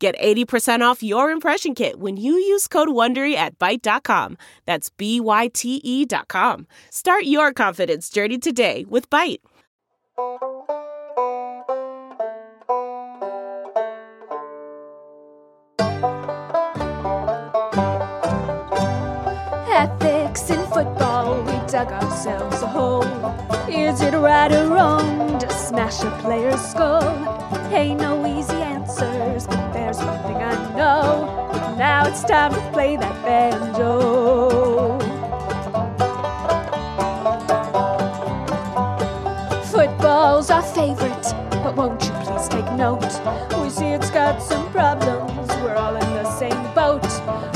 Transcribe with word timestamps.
Get 0.00 0.18
80% 0.18 0.80
off 0.80 1.02
your 1.02 1.30
impression 1.30 1.74
kit 1.74 2.00
when 2.00 2.16
you 2.16 2.32
use 2.32 2.66
code 2.66 2.88
WONDERY 2.88 3.34
at 3.34 3.58
Byte.com. 3.58 4.38
That's 4.64 4.88
B-Y-T-E 4.88 6.06
dot 6.06 6.28
com. 6.28 6.66
Start 6.90 7.24
your 7.24 7.52
confidence 7.52 8.08
journey 8.08 8.38
today 8.38 8.86
with 8.88 9.10
Byte. 9.10 9.40
Ethics 19.68 20.48
in 20.48 20.64
football, 20.68 21.42
we 21.42 21.52
dug 21.70 21.92
ourselves 21.92 22.62
a 22.62 22.66
hole. 22.66 23.04
Is 23.68 24.00
it 24.00 24.14
right 24.14 24.50
or 24.50 24.66
wrong 24.68 25.38
to 25.38 25.50
smash 25.50 26.02
a 26.02 26.10
player's 26.22 26.60
skull? 26.60 27.02
Ain't 27.72 28.00
no 28.00 28.26
easy 28.26 28.56
answers, 28.56 28.80
but 28.88 28.89
there's 29.92 30.06
one 30.06 30.22
thing 30.22 30.36
I 30.36 30.54
know. 30.76 31.74
Now 31.76 32.06
it's 32.06 32.22
time 32.22 32.52
to 32.52 32.60
play 32.70 32.96
that 32.96 33.24
banjo. 33.24 34.98
Football's 39.64 40.50
our 40.50 40.62
favorite, 40.62 41.34
but 41.50 41.74
won't 41.74 42.04
you 42.04 42.12
please 42.22 42.48
take 42.48 42.70
note? 42.74 43.02
We 43.60 43.68
see 43.68 43.86
it's 43.86 44.10
got 44.10 44.40
some 44.40 44.70
problems, 44.70 45.48
we're 45.56 45.74
all 45.74 45.96
in 45.96 46.10
the 46.14 46.30
same 46.38 46.62
boat. 46.72 47.04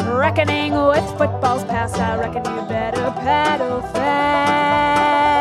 Reckoning 0.04 0.72
with 0.72 1.06
football's 1.16 1.62
past, 1.64 1.98
I 1.98 2.16
reckon 2.18 2.44
you 2.44 2.62
better 2.66 3.12
paddle 3.20 3.80
fast. 3.92 5.33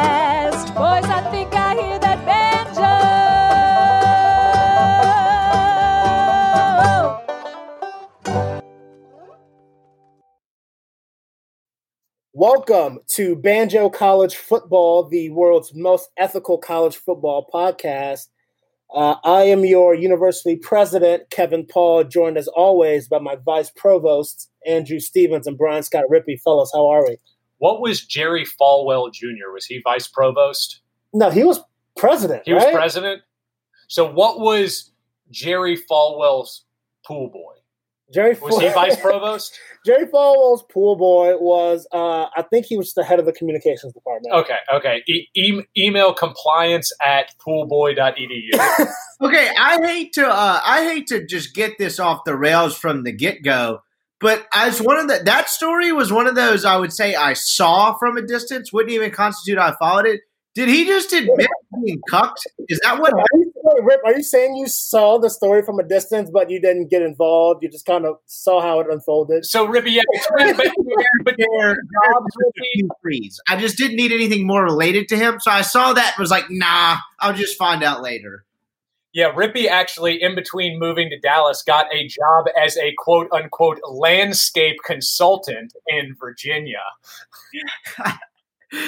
Welcome 12.44 13.00
to 13.12 13.38
Banjo 13.38 13.90
College 13.90 14.36
Football, 14.36 15.08
the 15.08 15.30
world's 15.30 15.74
most 15.74 16.10
ethical 16.18 16.58
college 16.58 16.98
football 16.98 17.48
podcast. 17.54 18.28
Uh, 18.94 19.16
I 19.24 19.44
am 19.44 19.64
your 19.64 19.96
university 19.96 20.58
president, 20.58 21.30
Kevin 21.30 21.66
Paul, 21.66 22.04
joined 22.04 22.38
as 22.38 22.50
always 22.50 23.08
by 23.08 23.20
my 23.20 23.38
vice 23.46 23.72
provosts, 23.74 24.50
Andrew 24.68 25.00
Stevens 25.00 25.48
and 25.48 25.58
Brian 25.58 25.84
Scott 25.84 26.04
Rippey. 26.12 26.38
Fellas, 26.38 26.70
how 26.74 26.86
are 26.90 27.08
we? 27.08 27.16
What 27.60 27.80
was 27.80 28.04
Jerry 28.04 28.46
Falwell 28.46 29.14
Jr.? 29.14 29.54
Was 29.54 29.64
he 29.64 29.80
vice 29.82 30.10
provost? 30.10 30.82
No, 31.14 31.30
he 31.30 31.46
was 31.46 31.62
president. 31.96 32.44
He 32.46 32.54
was 32.54 32.66
president. 32.74 33.22
So 33.88 34.12
what 34.12 34.42
was 34.42 34.92
Jerry 35.32 35.78
Falwell's 35.78 36.66
pool 37.06 37.30
boy? 37.30 37.54
Jerry 38.14 38.38
Was 38.39 38.59
he 38.59 38.69
vice 38.69 38.95
provost? 39.02 39.58
Jerry 39.86 40.06
Falwell's 40.06 40.64
pool 40.72 40.95
boy 40.95 41.36
was, 41.38 41.86
uh, 41.92 42.28
I 42.36 42.44
think 42.50 42.66
he 42.67 42.78
was 42.78 42.94
the 42.94 43.03
head 43.03 43.19
of 43.19 43.25
the 43.25 43.33
communications 43.33 43.92
department. 43.94 44.33
Okay, 44.33 44.58
okay. 44.73 45.03
E- 45.09 45.28
e- 45.36 45.61
email 45.78 46.14
compliance 46.14 46.91
at 47.06 47.34
poolboy.edu. 47.45 48.88
Okay, 49.22 49.47
I 49.57 49.78
hate 49.85 50.12
to 50.13 50.28
uh, 50.28 50.59
I 50.66 50.84
hate 50.84 51.07
to 51.07 51.25
just 51.25 51.56
get 51.56 51.78
this 51.78 51.97
off 51.97 52.25
the 52.25 52.35
rails 52.35 52.75
from 52.78 53.03
the 53.03 53.12
get 53.13 53.41
go, 53.41 53.79
but 54.19 54.46
as 54.53 54.81
one 54.81 54.97
of 54.97 55.07
the 55.07 55.22
that 55.23 55.47
story 55.47 55.94
was 55.94 56.12
one 56.12 56.28
of 56.28 56.35
those 56.35 56.66
I 56.66 56.75
would 56.75 56.91
say 56.91 57.16
I 57.16 57.31
saw 57.31 57.94
from 57.94 58.18
a 58.18 58.22
distance, 58.22 58.73
wouldn't 58.73 58.91
even 58.94 59.12
constitute 59.12 59.57
I 59.57 59.75
followed 59.79 60.07
it. 60.07 60.22
Did 60.56 60.68
he 60.68 60.85
just 60.85 61.13
admit 61.13 61.47
being 61.85 62.02
cucked? 62.09 62.46
Is 62.68 62.81
that 62.84 63.00
what? 63.00 63.13
Are 63.73 63.78
you, 63.78 63.84
wait, 63.85 63.94
Rip, 63.95 64.01
are 64.06 64.17
you 64.17 64.23
saying 64.23 64.56
you 64.56 64.67
saw 64.67 65.17
the 65.17 65.29
story 65.29 65.63
from 65.63 65.79
a 65.79 65.84
distance, 65.84 66.29
but 66.31 66.50
you 66.50 66.59
didn't 66.59 66.89
get 66.89 67.01
involved? 67.01 67.63
You 67.63 67.69
just 67.69 67.85
kind 67.85 68.06
of 68.06 68.17
saw 68.25 68.61
how 68.61 68.79
it 68.79 68.88
unfolded? 68.89 69.45
so, 69.45 69.67
Rippy, 69.67 69.94
yeah, 69.94 70.01
between, 70.11 70.56
between 71.23 71.47
your 71.61 71.75
jobs, 71.75 72.35
Freeze. 73.01 73.39
I 73.47 73.57
just 73.57 73.78
didn't 73.78 73.97
need 73.97 74.11
anything 74.11 74.45
more 74.45 74.63
related 74.63 75.07
to 75.09 75.17
him, 75.17 75.39
so 75.39 75.51
I 75.51 75.61
saw 75.61 75.94
that 75.94 76.13
and 76.16 76.22
was 76.22 76.31
like, 76.31 76.45
nah, 76.50 76.97
I'll 77.19 77.34
just 77.34 77.57
find 77.57 77.84
out 77.84 78.01
later. 78.01 78.45
Yeah, 79.13 79.31
Rippy 79.31 79.67
actually, 79.67 80.22
in 80.22 80.34
between 80.34 80.79
moving 80.79 81.09
to 81.11 81.19
Dallas, 81.19 81.61
got 81.61 81.85
a 81.94 82.07
job 82.07 82.45
as 82.59 82.75
a 82.78 82.94
quote 82.97 83.28
unquote 83.31 83.79
landscape 83.88 84.78
consultant 84.85 85.73
in 85.88 86.16
Virginia. 86.19 86.81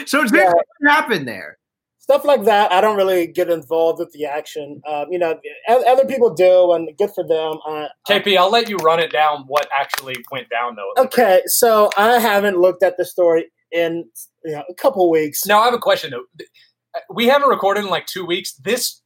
So 0.07 0.23
it's 0.23 0.33
Yeah. 0.33 0.51
what 0.51 0.65
happened 0.87 1.27
there. 1.27 1.59
Stuff 2.05 2.23
like 2.23 2.43
that. 2.43 2.71
I 2.71 2.81
don't 2.81 2.97
really 2.97 3.25
get 3.25 3.49
involved 3.49 3.97
with 3.97 4.11
the 4.11 4.25
action. 4.25 4.79
Um, 4.87 5.07
you 5.09 5.17
know, 5.17 5.39
other 5.67 6.05
people 6.05 6.31
do, 6.31 6.71
and 6.73 6.87
good 6.99 7.09
for 7.15 7.25
them. 7.27 7.57
Uh, 7.67 7.87
KP, 8.07 8.37
I'll 8.37 8.51
let 8.51 8.69
you 8.69 8.77
run 8.77 8.99
it 8.99 9.11
down 9.11 9.45
what 9.47 9.67
actually 9.75 10.15
went 10.31 10.47
down, 10.51 10.75
though. 10.75 11.01
okay, 11.01 11.41
so 11.47 11.89
I 11.97 12.19
haven't 12.19 12.59
looked 12.59 12.83
at 12.83 12.97
the 12.97 13.05
story 13.05 13.47
in 13.71 14.05
you 14.43 14.51
know, 14.51 14.63
a 14.69 14.73
couple 14.75 15.09
weeks. 15.09 15.47
Now, 15.47 15.61
I 15.61 15.65
have 15.65 15.73
a 15.73 15.79
question, 15.79 16.11
though. 16.11 16.25
We 17.09 17.25
haven't 17.25 17.49
recorded 17.49 17.83
in 17.83 17.89
like 17.89 18.05
two 18.05 18.25
weeks. 18.25 18.53
This. 18.53 19.01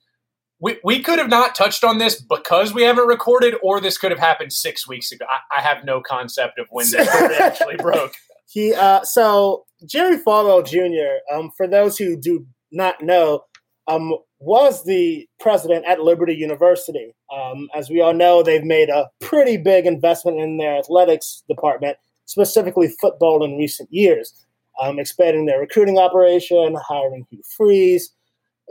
We, 0.62 0.78
we 0.84 1.02
could 1.02 1.20
have 1.20 1.30
not 1.30 1.56
touched 1.56 1.86
on 1.86 2.00
this 2.00 2.22
because 2.22 2.74
we 2.74 2.84
haven't 2.84 3.08
recorded, 3.08 3.56
or 3.64 3.80
this 3.80 3.98
could 3.98 4.12
have 4.12 4.20
happened 4.20 4.52
six 4.52 4.86
weeks 4.86 5.10
ago. 5.10 5.26
I, 5.30 5.60
I 5.60 5.62
have 5.62 5.86
no 5.86 6.02
concept 6.02 6.60
of 6.60 6.68
when 6.70 6.86
this 6.92 7.08
actually 7.40 7.78
broke. 7.78 8.14
He 8.46 8.74
uh, 8.74 9.06
so 9.06 9.64
Jerry 9.86 10.18
Falwell 10.18 10.66
Jr. 10.66 11.34
Um, 11.34 11.52
for 11.56 11.66
those 11.66 11.98
who 11.98 12.18
do 12.18 12.46
not 12.72 13.02
know, 13.02 13.44
um, 13.88 14.16
was 14.40 14.86
the 14.86 15.28
president 15.40 15.86
at 15.86 16.00
Liberty 16.00 16.34
University. 16.34 17.14
Um, 17.34 17.68
as 17.76 17.90
we 17.90 18.02
all 18.02 18.14
know, 18.14 18.42
they've 18.42 18.64
made 18.64 18.90
a 18.90 19.10
pretty 19.20 19.58
big 19.58 19.86
investment 19.86 20.40
in 20.40 20.58
their 20.58 20.78
athletics 20.78 21.44
department, 21.50 21.98
specifically 22.26 22.88
football, 23.02 23.44
in 23.44 23.58
recent 23.58 23.90
years, 23.92 24.46
um, 24.82 25.00
expanding 25.00 25.46
their 25.46 25.60
recruiting 25.60 25.98
operation, 25.98 26.76
hiring 26.88 27.26
Hugh 27.30 27.42
Freeze, 27.58 28.14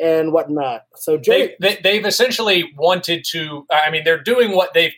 and 0.03 0.33
whatnot. 0.33 0.83
So 0.95 1.19
Jerry, 1.19 1.57
They, 1.61 1.75
they, 1.75 1.81
they've 1.83 2.07
essentially 2.07 2.73
wanted 2.77 3.25
to. 3.31 3.67
I 3.71 3.91
mean, 3.91 4.05
they're 4.05 4.23
doing 4.23 4.53
what 4.53 4.73
they've 4.75 4.95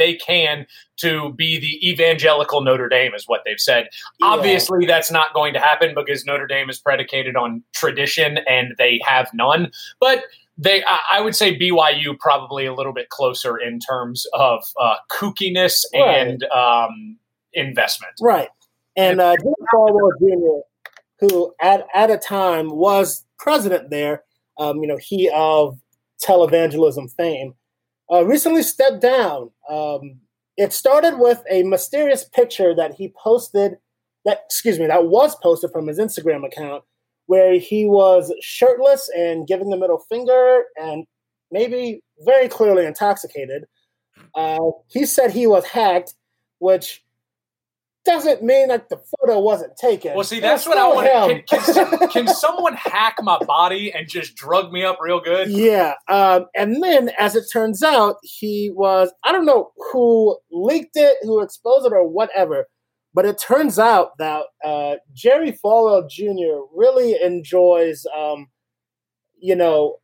they 0.00 0.14
can 0.14 0.66
to 0.96 1.32
be 1.34 1.60
the 1.60 1.88
evangelical 1.88 2.62
Notre 2.62 2.88
Dame, 2.88 3.14
is 3.14 3.24
what 3.28 3.42
they've 3.44 3.60
said. 3.60 3.88
Yeah. 4.18 4.26
Obviously, 4.28 4.86
that's 4.86 5.10
not 5.10 5.32
going 5.34 5.52
to 5.54 5.60
happen 5.60 5.94
because 5.94 6.24
Notre 6.26 6.48
Dame 6.48 6.68
is 6.68 6.80
predicated 6.80 7.36
on 7.36 7.62
tradition, 7.72 8.38
and 8.48 8.74
they 8.78 9.00
have 9.06 9.28
none. 9.32 9.70
But 10.00 10.24
they, 10.58 10.82
I 11.12 11.20
would 11.20 11.36
say 11.36 11.58
BYU 11.58 12.18
probably 12.18 12.66
a 12.66 12.74
little 12.74 12.92
bit 12.92 13.08
closer 13.08 13.56
in 13.56 13.78
terms 13.78 14.26
of 14.34 14.62
uh, 14.78 14.96
kookiness 15.10 15.84
Right. 15.94 16.18
and 16.18 16.44
um, 16.44 17.16
investment. 17.52 18.12
Right. 18.20 18.48
And 18.96 19.20
uh, 19.20 19.36
Jim 19.36 19.54
Falwell 19.72 20.10
Jr., 20.18 20.60
who 21.20 21.54
at, 21.60 21.86
at 21.94 22.10
a 22.10 22.18
time 22.18 22.70
was 22.70 23.24
president 23.38 23.90
there, 23.90 24.24
um, 24.58 24.78
you 24.82 24.86
know, 24.86 24.98
he 25.00 25.30
of 25.34 25.78
televangelism 26.22 27.10
fame, 27.16 27.54
uh, 28.12 28.24
recently 28.24 28.62
stepped 28.62 29.00
down. 29.00 29.50
Um, 29.68 30.20
it 30.56 30.72
started 30.72 31.18
with 31.18 31.42
a 31.50 31.62
mysterious 31.62 32.24
picture 32.24 32.74
that 32.74 32.94
he 32.94 33.12
posted, 33.16 33.78
that 34.24 34.42
excuse 34.46 34.78
me, 34.78 34.86
that 34.86 35.06
was 35.06 35.36
posted 35.36 35.70
from 35.70 35.86
his 35.86 35.98
Instagram 35.98 36.46
account, 36.46 36.84
where 37.26 37.58
he 37.58 37.86
was 37.86 38.34
shirtless 38.42 39.08
and 39.16 39.46
giving 39.46 39.70
the 39.70 39.76
middle 39.76 40.04
finger 40.08 40.64
and 40.76 41.06
maybe 41.50 42.02
very 42.20 42.48
clearly 42.48 42.84
intoxicated. 42.84 43.64
Uh, 44.34 44.70
he 44.88 45.06
said 45.06 45.30
he 45.30 45.46
was 45.46 45.64
hacked, 45.64 46.14
which 46.58 47.02
doesn't 48.10 48.42
mean 48.42 48.68
that 48.68 48.88
the 48.88 48.96
photo 48.96 49.40
wasn't 49.40 49.76
taken. 49.76 50.14
Well, 50.14 50.24
see, 50.24 50.40
that's 50.40 50.66
what 50.66 50.76
I 50.76 50.88
want. 50.88 51.46
Can, 51.46 51.60
can, 51.60 52.08
can 52.08 52.28
someone 52.28 52.74
hack 52.74 53.16
my 53.22 53.38
body 53.38 53.92
and 53.92 54.08
just 54.08 54.34
drug 54.34 54.72
me 54.72 54.84
up 54.84 54.98
real 55.00 55.20
good? 55.20 55.48
Yeah, 55.50 55.94
um, 56.08 56.46
and 56.54 56.82
then 56.82 57.10
as 57.18 57.36
it 57.36 57.44
turns 57.52 57.82
out, 57.82 58.16
he 58.22 58.70
was 58.74 59.12
I 59.24 59.32
don't 59.32 59.46
know 59.46 59.70
who 59.92 60.38
leaked 60.50 60.96
it, 60.96 61.16
who 61.22 61.40
exposed 61.40 61.86
it, 61.86 61.92
or 61.92 62.08
whatever. 62.08 62.66
But 63.12 63.24
it 63.24 63.40
turns 63.40 63.78
out 63.78 64.16
that 64.18 64.44
uh, 64.64 64.96
Jerry 65.12 65.52
Falwell 65.52 66.08
Jr. 66.08 66.62
really 66.72 67.20
enjoys, 67.20 68.06
um, 68.16 68.46
you 69.36 69.56
know, 69.56 69.96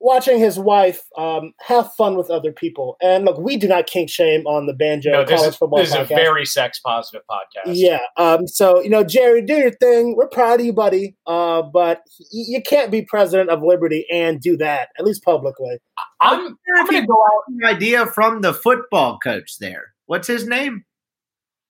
watching 0.00 0.38
his 0.38 0.58
wife 0.58 1.02
um, 1.16 1.52
have 1.60 1.92
fun 1.94 2.16
with 2.16 2.30
other 2.30 2.52
people. 2.52 2.96
And 3.02 3.24
look, 3.24 3.38
we 3.38 3.56
do 3.56 3.66
not 3.66 3.86
kink 3.86 4.10
shame 4.10 4.46
on 4.46 4.66
the 4.66 4.74
banjo 4.74 5.10
No, 5.12 5.24
this 5.24 5.36
college 5.38 5.48
is, 5.48 5.56
football 5.56 5.78
this 5.78 5.88
is 5.88 5.94
a 5.94 6.04
very 6.04 6.44
sex 6.44 6.78
positive 6.80 7.22
podcast. 7.30 7.72
yeah. 7.74 8.00
Um, 8.16 8.46
so 8.46 8.82
you 8.82 8.90
know, 8.90 9.02
Jerry, 9.04 9.42
do 9.42 9.54
your 9.54 9.72
thing. 9.72 10.14
We're 10.16 10.28
proud 10.28 10.60
of 10.60 10.66
you, 10.66 10.72
buddy. 10.72 11.16
Uh, 11.26 11.62
but 11.62 12.02
y- 12.32 12.44
you 12.48 12.62
can't 12.62 12.90
be 12.90 13.02
president 13.02 13.50
of 13.50 13.62
Liberty 13.62 14.06
and 14.12 14.40
do 14.40 14.56
that 14.58 14.88
at 14.98 15.04
least 15.04 15.22
publicly. 15.24 15.78
I'm, 16.20 16.56
I'm 16.76 16.86
going 16.86 17.02
to 17.02 17.06
go 17.06 17.14
out. 17.14 17.42
An 17.48 17.64
idea 17.64 18.06
from 18.06 18.40
the 18.42 18.52
football 18.54 19.18
coach 19.18 19.58
there. 19.58 19.94
What's 20.06 20.28
his 20.28 20.46
name? 20.46 20.84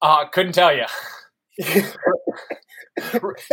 Uh, 0.02 0.26
couldn't 0.29 0.52
tell 0.52 0.75
you. 0.76 0.84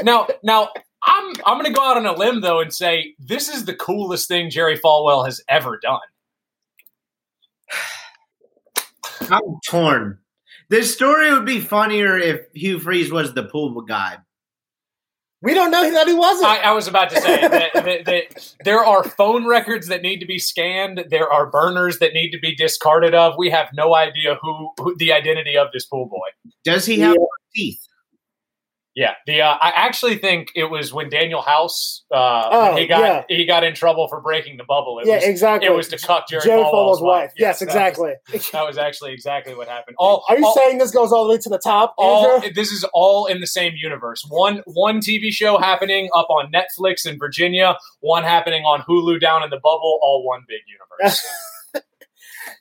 now, 0.04 0.28
now 0.44 0.69
I'm 1.06 1.34
I'm 1.46 1.58
going 1.60 1.66
to 1.66 1.78
go 1.78 1.84
out 1.84 1.98
on 1.98 2.06
a 2.06 2.14
limb 2.14 2.42
though 2.42 2.62
and 2.62 2.74
say 2.74 3.16
this 3.20 3.50
is 3.50 3.66
the 3.66 3.76
coolest 3.76 4.28
thing 4.28 4.50
Jerry 4.50 4.78
Falwell 4.78 5.26
has 5.26 5.42
ever 5.50 5.78
done. 5.82 6.00
I'm 9.30 9.60
torn. 9.68 10.20
This 10.70 10.94
story 10.94 11.32
would 11.34 11.46
be 11.46 11.60
funnier 11.60 12.18
if 12.18 12.42
Hugh 12.54 12.80
Freeze 12.80 13.12
was 13.12 13.34
the 13.34 13.44
pool 13.44 13.82
guy. 13.82 14.18
we 15.42 15.54
don't 15.54 15.72
know 15.72 15.90
that 15.92 16.08
he 16.08 16.14
wasn't. 16.14 16.48
I, 16.48 16.58
I 16.60 16.72
was 16.72 16.88
about 16.88 17.10
to 17.12 17.22
say 17.22 17.42
that, 17.42 17.74
that, 17.74 18.06
that 18.06 18.54
there 18.64 18.84
are 18.84 19.04
phone 19.04 19.46
records 19.46 19.88
that 19.88 20.02
need 20.02 20.20
to 20.20 20.26
be 20.26 20.40
scanned. 20.40 21.04
There 21.10 21.32
are 21.32 21.50
burners 21.50 22.00
that 22.00 22.14
need 22.14 22.32
to 22.32 22.40
be 22.40 22.56
discarded 22.56 23.14
of. 23.14 23.36
We 23.38 23.50
have 23.50 23.68
no 23.74 23.94
idea 23.94 24.38
who, 24.42 24.72
who 24.80 24.96
the 24.98 25.12
identity 25.14 25.58
of 25.58 25.68
this 25.74 25.86
pool 25.86 26.08
boy. 26.08 26.52
Does 26.64 26.86
he 26.86 27.00
have 27.02 27.16
Yeah. 27.16 27.26
teeth? 27.56 27.86
Yeah, 28.95 29.13
the 29.25 29.42
uh, 29.42 29.57
I 29.60 29.72
actually 29.75 30.19
think 30.19 30.51
it 30.56 30.66
was 30.66 30.94
when 30.94 31.10
Daniel 31.10 31.42
House 31.42 32.04
uh, 32.13 32.50
Oh, 32.51 32.75
he 32.75 32.86
got 32.86 33.01
yeah. 33.01 33.36
he 33.36 33.45
got 33.45 33.63
in 33.63 33.74
trouble 33.74 34.07
for 34.07 34.22
breaking 34.22 34.57
the 34.57 34.63
bubble. 34.66 35.00
It 35.00 35.07
yeah, 35.07 35.16
was, 35.16 35.24
exactly. 35.24 35.68
It 35.68 35.75
was 35.75 35.88
to 35.88 35.98
cut 35.98 36.28
Jerry, 36.30 36.44
Jerry 36.44 36.62
Falwell's 36.62 37.00
Falwell's 37.00 37.01
wife. 37.01 37.31
Yes, 37.36 37.60
that 37.60 37.66
was- 37.66 37.75
exactly. 37.75 38.13
That 38.54 38.68
was, 38.68 38.78
actually 38.78 39.13
exactly 39.13 39.56
what 39.56 39.68
happened. 39.68 39.95
All 39.98 40.24
Are 40.30 40.38
you 40.38 40.45
all, 40.45 40.54
saying 40.54 40.78
this 40.78 40.92
goes 40.92 41.12
all 41.12 41.24
the 41.24 41.31
way 41.31 41.38
to 41.40 41.50
the 41.50 41.57
top, 41.57 41.95
all 41.98 42.40
this 42.54 42.72
is 42.72 42.86
all 42.94 43.25
in 43.25 43.40
the 43.40 43.48
same 43.48 43.74
universe. 43.75 44.24
One 44.30 44.62
one 44.66 45.00
TV 45.00 45.31
show 45.31 45.57
happening 45.57 46.10
up 46.13 46.30
on 46.30 46.51
Netflix 46.51 47.07
in 47.07 47.18
Virginia, 47.18 47.78
one 48.01 48.24
happening 48.24 48.63
on 48.63 48.81
Hulu 48.81 49.19
down 49.19 49.42
in 49.44 49.50
the 49.50 49.57
bubble, 49.57 50.00
all 50.04 50.24
one 50.24 50.42
big 50.48 50.62
universe. 50.68 51.25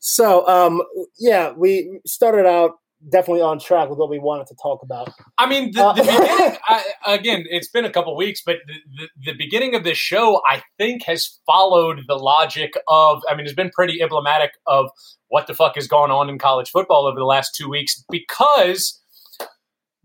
So, 0.05 0.47
um, 0.49 0.83
yeah, 1.19 1.53
we 1.53 2.01
started 2.07 2.45
out 2.45 2.73
definitely 3.11 3.43
on 3.43 3.59
track 3.59 3.89
with 3.89 3.99
what 3.99 4.09
we 4.09 4.19
wanted 4.19 4.47
to 4.47 4.55
talk 4.63 4.83
about. 4.83 5.13
I 5.39 5.47
mean, 5.47 5.73
the, 5.73 5.85
Uh, 5.85 5.95
beginning, 5.95 6.59
I, 6.69 6.85
again, 7.07 7.45
it's 7.49 7.69
been 7.69 7.85
a 7.85 7.91
couple 7.91 8.17
weeks, 8.17 8.43
but 8.45 8.57
the, 8.67 8.75
the, 8.97 9.33
the 9.33 9.37
beginning 9.37 9.75
of 9.75 9.85
this 9.85 9.99
show, 9.99 10.41
I 10.49 10.63
think, 10.79 11.05
has 11.07 11.39
followed 11.47 12.01
the 12.07 12.15
logic 12.15 12.73
of, 12.89 13.23
I 13.29 13.35
mean, 13.35 13.47
it's 13.47 13.55
been 13.55 13.71
pretty 13.71 14.01
emblematic 14.03 14.53
of 14.67 14.91
what 15.29 15.47
the 15.47 15.55
fuck 15.55 15.75
has 15.75 15.87
gone 15.87 16.11
on 16.11 16.29
in 16.29 16.39
college 16.39 16.71
football 16.71 17.07
over 17.07 17.19
the 17.19 17.25
last 17.25 17.55
two 17.55 17.69
weeks 17.69 18.05
because 18.11 19.01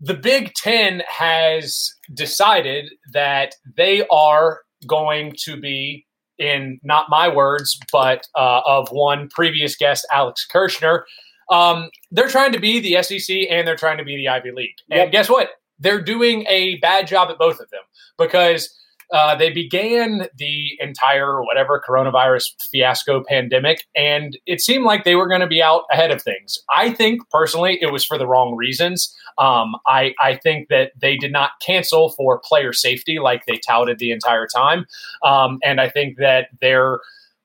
the 0.00 0.14
Big 0.14 0.54
Ten 0.54 1.02
has 1.08 1.92
decided 2.14 2.92
that 3.12 3.54
they 3.76 4.06
are 4.10 4.60
going 4.86 5.34
to 5.44 5.60
be, 5.60 6.06
in 6.38 6.78
not 6.84 7.06
my 7.08 7.28
words, 7.28 7.78
but 7.90 8.26
uh, 8.36 8.60
of 8.64 8.88
one 8.90 9.28
previous 9.28 9.76
guest, 9.76 10.06
Alex 10.12 10.46
Kirshner, 10.52 11.02
um, 11.50 11.90
they're 12.10 12.28
trying 12.28 12.52
to 12.52 12.60
be 12.60 12.80
the 12.80 13.02
SEC 13.02 13.36
and 13.50 13.66
they're 13.66 13.76
trying 13.76 13.98
to 13.98 14.04
be 14.04 14.16
the 14.16 14.28
Ivy 14.28 14.52
League. 14.52 14.76
And 14.90 14.98
Yep. 14.98 15.12
guess 15.12 15.28
what? 15.30 15.50
They're 15.78 16.00
doing 16.02 16.44
a 16.48 16.76
bad 16.76 17.06
job 17.06 17.30
at 17.30 17.38
both 17.38 17.60
of 17.60 17.70
them 17.70 17.80
because 18.18 18.74
uh, 19.12 19.34
they 19.34 19.50
began 19.50 20.26
the 20.36 20.76
entire 20.80 21.42
whatever 21.42 21.82
coronavirus 21.86 22.50
fiasco 22.70 23.24
pandemic, 23.26 23.84
and 23.96 24.36
it 24.44 24.60
seemed 24.60 24.84
like 24.84 25.04
they 25.04 25.14
were 25.14 25.26
going 25.28 25.40
to 25.40 25.46
be 25.46 25.62
out 25.62 25.84
ahead 25.90 26.10
of 26.10 26.20
things. 26.20 26.58
I 26.76 26.92
think 26.92 27.22
personally 27.30 27.78
it 27.80 27.90
was 27.90 28.04
for 28.04 28.18
the 28.18 28.26
wrong 28.26 28.54
reasons. 28.54 29.14
Um, 29.38 29.76
I, 29.86 30.14
I 30.20 30.36
think 30.36 30.68
that 30.68 30.92
they 31.00 31.16
did 31.16 31.32
not 31.32 31.52
cancel 31.64 32.10
for 32.10 32.38
player 32.44 32.72
safety 32.74 33.18
like 33.18 33.46
they 33.46 33.58
touted 33.66 33.98
the 33.98 34.10
entire 34.10 34.46
time, 34.46 34.84
um, 35.24 35.58
and 35.64 35.80
I 35.80 35.88
think 35.88 36.18
that 36.18 36.48
their 36.60 36.98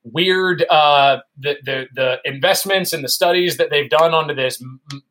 weird 0.04 0.64
uh, 0.70 1.20
the, 1.38 1.56
the 1.64 1.86
the 1.94 2.20
investments 2.24 2.92
and 2.92 3.02
the 3.02 3.08
studies 3.08 3.56
that 3.56 3.70
they've 3.70 3.90
done 3.90 4.12
onto 4.12 4.34
this 4.34 4.62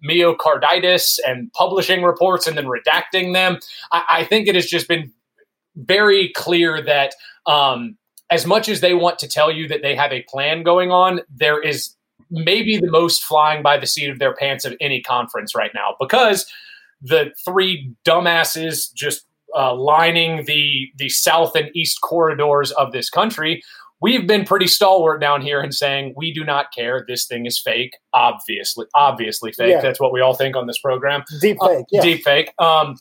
myocarditis 0.08 1.20
and 1.28 1.52
publishing 1.54 2.04
reports 2.04 2.48
and 2.48 2.58
then 2.58 2.66
redacting 2.66 3.34
them. 3.34 3.60
I, 3.92 4.04
I 4.10 4.24
think 4.24 4.48
it 4.48 4.56
has 4.56 4.68
just 4.68 4.88
been 4.88 5.12
very 5.76 6.30
clear 6.36 6.82
that 6.84 7.16
um, 7.48 7.98
as 8.30 8.46
much 8.46 8.70
as 8.70 8.82
they 8.82 8.94
want 8.94 9.20
to 9.20 9.28
tell 9.28 9.52
you 9.52 9.68
that 9.68 9.82
they 9.82 9.96
have 9.96 10.12
a 10.12 10.24
plan 10.24 10.64
going 10.64 10.92
on, 10.92 11.22
there 11.36 11.62
is 11.62 11.96
maybe 12.30 12.78
the 12.78 12.90
most 12.90 13.24
flying 13.24 13.62
by 13.62 13.78
the 13.78 13.88
seat 13.88 14.10
of 14.10 14.20
their 14.20 14.34
pants 14.34 14.66
of 14.66 14.76
any 14.80 15.02
conference 15.02 15.56
right 15.56 15.72
now 15.74 15.96
because 16.00 16.46
the 17.02 17.32
three 17.46 17.94
dumbasses 18.06 18.94
just 18.94 19.26
uh, 19.56 19.74
lining 19.76 20.46
the 20.46 20.92
the 20.98 21.10
south 21.10 21.56
and 21.56 21.70
east 21.76 22.02
corridors 22.02 22.72
of 22.72 22.92
this 22.92 23.10
country 23.10 23.62
we've 24.04 24.28
been 24.28 24.44
pretty 24.46 24.68
stalwart 24.68 25.20
down 25.22 25.42
here 25.42 25.62
in 25.62 25.72
saying 25.72 26.14
we 26.16 26.32
do 26.34 26.44
not 26.44 26.66
care 26.74 27.04
this 27.08 27.26
thing 27.26 27.46
is 27.46 27.60
fake 27.60 27.98
obviously 28.14 28.86
obviously 28.94 29.52
fake 29.54 29.72
Yeah. 29.72 29.82
that's 29.82 30.00
what 30.00 30.12
we 30.12 30.22
all 30.22 30.36
think 30.36 30.56
on 30.56 30.68
this 30.68 30.78
program 30.80 31.24
Deep 31.42 31.58
uh, 31.62 31.70
fake, 31.70 31.86
yeah. 31.92 32.02
deep 32.02 32.24
fake. 32.24 32.54
Um, 32.60 32.98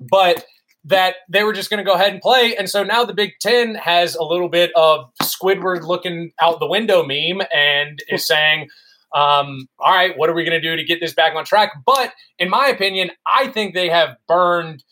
but 0.00 0.44
that 0.84 1.16
they 1.28 1.44
were 1.44 1.52
just 1.52 1.70
going 1.70 1.78
to 1.78 1.88
go 1.88 1.94
ahead 1.94 2.12
and 2.12 2.20
play, 2.20 2.56
and 2.56 2.68
so 2.68 2.82
now 2.82 3.04
the 3.04 3.14
Big 3.14 3.34
Ten 3.40 3.76
has 3.76 4.16
a 4.16 4.24
little 4.24 4.48
bit 4.48 4.72
of 4.74 5.08
Squidward 5.22 5.82
looking 5.86 6.32
out 6.40 6.58
the 6.58 6.66
window 6.66 7.04
meme 7.04 7.46
and 7.54 8.02
is 8.08 8.26
saying, 8.32 8.68
um, 9.14 9.68
"All 9.78 9.94
right, 9.94 10.18
what 10.18 10.28
are 10.28 10.34
we 10.34 10.44
going 10.44 10.60
to 10.60 10.68
do 10.68 10.74
to 10.74 10.82
get 10.82 10.98
this 10.98 11.14
back 11.14 11.36
on 11.36 11.44
track?" 11.44 11.70
But 11.86 12.12
in 12.38 12.50
my 12.50 12.66
opinion, 12.66 13.12
I 13.32 13.46
think 13.48 13.74
they 13.74 13.90
have 13.90 14.16
burned 14.26 14.82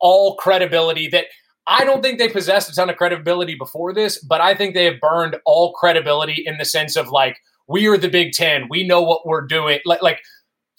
all 0.00 0.36
credibility 0.36 1.08
that. 1.08 1.26
I 1.66 1.84
don't 1.84 2.02
think 2.02 2.18
they 2.18 2.28
possessed 2.28 2.70
a 2.70 2.74
ton 2.74 2.90
of 2.90 2.96
credibility 2.96 3.54
before 3.54 3.92
this, 3.92 4.22
but 4.22 4.40
I 4.40 4.54
think 4.54 4.74
they 4.74 4.84
have 4.84 5.00
burned 5.00 5.36
all 5.46 5.72
credibility 5.72 6.42
in 6.44 6.58
the 6.58 6.64
sense 6.64 6.96
of 6.96 7.08
like, 7.08 7.36
we 7.68 7.86
are 7.86 7.96
the 7.96 8.08
Big 8.08 8.32
Ten. 8.32 8.66
We 8.68 8.86
know 8.86 9.00
what 9.02 9.24
we're 9.24 9.46
doing. 9.46 9.78
Like, 9.84 10.02
like 10.02 10.18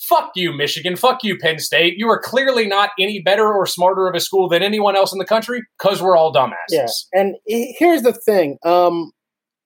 fuck 0.07 0.31
you, 0.35 0.53
Michigan. 0.53 0.95
Fuck 0.95 1.23
you, 1.23 1.37
Penn 1.37 1.59
State. 1.59 1.95
You 1.97 2.09
are 2.09 2.19
clearly 2.19 2.67
not 2.67 2.91
any 2.99 3.21
better 3.21 3.51
or 3.51 3.65
smarter 3.65 4.07
of 4.07 4.15
a 4.15 4.19
school 4.19 4.49
than 4.49 4.61
anyone 4.61 4.95
else 4.95 5.13
in 5.13 5.19
the 5.19 5.25
country 5.25 5.63
because 5.77 6.01
we're 6.01 6.17
all 6.17 6.33
dumbasses. 6.33 6.53
Yeah, 6.69 6.87
and 7.13 7.35
here's 7.47 8.01
the 8.01 8.13
thing: 8.13 8.57
um, 8.65 9.11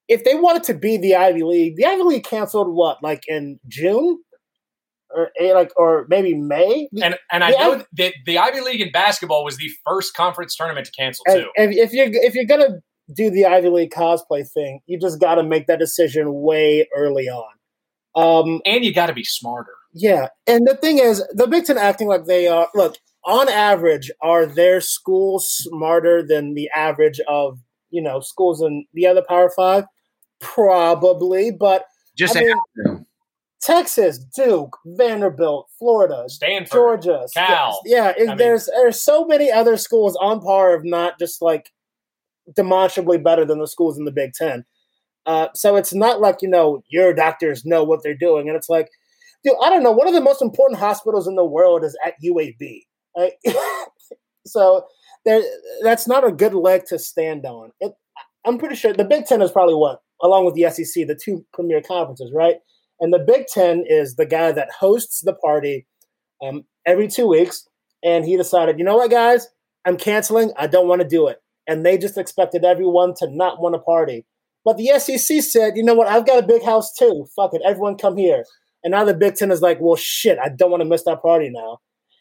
if 0.08 0.24
they 0.24 0.34
wanted 0.34 0.64
to 0.64 0.74
be 0.74 0.96
the 0.96 1.16
Ivy 1.16 1.42
League, 1.42 1.76
the 1.76 1.86
Ivy 1.86 2.02
League 2.02 2.24
canceled 2.24 2.74
what, 2.74 3.02
like 3.02 3.24
in 3.28 3.58
June, 3.68 4.18
or 5.14 5.30
eh, 5.40 5.52
like, 5.54 5.70
or 5.76 6.06
maybe 6.08 6.34
May. 6.34 6.88
And 7.02 7.16
and 7.30 7.44
I 7.44 7.50
Yeah. 7.50 7.58
know 7.62 7.84
that 7.96 8.14
the 8.26 8.38
Ivy 8.38 8.60
League 8.60 8.80
in 8.80 8.90
basketball 8.92 9.44
was 9.44 9.56
the 9.56 9.70
first 9.86 10.14
conference 10.14 10.54
tournament 10.56 10.86
to 10.86 10.92
cancel 10.92 11.24
And 11.26 11.42
too. 11.42 11.50
if, 11.56 11.70
if 11.76 11.92
you're 11.92 12.08
if 12.24 12.34
you're 12.34 12.44
gonna 12.44 12.80
do 13.14 13.30
the 13.30 13.46
Ivy 13.46 13.68
League 13.70 13.90
cosplay 13.90 14.46
thing, 14.52 14.80
you 14.86 14.98
just 15.00 15.18
got 15.20 15.36
to 15.36 15.42
make 15.42 15.66
that 15.66 15.78
decision 15.78 16.26
way 16.42 16.86
early 16.94 17.26
on. 17.28 17.48
Um, 18.14 18.60
And 18.66 18.84
you 18.84 18.92
got 18.92 19.06
to 19.06 19.14
be 19.14 19.24
smarter. 19.24 19.72
Yeah, 19.94 20.28
and 20.46 20.66
the 20.66 20.76
thing 20.76 20.98
is, 20.98 21.24
the 21.32 21.46
Big 21.46 21.64
Ten 21.64 21.78
acting 21.78 22.08
like 22.08 22.26
they 22.26 22.46
are. 22.46 22.68
Look, 22.74 22.96
on 23.24 23.48
average, 23.48 24.10
are 24.20 24.44
their 24.44 24.80
schools 24.82 25.48
smarter 25.48 26.22
than 26.22 26.52
the 26.54 26.68
average 26.74 27.20
of 27.26 27.58
you 27.90 28.02
know 28.02 28.20
schools 28.20 28.60
in 28.60 28.84
the 28.92 29.06
other 29.06 29.22
Power 29.26 29.50
Five? 29.56 29.84
Probably, 30.40 31.50
but 31.50 31.84
Just 32.16 32.36
I 32.36 32.40
a 32.40 32.44
mean, 32.44 33.06
Texas, 33.60 34.18
Duke, 34.18 34.76
Vanderbilt, 34.86 35.68
Florida, 35.78 36.24
Stanford, 36.28 36.70
Georgia, 37.02 37.26
Cal. 37.34 37.80
Yeah, 37.84 38.10
it- 38.10 38.22
I 38.22 38.24
mean- 38.26 38.38
there's 38.38 38.66
there's 38.66 39.02
so 39.02 39.24
many 39.24 39.50
other 39.50 39.76
schools 39.76 40.16
on 40.20 40.40
par, 40.40 40.74
of 40.74 40.84
not 40.84 41.18
just 41.18 41.42
like 41.42 41.70
demonstrably 42.54 43.18
better 43.18 43.44
than 43.44 43.58
the 43.58 43.66
schools 43.66 43.98
in 43.98 44.04
the 44.04 44.12
Big 44.12 44.32
Ten. 44.32 44.64
Uh, 45.26 45.48
so 45.54 45.76
it's 45.76 45.92
not 45.92 46.20
like 46.20 46.40
you 46.40 46.48
know 46.48 46.82
your 46.88 47.12
doctors 47.12 47.64
know 47.64 47.84
what 47.84 48.02
they're 48.02 48.14
doing, 48.14 48.48
and 48.48 48.56
it's 48.56 48.68
like, 48.68 48.88
dude, 49.44 49.54
I 49.62 49.68
don't 49.70 49.82
know. 49.82 49.92
One 49.92 50.06
of 50.08 50.14
the 50.14 50.20
most 50.20 50.40
important 50.40 50.78
hospitals 50.80 51.26
in 51.26 51.34
the 51.34 51.44
world 51.44 51.84
is 51.84 51.96
at 52.04 52.14
UAB. 52.24 52.84
Like, 53.16 53.38
so 54.46 54.86
there, 55.24 55.42
that's 55.82 56.06
not 56.06 56.26
a 56.26 56.32
good 56.32 56.54
leg 56.54 56.84
to 56.86 56.98
stand 56.98 57.44
on. 57.44 57.72
It, 57.80 57.92
I'm 58.46 58.56
pretty 58.58 58.76
sure 58.76 58.92
the 58.94 59.04
Big 59.04 59.26
Ten 59.26 59.42
is 59.42 59.50
probably 59.50 59.74
what, 59.74 60.00
along 60.22 60.44
with 60.46 60.54
the 60.54 60.70
SEC, 60.70 61.06
the 61.06 61.18
two 61.22 61.44
premier 61.52 61.82
conferences, 61.82 62.30
right? 62.34 62.56
And 63.00 63.12
the 63.12 63.18
Big 63.18 63.46
Ten 63.46 63.84
is 63.86 64.16
the 64.16 64.26
guy 64.26 64.52
that 64.52 64.70
hosts 64.78 65.20
the 65.20 65.34
party 65.34 65.86
um, 66.42 66.64
every 66.86 67.08
two 67.08 67.28
weeks. 67.28 67.66
And 68.02 68.24
he 68.24 68.36
decided, 68.36 68.78
you 68.78 68.84
know 68.84 68.96
what, 68.96 69.10
guys, 69.10 69.48
I'm 69.84 69.96
canceling. 69.96 70.52
I 70.56 70.66
don't 70.66 70.88
want 70.88 71.02
to 71.02 71.08
do 71.08 71.26
it. 71.28 71.38
And 71.66 71.84
they 71.84 71.98
just 71.98 72.18
expected 72.18 72.64
everyone 72.64 73.14
to 73.18 73.28
not 73.28 73.60
want 73.60 73.74
to 73.74 73.78
party. 73.80 74.24
But 74.64 74.76
the 74.76 74.98
SEC 74.98 75.42
said, 75.42 75.76
you 75.76 75.82
know 75.82 75.94
what, 75.94 76.08
I've 76.08 76.26
got 76.26 76.42
a 76.42 76.46
big 76.46 76.62
house 76.62 76.92
too. 76.92 77.26
Fuck 77.34 77.54
it, 77.54 77.62
everyone 77.64 77.96
come 77.96 78.16
here. 78.16 78.44
And 78.84 78.92
now 78.92 79.04
the 79.04 79.14
Big 79.14 79.34
Ten 79.34 79.50
is 79.50 79.62
like, 79.62 79.78
well, 79.80 79.96
shit, 79.96 80.38
I 80.38 80.48
don't 80.48 80.70
want 80.70 80.82
to 80.82 80.88
miss 80.88 81.04
that 81.04 81.22
party 81.22 81.50
now. 81.50 81.78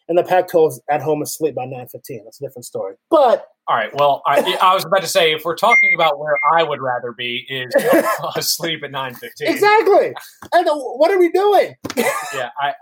And 0.08 0.18
the 0.18 0.24
Pac-12 0.24 0.70
is 0.70 0.82
at 0.90 1.02
home 1.02 1.22
asleep 1.22 1.56
by 1.56 1.66
9:15. 1.66 2.24
That's 2.24 2.40
a 2.42 2.46
different 2.46 2.66
story. 2.66 2.96
But 3.10 3.48
all 3.68 3.76
right, 3.76 3.94
well, 3.94 4.22
I, 4.26 4.58
I 4.62 4.74
was 4.74 4.86
about 4.86 5.02
to 5.02 5.08
say 5.08 5.34
if 5.34 5.44
we're 5.44 5.56
talking 5.56 5.92
about 5.94 6.20
where 6.20 6.38
I 6.56 6.64
would 6.64 6.82
rather 6.82 7.12
be 7.12 7.46
is 7.50 7.74
asleep 8.36 8.84
at 8.84 8.92
9:15. 8.92 9.22
Exactly. 9.42 10.14
And 10.54 10.68
what 10.68 11.12
are 11.12 11.20
we 11.20 11.32
doing? 11.32 11.76
yeah, 11.96 12.50
I, 12.60 12.74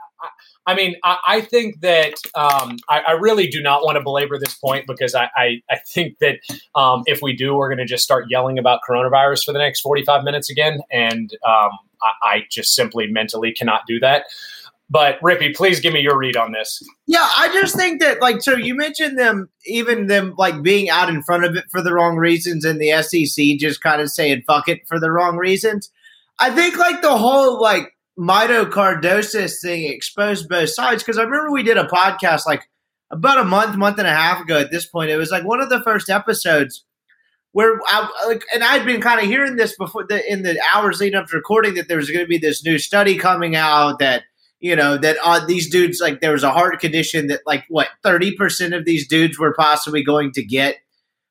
I 0.68 0.76
mean, 0.76 0.96
I, 1.04 1.18
I 1.28 1.42
think 1.42 1.82
that 1.82 2.14
um, 2.34 2.78
I, 2.90 3.02
I, 3.08 3.12
really 3.14 3.48
do 3.48 3.62
not 3.62 3.84
want 3.84 3.98
to 3.98 4.04
belabor 4.04 4.40
this 4.40 4.56
point 4.56 4.88
because 4.88 5.14
I, 5.14 5.30
I, 5.36 5.62
I 5.70 5.78
think 5.88 6.18
that 6.20 6.40
um, 6.74 7.04
if 7.06 7.22
we 7.22 7.36
do, 7.36 7.56
we're 7.56 7.70
going 7.70 7.80
to 7.80 7.86
just 7.86 8.04
start 8.04 8.26
yelling 8.30 8.58
about 8.58 8.80
coronavirus 8.88 9.44
for 9.44 9.54
the 9.54 9.60
next 9.60 9.82
45 9.82 10.24
minutes 10.24 10.50
again. 10.50 10.80
And 10.92 11.32
um, 11.48 11.72
I, 12.24 12.46
just 12.50 12.74
simply 12.74 13.08
mentally 13.08 13.52
cannot 13.52 13.82
do 13.88 14.00
that. 14.00 14.26
But 14.90 15.20
Rippy, 15.22 15.56
please 15.56 15.80
give 15.80 15.94
me 15.94 16.02
your 16.02 16.18
read 16.18 16.38
on 16.38 16.52
this. 16.52 16.82
Yeah, 17.08 17.28
I 17.38 17.50
just 17.54 17.76
think 17.76 18.02
that 18.02 18.22
like 18.22 18.42
so 18.42 18.56
you 18.56 18.76
mentioned 18.76 19.18
them 19.18 19.50
even 19.66 20.08
them 20.08 20.36
like 20.38 20.62
being 20.62 20.90
out 20.90 21.10
in 21.10 21.24
front 21.24 21.44
of 21.44 21.56
it 21.56 21.66
for 21.72 21.82
the 21.82 21.92
wrong 21.92 22.18
reasons 22.18 22.64
and 22.64 22.80
the 22.80 22.92
SEC 23.02 23.58
just 23.58 23.82
kind 23.82 24.00
of 24.00 24.12
saying 24.12 24.44
fuck 24.46 24.70
it 24.70 24.88
for 24.88 25.00
the 25.00 25.12
wrong 25.12 25.38
reasons. 25.38 25.90
I 26.40 26.52
think 26.52 26.78
like 26.78 27.02
the 27.02 27.18
whole 27.18 27.60
like 27.60 27.96
myocardosis 28.20 29.62
thing 29.62 29.92
exposed 29.92 30.48
both 30.48 30.70
sides 30.70 31.04
because 31.04 31.18
I 31.18 31.24
remember 31.24 31.52
we 31.52 31.64
did 31.64 31.78
a 31.78 31.86
podcast 31.86 32.46
like 32.46 32.70
about 33.12 33.40
a 33.40 33.46
month, 33.46 33.76
month 33.78 34.00
and 34.00 34.08
a 34.08 34.12
half 34.12 34.42
ago. 34.42 34.60
At 34.60 34.72
this 34.72 34.86
point, 34.86 35.10
it 35.10 35.18
was 35.18 35.32
like 35.32 35.44
one 35.44 35.62
of 35.62 35.70
the 35.70 35.82
first 35.84 36.10
episodes 36.10 36.84
where 37.52 37.80
I 37.88 38.10
like, 38.28 38.44
and 38.54 38.64
I'd 38.64 38.86
been 38.86 39.02
kind 39.02 39.20
of 39.20 39.28
hearing 39.28 39.56
this 39.56 39.76
before 39.78 40.06
the, 40.08 40.32
in 40.32 40.44
the 40.44 40.60
hours 40.74 41.00
leading 41.00 41.18
up 41.18 41.28
to 41.28 41.38
recording 41.38 41.76
that 41.76 41.88
there 41.88 41.98
was 41.98 42.10
going 42.10 42.26
to 42.26 42.30
be 42.30 42.38
this 42.38 42.64
new 42.66 42.78
study 42.78 43.18
coming 43.18 43.56
out 43.56 44.00
that 44.00 44.24
you 44.60 44.76
know 44.76 44.98
that 44.98 45.18
uh, 45.24 45.46
these 45.46 45.70
dudes 45.70 46.00
like 46.00 46.22
there 46.22 46.32
was 46.34 46.44
a 46.44 46.52
heart 46.52 46.80
condition 46.80 47.28
that 47.28 47.42
like 47.46 47.66
what 47.70 47.90
thirty 48.04 48.36
percent 48.36 48.74
of 48.74 48.86
these 48.86 49.08
dudes 49.08 49.38
were 49.38 49.54
possibly 49.54 50.04
going 50.04 50.32
to 50.34 50.44
get 50.44 50.78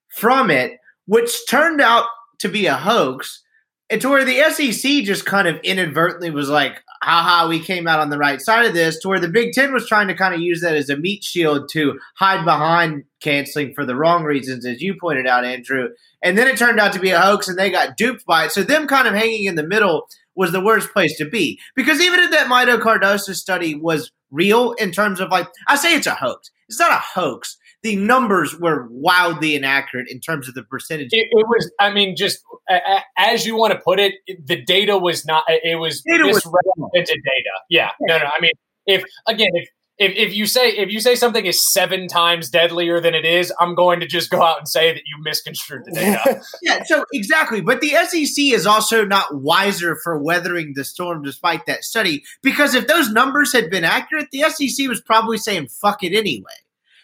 from 0.08 0.50
it, 0.50 0.78
which 1.06 1.46
turned 1.48 1.80
out 1.80 2.06
to 2.38 2.48
be 2.48 2.66
a 2.66 2.76
hoax 2.76 3.44
and 3.90 4.00
to 4.00 4.08
where 4.08 4.24
the 4.24 4.42
SEC 4.50 5.04
just 5.04 5.26
kind 5.26 5.46
of 5.46 5.60
inadvertently 5.62 6.30
was 6.30 6.48
like, 6.48 6.82
haha, 7.02 7.48
we 7.48 7.60
came 7.60 7.86
out 7.86 8.00
on 8.00 8.08
the 8.08 8.18
right 8.18 8.40
side 8.40 8.64
of 8.64 8.72
this, 8.72 8.98
to 9.00 9.08
where 9.08 9.20
the 9.20 9.28
Big 9.28 9.52
Ten 9.52 9.74
was 9.74 9.86
trying 9.86 10.08
to 10.08 10.14
kind 10.14 10.34
of 10.34 10.40
use 10.40 10.62
that 10.62 10.74
as 10.74 10.88
a 10.88 10.96
meat 10.96 11.22
shield 11.22 11.68
to 11.70 11.98
hide 12.16 12.44
behind 12.44 13.04
canceling 13.20 13.74
for 13.74 13.84
the 13.84 13.94
wrong 13.94 14.24
reasons, 14.24 14.64
as 14.64 14.80
you 14.80 14.94
pointed 14.98 15.26
out, 15.26 15.44
Andrew. 15.44 15.88
And 16.22 16.38
then 16.38 16.48
it 16.48 16.56
turned 16.56 16.80
out 16.80 16.94
to 16.94 16.98
be 16.98 17.10
a 17.10 17.20
hoax 17.20 17.46
and 17.46 17.58
they 17.58 17.70
got 17.70 17.98
duped 17.98 18.24
by 18.24 18.46
it. 18.46 18.52
So 18.52 18.62
them 18.62 18.86
kind 18.86 19.06
of 19.06 19.14
hanging 19.14 19.44
in 19.44 19.54
the 19.54 19.62
middle 19.62 20.08
was 20.36 20.52
the 20.52 20.60
worst 20.60 20.92
place 20.92 21.16
to 21.18 21.28
be. 21.28 21.58
Because 21.74 22.00
even 22.00 22.20
if 22.20 22.30
that 22.30 22.48
myocardosis 22.48 23.36
study 23.36 23.74
was 23.74 24.10
real 24.30 24.72
in 24.72 24.90
terms 24.90 25.20
of 25.20 25.30
like, 25.30 25.48
I 25.66 25.76
say 25.76 25.94
it's 25.94 26.06
a 26.06 26.14
hoax. 26.14 26.50
It's 26.68 26.80
not 26.80 26.92
a 26.92 26.98
hoax 26.98 27.56
the 27.84 27.96
numbers 27.96 28.58
were 28.58 28.88
wildly 28.90 29.54
inaccurate 29.54 30.08
in 30.08 30.18
terms 30.18 30.48
of 30.48 30.54
the 30.54 30.64
percentage. 30.64 31.10
It, 31.12 31.28
it 31.30 31.46
was, 31.46 31.70
I 31.78 31.92
mean, 31.92 32.16
just 32.16 32.38
uh, 32.68 33.00
as 33.18 33.46
you 33.46 33.56
want 33.56 33.74
to 33.74 33.78
put 33.78 34.00
it, 34.00 34.14
the 34.42 34.60
data 34.60 34.96
was 34.96 35.26
not. 35.26 35.44
It 35.48 35.78
was 35.78 36.00
data 36.00 36.24
misrepresented 36.24 37.06
data. 37.22 37.50
Yeah, 37.68 37.90
no, 38.00 38.16
no. 38.16 38.24
I 38.24 38.40
mean, 38.40 38.52
if 38.86 39.04
again, 39.28 39.50
if 39.52 39.68
if, 39.96 40.12
if 40.16 40.34
you 40.34 40.46
say 40.46 40.70
if 40.70 40.90
you 40.90 41.00
say 41.00 41.14
something 41.14 41.46
is 41.46 41.72
seven 41.72 42.08
times 42.08 42.50
deadlier 42.50 43.00
than 43.00 43.14
it 43.14 43.24
is, 43.24 43.52
I'm 43.60 43.74
going 43.74 44.00
to 44.00 44.06
just 44.06 44.30
go 44.30 44.42
out 44.42 44.58
and 44.58 44.68
say 44.68 44.92
that 44.92 45.02
you 45.06 45.22
misconstrued 45.22 45.84
the 45.84 45.92
data. 45.92 46.42
yeah, 46.62 46.82
so 46.84 47.04
exactly. 47.12 47.60
But 47.60 47.80
the 47.80 47.90
SEC 47.90 48.44
is 48.44 48.66
also 48.66 49.04
not 49.04 49.42
wiser 49.42 49.96
for 50.02 50.20
weathering 50.20 50.72
the 50.74 50.84
storm 50.84 51.22
despite 51.22 51.66
that 51.66 51.84
study. 51.84 52.24
Because 52.42 52.74
if 52.74 52.88
those 52.88 53.10
numbers 53.10 53.52
had 53.52 53.70
been 53.70 53.84
accurate, 53.84 54.28
the 54.32 54.42
SEC 54.42 54.88
was 54.88 55.00
probably 55.00 55.38
saying 55.38 55.68
fuck 55.68 56.02
it 56.02 56.16
anyway. 56.16 56.54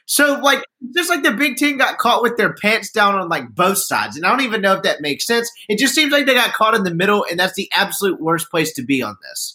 So, 0.07 0.41
like, 0.41 0.65
just 0.93 1.09
like 1.09 1.23
the 1.23 1.31
Big 1.31 1.57
Ten 1.57 1.77
got 1.77 1.99
caught 1.99 2.23
with 2.23 2.37
their 2.37 2.53
pants 2.55 2.91
down 2.91 3.15
on 3.15 3.29
like 3.29 3.55
both 3.55 3.79
sides, 3.79 4.17
and 4.17 4.27
I 4.27 4.31
don't 4.31 4.41
even 4.41 4.61
know 4.61 4.75
if 4.75 4.83
that 4.83 5.01
makes 5.01 5.25
sense. 5.25 5.49
It 5.69 5.79
just 5.79 5.95
seems 5.95 6.11
like 6.11 6.27
they 6.27 6.35
got 6.35 6.53
caught 6.53 6.75
in 6.75 6.83
the 6.83 6.93
middle, 6.93 7.25
and 7.31 7.39
that's 7.39 7.55
the 7.55 7.71
absolute 7.73 8.21
worst 8.21 8.51
place 8.51 8.73
to 8.73 8.83
be 8.83 9.01
on 9.01 9.15
this. 9.23 9.55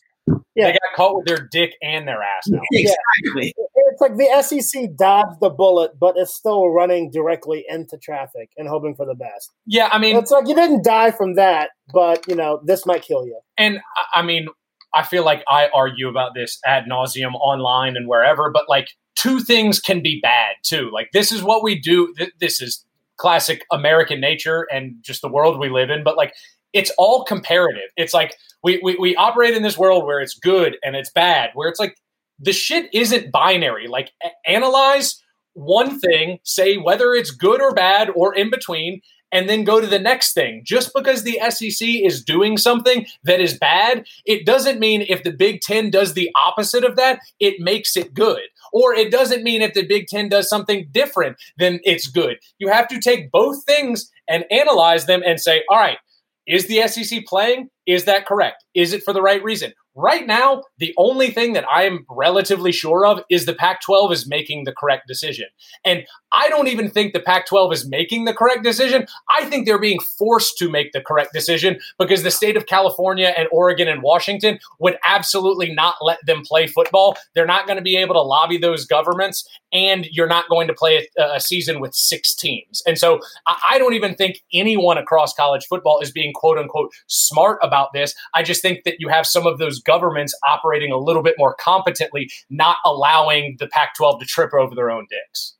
Yeah. 0.55 0.67
They 0.67 0.71
got 0.71 0.95
caught 0.95 1.15
with 1.17 1.25
their 1.25 1.47
dick 1.51 1.75
and 1.81 2.07
their 2.07 2.21
ass. 2.23 2.47
Now. 2.47 2.61
Exactly. 2.71 3.53
It's 3.57 4.01
like 4.01 4.17
the 4.17 4.41
SEC 4.41 4.95
dodged 4.97 5.39
the 5.39 5.49
bullet, 5.49 5.97
but 5.99 6.15
it's 6.17 6.33
still 6.33 6.69
running 6.69 7.11
directly 7.11 7.65
into 7.69 7.97
traffic 7.97 8.49
and 8.57 8.67
hoping 8.67 8.95
for 8.95 9.05
the 9.05 9.15
best. 9.15 9.51
Yeah, 9.65 9.89
I 9.91 9.99
mean, 9.99 10.17
it's 10.17 10.31
like 10.31 10.47
you 10.47 10.55
didn't 10.55 10.83
die 10.83 11.11
from 11.11 11.35
that, 11.35 11.69
but 11.93 12.27
you 12.27 12.35
know 12.35 12.61
this 12.65 12.85
might 12.85 13.03
kill 13.03 13.25
you. 13.25 13.39
And 13.57 13.79
I 14.13 14.21
mean, 14.21 14.47
I 14.93 15.03
feel 15.03 15.23
like 15.23 15.43
I 15.47 15.69
argue 15.73 16.09
about 16.09 16.33
this 16.33 16.59
ad 16.65 16.85
nauseum 16.89 17.35
online 17.35 17.95
and 17.95 18.07
wherever, 18.07 18.49
but 18.51 18.67
like 18.67 18.89
two 19.15 19.39
things 19.39 19.79
can 19.79 20.01
be 20.01 20.19
bad 20.21 20.55
too. 20.63 20.89
Like 20.91 21.09
this 21.13 21.31
is 21.31 21.43
what 21.43 21.63
we 21.63 21.79
do. 21.79 22.13
Th- 22.17 22.31
this 22.39 22.61
is 22.61 22.85
classic 23.17 23.63
American 23.71 24.19
nature 24.19 24.67
and 24.71 24.95
just 25.01 25.21
the 25.21 25.29
world 25.29 25.59
we 25.59 25.69
live 25.69 25.89
in. 25.89 26.03
But 26.03 26.17
like 26.17 26.33
it's 26.75 26.91
all 26.97 27.23
comparative. 27.23 27.89
It's 27.97 28.13
like 28.13 28.35
we, 28.63 28.79
we 28.83 28.95
we 28.99 29.15
operate 29.15 29.55
in 29.55 29.63
this 29.63 29.77
world 29.77 30.05
where 30.05 30.19
it's 30.19 30.37
good 30.37 30.77
and 30.83 30.95
it's 30.95 31.09
bad. 31.09 31.49
Where 31.55 31.69
it's 31.69 31.79
like 31.79 31.97
the 32.37 32.53
shit 32.53 32.93
isn't 32.93 33.31
binary. 33.31 33.87
Like 33.87 34.11
a- 34.21 34.49
analyze 34.49 35.21
one 35.53 35.99
thing, 35.99 36.39
say 36.43 36.75
whether 36.75 37.13
it's 37.13 37.31
good 37.31 37.61
or 37.61 37.73
bad 37.73 38.09
or 38.13 38.35
in 38.35 38.49
between, 38.49 39.01
and 39.31 39.49
then 39.49 39.63
go 39.63 39.79
to 39.79 39.87
the 39.87 39.99
next 39.99 40.33
thing. 40.33 40.63
Just 40.65 40.93
because 40.93 41.23
the 41.23 41.39
SEC 41.49 41.87
is 41.87 42.23
doing 42.23 42.57
something 42.57 43.05
that 43.23 43.39
is 43.39 43.57
bad, 43.57 44.05
it 44.25 44.45
doesn't 44.45 44.79
mean 44.79 45.05
if 45.07 45.23
the 45.23 45.31
Big 45.31 45.61
Ten 45.61 45.89
does 45.89 46.13
the 46.13 46.29
opposite 46.35 46.83
of 46.83 46.97
that, 46.97 47.19
it 47.39 47.59
makes 47.59 47.95
it 47.95 48.13
good. 48.13 48.41
Or 48.73 48.93
it 48.93 49.11
doesn't 49.11 49.43
mean 49.43 49.61
if 49.61 49.73
the 49.73 49.87
Big 49.87 50.07
Ten 50.07 50.27
does 50.27 50.49
something 50.49 50.89
different, 50.91 51.37
then 51.57 51.79
it's 51.85 52.07
good. 52.07 52.37
You 52.59 52.67
have 52.67 52.89
to 52.89 52.99
take 52.99 53.31
both 53.31 53.63
things 53.63 54.11
and 54.27 54.43
analyze 54.51 55.05
them 55.05 55.21
and 55.25 55.39
say, 55.39 55.63
all 55.69 55.77
right, 55.77 55.97
is 56.47 56.67
the 56.67 56.87
SEC 56.87 57.25
playing? 57.25 57.69
Is 57.85 58.05
that 58.05 58.25
correct? 58.25 58.63
Is 58.73 58.93
it 58.93 59.03
for 59.03 59.13
the 59.13 59.21
right 59.21 59.43
reason? 59.43 59.73
Right 59.95 60.27
now, 60.27 60.63
the 60.77 60.93
only 60.97 61.31
thing 61.31 61.53
that 61.53 61.65
I 61.71 61.83
am 61.83 62.05
relatively 62.09 62.73
sure 62.73 63.05
of 63.05 63.21
is 63.29 63.45
the 63.45 63.53
Pac 63.53 63.81
12 63.81 64.11
is 64.11 64.27
making 64.27 64.65
the 64.65 64.73
correct 64.73 65.07
decision. 65.07 65.45
And 65.85 66.05
I 66.33 66.49
don't 66.49 66.67
even 66.67 66.89
think 66.89 67.13
the 67.13 67.21
Pac 67.21 67.47
12 67.47 67.71
is 67.71 67.87
making 67.87 68.25
the 68.25 68.33
correct 68.33 68.61
decision. 68.61 69.07
I 69.29 69.45
think 69.45 69.65
they're 69.65 69.79
being 69.79 70.01
forced 70.17 70.57
to 70.57 70.69
make 70.69 70.91
the 70.91 70.99
correct 70.99 71.31
decision 71.31 71.79
because 71.97 72.23
the 72.23 72.31
state 72.31 72.57
of 72.57 72.65
California 72.65 73.33
and 73.37 73.47
Oregon 73.53 73.87
and 73.87 74.01
Washington 74.01 74.59
would 74.79 74.97
absolutely 75.07 75.73
not 75.73 75.95
let 76.01 76.19
them 76.25 76.43
play 76.43 76.67
football. 76.67 77.15
They're 77.33 77.45
not 77.45 77.65
going 77.65 77.77
to 77.77 77.83
be 77.83 77.95
able 77.95 78.15
to 78.15 78.21
lobby 78.21 78.57
those 78.57 78.85
governments, 78.85 79.47
and 79.71 80.05
you're 80.11 80.27
not 80.27 80.49
going 80.49 80.67
to 80.67 80.73
play 80.73 81.07
a, 81.17 81.35
a 81.35 81.39
season 81.39 81.79
with 81.79 81.95
six 81.95 82.35
teams. 82.35 82.83
And 82.85 82.97
so 82.97 83.21
I, 83.47 83.55
I 83.71 83.77
don't 83.77 83.93
even 83.93 84.15
think 84.15 84.41
anyone 84.53 84.97
across 84.97 85.33
college 85.33 85.65
football 85.67 86.01
is 86.01 86.11
being 86.11 86.33
quote 86.33 86.57
unquote 86.57 86.91
smart 87.07 87.59
about 87.63 87.93
this. 87.93 88.13
I 88.33 88.43
just 88.43 88.61
think 88.61 88.83
that 88.83 88.95
you 88.99 89.07
have 89.07 89.25
some 89.25 89.47
of 89.47 89.57
those 89.57 89.79
governments 89.85 90.33
operating 90.47 90.91
a 90.91 90.97
little 90.97 91.23
bit 91.23 91.35
more 91.37 91.55
competently, 91.55 92.29
not 92.49 92.77
allowing 92.85 93.57
the 93.59 93.67
Pac 93.67 93.95
12 93.95 94.19
to 94.19 94.25
trip 94.25 94.53
over 94.53 94.75
their 94.75 94.91
own 94.91 95.07
dicks. 95.09 95.55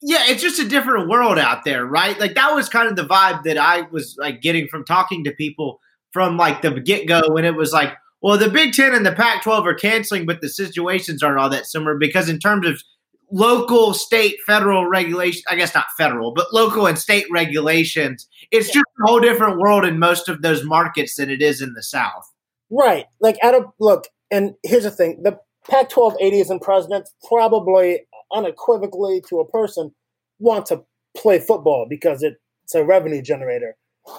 Yeah, 0.00 0.24
it's 0.26 0.42
just 0.42 0.60
a 0.60 0.68
different 0.68 1.08
world 1.08 1.38
out 1.38 1.64
there, 1.64 1.84
right? 1.84 2.18
Like 2.20 2.34
that 2.34 2.54
was 2.54 2.68
kind 2.68 2.88
of 2.88 2.94
the 2.94 3.06
vibe 3.06 3.42
that 3.44 3.58
I 3.58 3.82
was 3.90 4.16
like 4.18 4.40
getting 4.40 4.68
from 4.68 4.84
talking 4.84 5.24
to 5.24 5.32
people 5.32 5.80
from 6.12 6.36
like 6.36 6.62
the 6.62 6.80
get 6.80 7.08
go 7.08 7.22
when 7.28 7.44
it 7.44 7.56
was 7.56 7.72
like, 7.72 7.94
well, 8.20 8.38
the 8.38 8.48
Big 8.48 8.72
Ten 8.72 8.94
and 8.94 9.06
the 9.06 9.12
Pac 9.12 9.42
12 9.42 9.66
are 9.66 9.74
canceling, 9.74 10.26
but 10.26 10.40
the 10.40 10.48
situations 10.48 11.22
aren't 11.22 11.38
all 11.38 11.50
that 11.50 11.66
similar 11.66 11.96
because, 11.96 12.28
in 12.28 12.38
terms 12.38 12.66
of 12.66 12.82
local, 13.30 13.94
state, 13.94 14.38
federal 14.46 14.86
regulation, 14.86 15.42
I 15.48 15.56
guess 15.56 15.74
not 15.74 15.86
federal, 15.96 16.32
but 16.32 16.52
local 16.52 16.86
and 16.86 16.98
state 16.98 17.26
regulations, 17.30 18.26
it's 18.50 18.68
just 18.68 18.86
a 19.02 19.06
whole 19.06 19.20
different 19.20 19.58
world 19.58 19.84
in 19.84 19.98
most 19.98 20.28
of 20.28 20.42
those 20.42 20.64
markets 20.64 21.16
than 21.16 21.30
it 21.30 21.42
is 21.42 21.60
in 21.60 21.74
the 21.74 21.82
South. 21.82 22.32
Right. 22.70 23.06
Like, 23.20 23.36
out 23.42 23.54
of 23.54 23.64
look, 23.80 24.08
and 24.30 24.54
here's 24.62 24.84
the 24.84 24.90
thing 24.90 25.22
the 25.22 25.38
Pac 25.70 25.90
12 25.90 26.14
ADs 26.22 26.50
and 26.50 26.60
presidents 26.60 27.14
probably 27.26 28.00
unequivocally 28.32 29.22
to 29.28 29.40
a 29.40 29.48
person 29.48 29.94
want 30.38 30.66
to 30.66 30.82
play 31.16 31.38
football 31.38 31.86
because 31.88 32.22
it's 32.22 32.74
a 32.74 32.84
revenue 32.84 33.22
generator. 33.22 33.76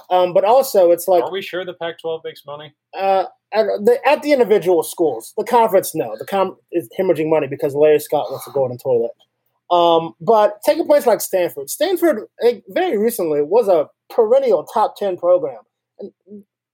Um, 0.10 0.34
but 0.34 0.44
also, 0.44 0.91
it's 0.91 1.08
like. 1.08 1.24
Are 1.24 1.32
we 1.32 1.41
sure 1.41 1.65
the 1.65 1.74
Pac 1.74 2.00
12 2.00 2.22
makes 2.24 2.46
money? 2.46 2.74
Uh, 2.98 3.25
at 3.51 3.65
the, 3.84 4.00
at 4.06 4.22
the 4.22 4.32
individual 4.32 4.84
schools. 4.84 5.34
The 5.38 5.44
conference, 5.44 5.96
no. 5.96 6.15
The 6.18 6.25
com 6.25 6.58
is 6.72 6.88
hemorrhaging 7.00 7.29
money 7.29 7.48
because 7.48 7.74
Larry 7.75 8.00
Scott 8.00 8.29
wants 8.29 8.48
a 8.48 8.51
golden 8.51 8.77
toilet. 8.77 9.12
Um, 9.72 10.13
but 10.20 10.62
take 10.65 10.79
a 10.79 10.84
place 10.84 11.06
like 11.06 11.22
Stanford. 11.22 11.70
Stanford, 11.70 12.27
very 12.70 12.98
recently, 12.98 13.41
was 13.41 13.68
a 13.68 13.88
perennial 14.13 14.63
top 14.63 14.96
10 14.98 15.18
program. 15.18 15.62
And, 16.00 16.12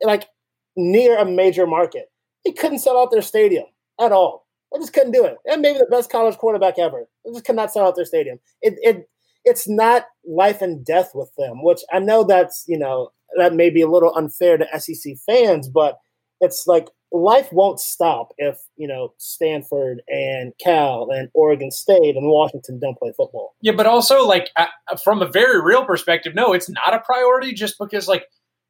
like, 0.01 0.27
near 0.75 1.17
a 1.17 1.25
major 1.25 1.67
market. 1.67 2.05
He 2.43 2.53
couldn't 2.53 2.79
sell 2.79 2.99
out 2.99 3.11
their 3.11 3.21
stadium 3.21 3.65
at 3.99 4.11
all. 4.11 4.45
They 4.71 4.79
just 4.79 4.93
couldn't 4.93 5.11
do 5.11 5.25
it. 5.25 5.37
And 5.45 5.61
maybe 5.61 5.79
the 5.79 5.87
best 5.89 6.11
college 6.11 6.37
quarterback 6.37 6.77
ever. 6.77 7.07
They 7.23 7.31
just 7.31 7.45
could 7.45 7.55
not 7.55 7.71
sell 7.71 7.87
out 7.87 7.95
their 7.95 8.05
stadium. 8.05 8.39
It, 8.61 8.75
it 8.81 9.09
it's 9.45 9.69
not 9.69 10.05
life 10.27 10.61
and 10.61 10.83
death 10.83 11.11
with 11.13 11.31
them, 11.37 11.63
which 11.63 11.81
I 11.93 11.99
know 11.99 12.23
that's 12.23 12.65
you 12.67 12.77
know 12.77 13.11
that 13.37 13.53
may 13.53 13.69
be 13.69 13.81
a 13.81 13.89
little 13.89 14.13
unfair 14.15 14.57
to 14.57 14.79
SEC 14.79 15.13
fans, 15.25 15.69
but 15.69 15.97
it's 16.41 16.67
like 16.67 16.87
life 17.11 17.51
won't 17.53 17.79
stop 17.79 18.33
if 18.37 18.57
you 18.75 18.87
know 18.87 19.13
Stanford 19.17 20.01
and 20.07 20.53
Cal 20.59 21.09
and 21.11 21.29
Oregon 21.33 21.71
State 21.71 22.15
and 22.15 22.27
Washington 22.27 22.79
don't 22.79 22.97
play 22.97 23.13
football. 23.15 23.55
Yeah, 23.61 23.73
but 23.73 23.85
also 23.85 24.25
like 24.25 24.49
uh, 24.57 24.67
from 25.03 25.21
a 25.21 25.27
very 25.27 25.61
real 25.61 25.85
perspective, 25.85 26.35
no, 26.35 26.53
it's 26.53 26.69
not 26.69 26.93
a 26.93 26.99
priority 26.99 27.53
just 27.53 27.75
because 27.79 28.07
like 28.07 28.25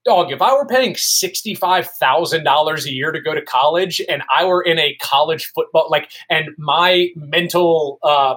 dog, 0.05 0.31
if 0.31 0.41
I 0.41 0.53
were 0.53 0.65
paying 0.65 0.93
$65,000 0.93 2.85
a 2.85 2.93
year 2.93 3.12
to 3.12 3.19
go 3.19 3.33
to 3.33 3.41
college 3.41 4.01
and 4.07 4.24
I 4.35 4.45
were 4.45 4.62
in 4.62 4.79
a 4.79 4.95
college 5.01 5.51
football, 5.53 5.88
like, 5.89 6.12
and 6.29 6.50
my 6.57 7.09
mental, 7.15 8.00
uh, 8.03 8.35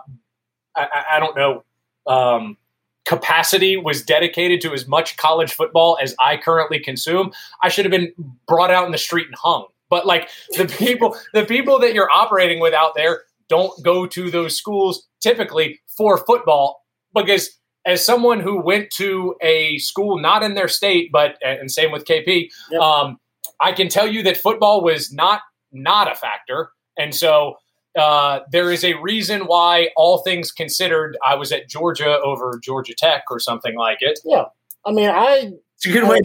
I, 0.75 1.04
I 1.12 1.20
don't 1.20 1.37
know, 1.37 1.64
um, 2.06 2.56
capacity 3.04 3.76
was 3.76 4.02
dedicated 4.02 4.60
to 4.62 4.72
as 4.72 4.88
much 4.88 5.16
college 5.16 5.52
football 5.52 5.98
as 6.00 6.14
I 6.18 6.37
currently 6.37 6.78
consume, 6.78 7.32
I 7.62 7.68
should 7.68 7.84
have 7.84 7.92
been 7.92 8.12
brought 8.46 8.70
out 8.70 8.87
in 8.87 8.92
the 8.92 8.98
street 8.98 9.26
and 9.26 9.37
hung. 9.37 9.66
But 9.90 10.06
like 10.06 10.28
the 10.56 10.66
people, 10.78 11.16
the 11.34 11.44
people 11.44 11.78
that 11.80 11.94
you're 11.94 12.10
operating 12.10 12.60
with 12.60 12.75
out 12.75 12.94
there 12.94 13.22
don't 13.48 13.82
go 13.82 14.06
to 14.06 14.30
those 14.30 14.56
schools 14.56 15.06
typically 15.20 15.80
for 15.87 16.18
football 16.18 16.84
because 17.14 17.58
as 17.88 18.04
someone 18.04 18.38
who 18.38 18.61
went 18.61 18.90
to 18.90 19.35
a 19.40 19.78
school 19.78 20.21
not 20.21 20.42
in 20.42 20.54
their 20.54 20.68
state, 20.68 21.11
but 21.11 21.38
and 21.42 21.71
same 21.71 21.90
with 21.90 22.04
KP, 22.04 22.50
yep. 22.71 22.80
um, 22.80 23.18
I 23.61 23.73
can 23.73 23.88
tell 23.88 24.07
you 24.07 24.23
that 24.25 24.37
football 24.37 24.83
was 24.83 25.11
not 25.11 25.40
not 25.73 26.12
a 26.12 26.14
factor, 26.14 26.71
and 26.99 27.14
so 27.14 27.57
uh, 27.99 28.40
there 28.52 28.71
is 28.71 28.85
a 28.85 28.95
reason 29.00 29.42
why, 29.42 29.88
all 29.97 30.18
things 30.18 30.52
considered, 30.52 31.16
I 31.26 31.35
was 31.35 31.50
at 31.50 31.68
Georgia 31.68 32.18
over 32.21 32.61
Georgia 32.62 32.95
Tech 32.97 33.25
or 33.30 33.40
something 33.40 33.75
like 33.76 33.99
it. 34.00 34.21
Yeah, 34.23 34.45
I 34.85 34.92
mean, 34.92 35.09
I 35.09 35.52
it's 35.75 35.87
a 35.87 35.90
good 35.90 36.07
way. 36.07 36.21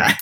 I, 0.00 0.16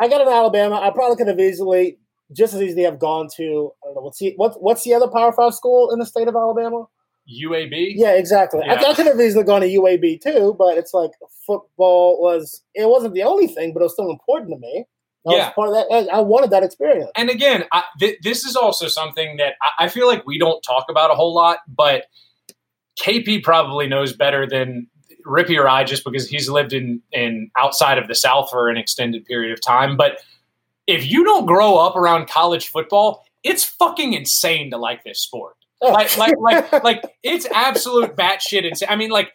I 0.00 0.08
got 0.08 0.22
an 0.22 0.28
Alabama. 0.28 0.80
I 0.80 0.90
probably 0.90 1.16
could 1.16 1.28
have 1.28 1.38
easily, 1.38 1.98
just 2.32 2.54
as 2.54 2.62
easily, 2.62 2.84
have 2.84 2.98
gone 2.98 3.28
to. 3.36 3.70
I 3.84 3.86
don't 3.88 3.96
know 3.96 4.00
what's 4.00 4.18
the 4.18 4.32
what, 4.36 4.62
what's 4.62 4.82
the 4.82 4.94
other 4.94 5.08
Power 5.08 5.32
Five 5.32 5.52
school 5.52 5.90
in 5.92 5.98
the 5.98 6.06
state 6.06 6.26
of 6.26 6.34
Alabama? 6.34 6.86
UAB. 7.28 7.94
Yeah, 7.96 8.12
exactly. 8.12 8.60
Yeah. 8.64 8.74
I, 8.74 8.90
I, 8.90 8.94
could 8.94 9.06
have 9.06 9.20
easily 9.20 9.44
gone 9.44 9.60
to 9.60 9.66
UAB 9.66 10.20
too, 10.20 10.54
but 10.58 10.78
it's 10.78 10.94
like 10.94 11.10
football 11.46 12.20
was. 12.20 12.62
It 12.74 12.88
wasn't 12.88 13.14
the 13.14 13.22
only 13.22 13.46
thing, 13.46 13.72
but 13.72 13.80
it 13.80 13.84
was 13.84 13.92
still 13.92 14.10
important 14.10 14.50
to 14.50 14.58
me. 14.58 14.84
I 15.28 15.34
yeah, 15.34 15.50
part 15.50 15.70
of 15.70 15.74
that. 15.74 16.08
I 16.12 16.20
wanted 16.20 16.50
that 16.50 16.62
experience. 16.62 17.10
And 17.16 17.30
again, 17.30 17.64
I, 17.72 17.82
th- 17.98 18.18
this 18.22 18.44
is 18.44 18.54
also 18.54 18.86
something 18.86 19.38
that 19.38 19.54
I, 19.60 19.86
I 19.86 19.88
feel 19.88 20.06
like 20.06 20.24
we 20.24 20.38
don't 20.38 20.62
talk 20.62 20.86
about 20.88 21.10
a 21.10 21.14
whole 21.14 21.34
lot, 21.34 21.58
but 21.66 22.04
KP 23.00 23.42
probably 23.42 23.88
knows 23.88 24.12
better 24.12 24.46
than 24.46 24.86
Rippy 25.26 25.58
or 25.58 25.68
I, 25.68 25.82
just 25.82 26.04
because 26.04 26.28
he's 26.28 26.48
lived 26.48 26.72
in 26.72 27.02
in 27.12 27.50
outside 27.56 27.98
of 27.98 28.06
the 28.06 28.14
South 28.14 28.50
for 28.50 28.68
an 28.68 28.76
extended 28.76 29.24
period 29.24 29.52
of 29.52 29.60
time. 29.60 29.96
But 29.96 30.18
if 30.86 31.10
you 31.10 31.24
don't 31.24 31.46
grow 31.46 31.76
up 31.76 31.96
around 31.96 32.28
college 32.28 32.68
football, 32.68 33.24
it's 33.42 33.64
fucking 33.64 34.12
insane 34.12 34.70
to 34.70 34.78
like 34.78 35.02
this 35.02 35.20
sport. 35.20 35.56
Oh. 35.82 35.92
Like, 35.92 36.16
like, 36.16 36.34
like, 36.40 36.84
like, 36.84 37.02
it's 37.22 37.46
absolute 37.46 38.16
batshit 38.16 38.64
insane. 38.64 38.88
I 38.90 38.96
mean, 38.96 39.10
like, 39.10 39.30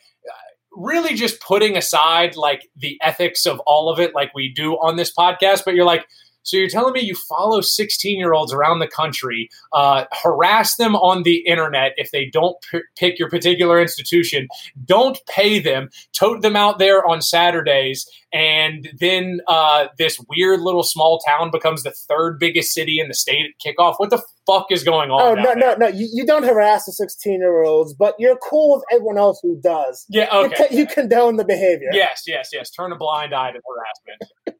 really 0.74 1.14
just 1.14 1.42
putting 1.42 1.76
aside 1.76 2.36
like 2.36 2.70
the 2.78 2.98
ethics 3.02 3.46
of 3.46 3.60
all 3.68 3.92
of 3.92 4.00
it, 4.00 4.16
like 4.16 4.34
we 4.34 4.54
do 4.54 4.74
on 4.74 4.96
this 4.96 5.14
podcast. 5.14 5.64
But 5.66 5.76
you're 5.76 5.86
like, 5.86 6.06
so 6.44 6.58
you're 6.58 6.70
telling 6.70 6.94
me 6.94 7.02
you 7.02 7.16
follow 7.16 7.62
16 7.62 8.18
year 8.18 8.34
olds 8.34 8.54
around 8.54 8.80
the 8.80 8.88
country, 8.88 9.50
uh, 9.74 10.06
harass 10.12 10.76
them 10.76 10.96
on 10.96 11.24
the 11.24 11.38
internet 11.48 11.94
if 11.98 12.12
they 12.12 12.26
don't 12.26 12.56
p- 12.70 12.82
pick 12.96 13.20
your 13.20 13.30
particular 13.30 13.82
institution, 13.82 14.48
don't 14.86 15.20
pay 15.28 15.60
them, 15.60 15.90
tote 16.14 16.42
them 16.42 16.56
out 16.56 16.80
there 16.80 17.06
on 17.06 17.22
Saturdays, 17.22 18.10
and 18.34 18.90
then 19.00 19.42
uh, 19.48 19.88
this 19.98 20.20
weird 20.30 20.62
little 20.62 20.84
small 20.84 21.20
town 21.20 21.52
becomes 21.52 21.84
the 21.84 21.92
third 21.92 22.40
biggest 22.40 22.74
city 22.74 23.00
in 23.00 23.08
the 23.08 23.14
state 23.14 23.46
at 23.46 23.76
kickoff. 23.76 23.96
What 23.98 24.10
the 24.10 24.24
fuck 24.48 24.68
is 24.72 24.84
going 24.84 25.12
on? 25.12 25.22
Oh 25.22 25.42
no, 25.42 25.54
no, 25.54 25.76
no! 25.76 25.88
You, 25.88 26.10
you 26.12 26.26
don't 26.26 26.44
harass 26.44 26.86
the 26.86 26.94
16 26.94 27.40
year 27.40 27.64
olds, 27.64 27.94
but 27.94 28.16
you're 28.18 28.38
cool 28.38 28.76
with 28.76 28.86
everyone 28.92 29.18
else 29.18 29.40
who 29.42 29.60
does. 29.62 30.06
Yeah, 30.10 30.28
okay. 30.34 30.68
You, 30.72 30.80
you 30.80 30.88
condone 30.88 31.36
the 31.36 31.46
behavior. 31.46 31.90
Yes, 31.92 32.24
yes, 32.26 32.50
yes. 32.54 32.70
Turn 32.72 32.92
a 32.92 32.98
blind 32.98 33.34
eye 33.34 33.52
to 33.52 33.60
harassment 33.60 34.58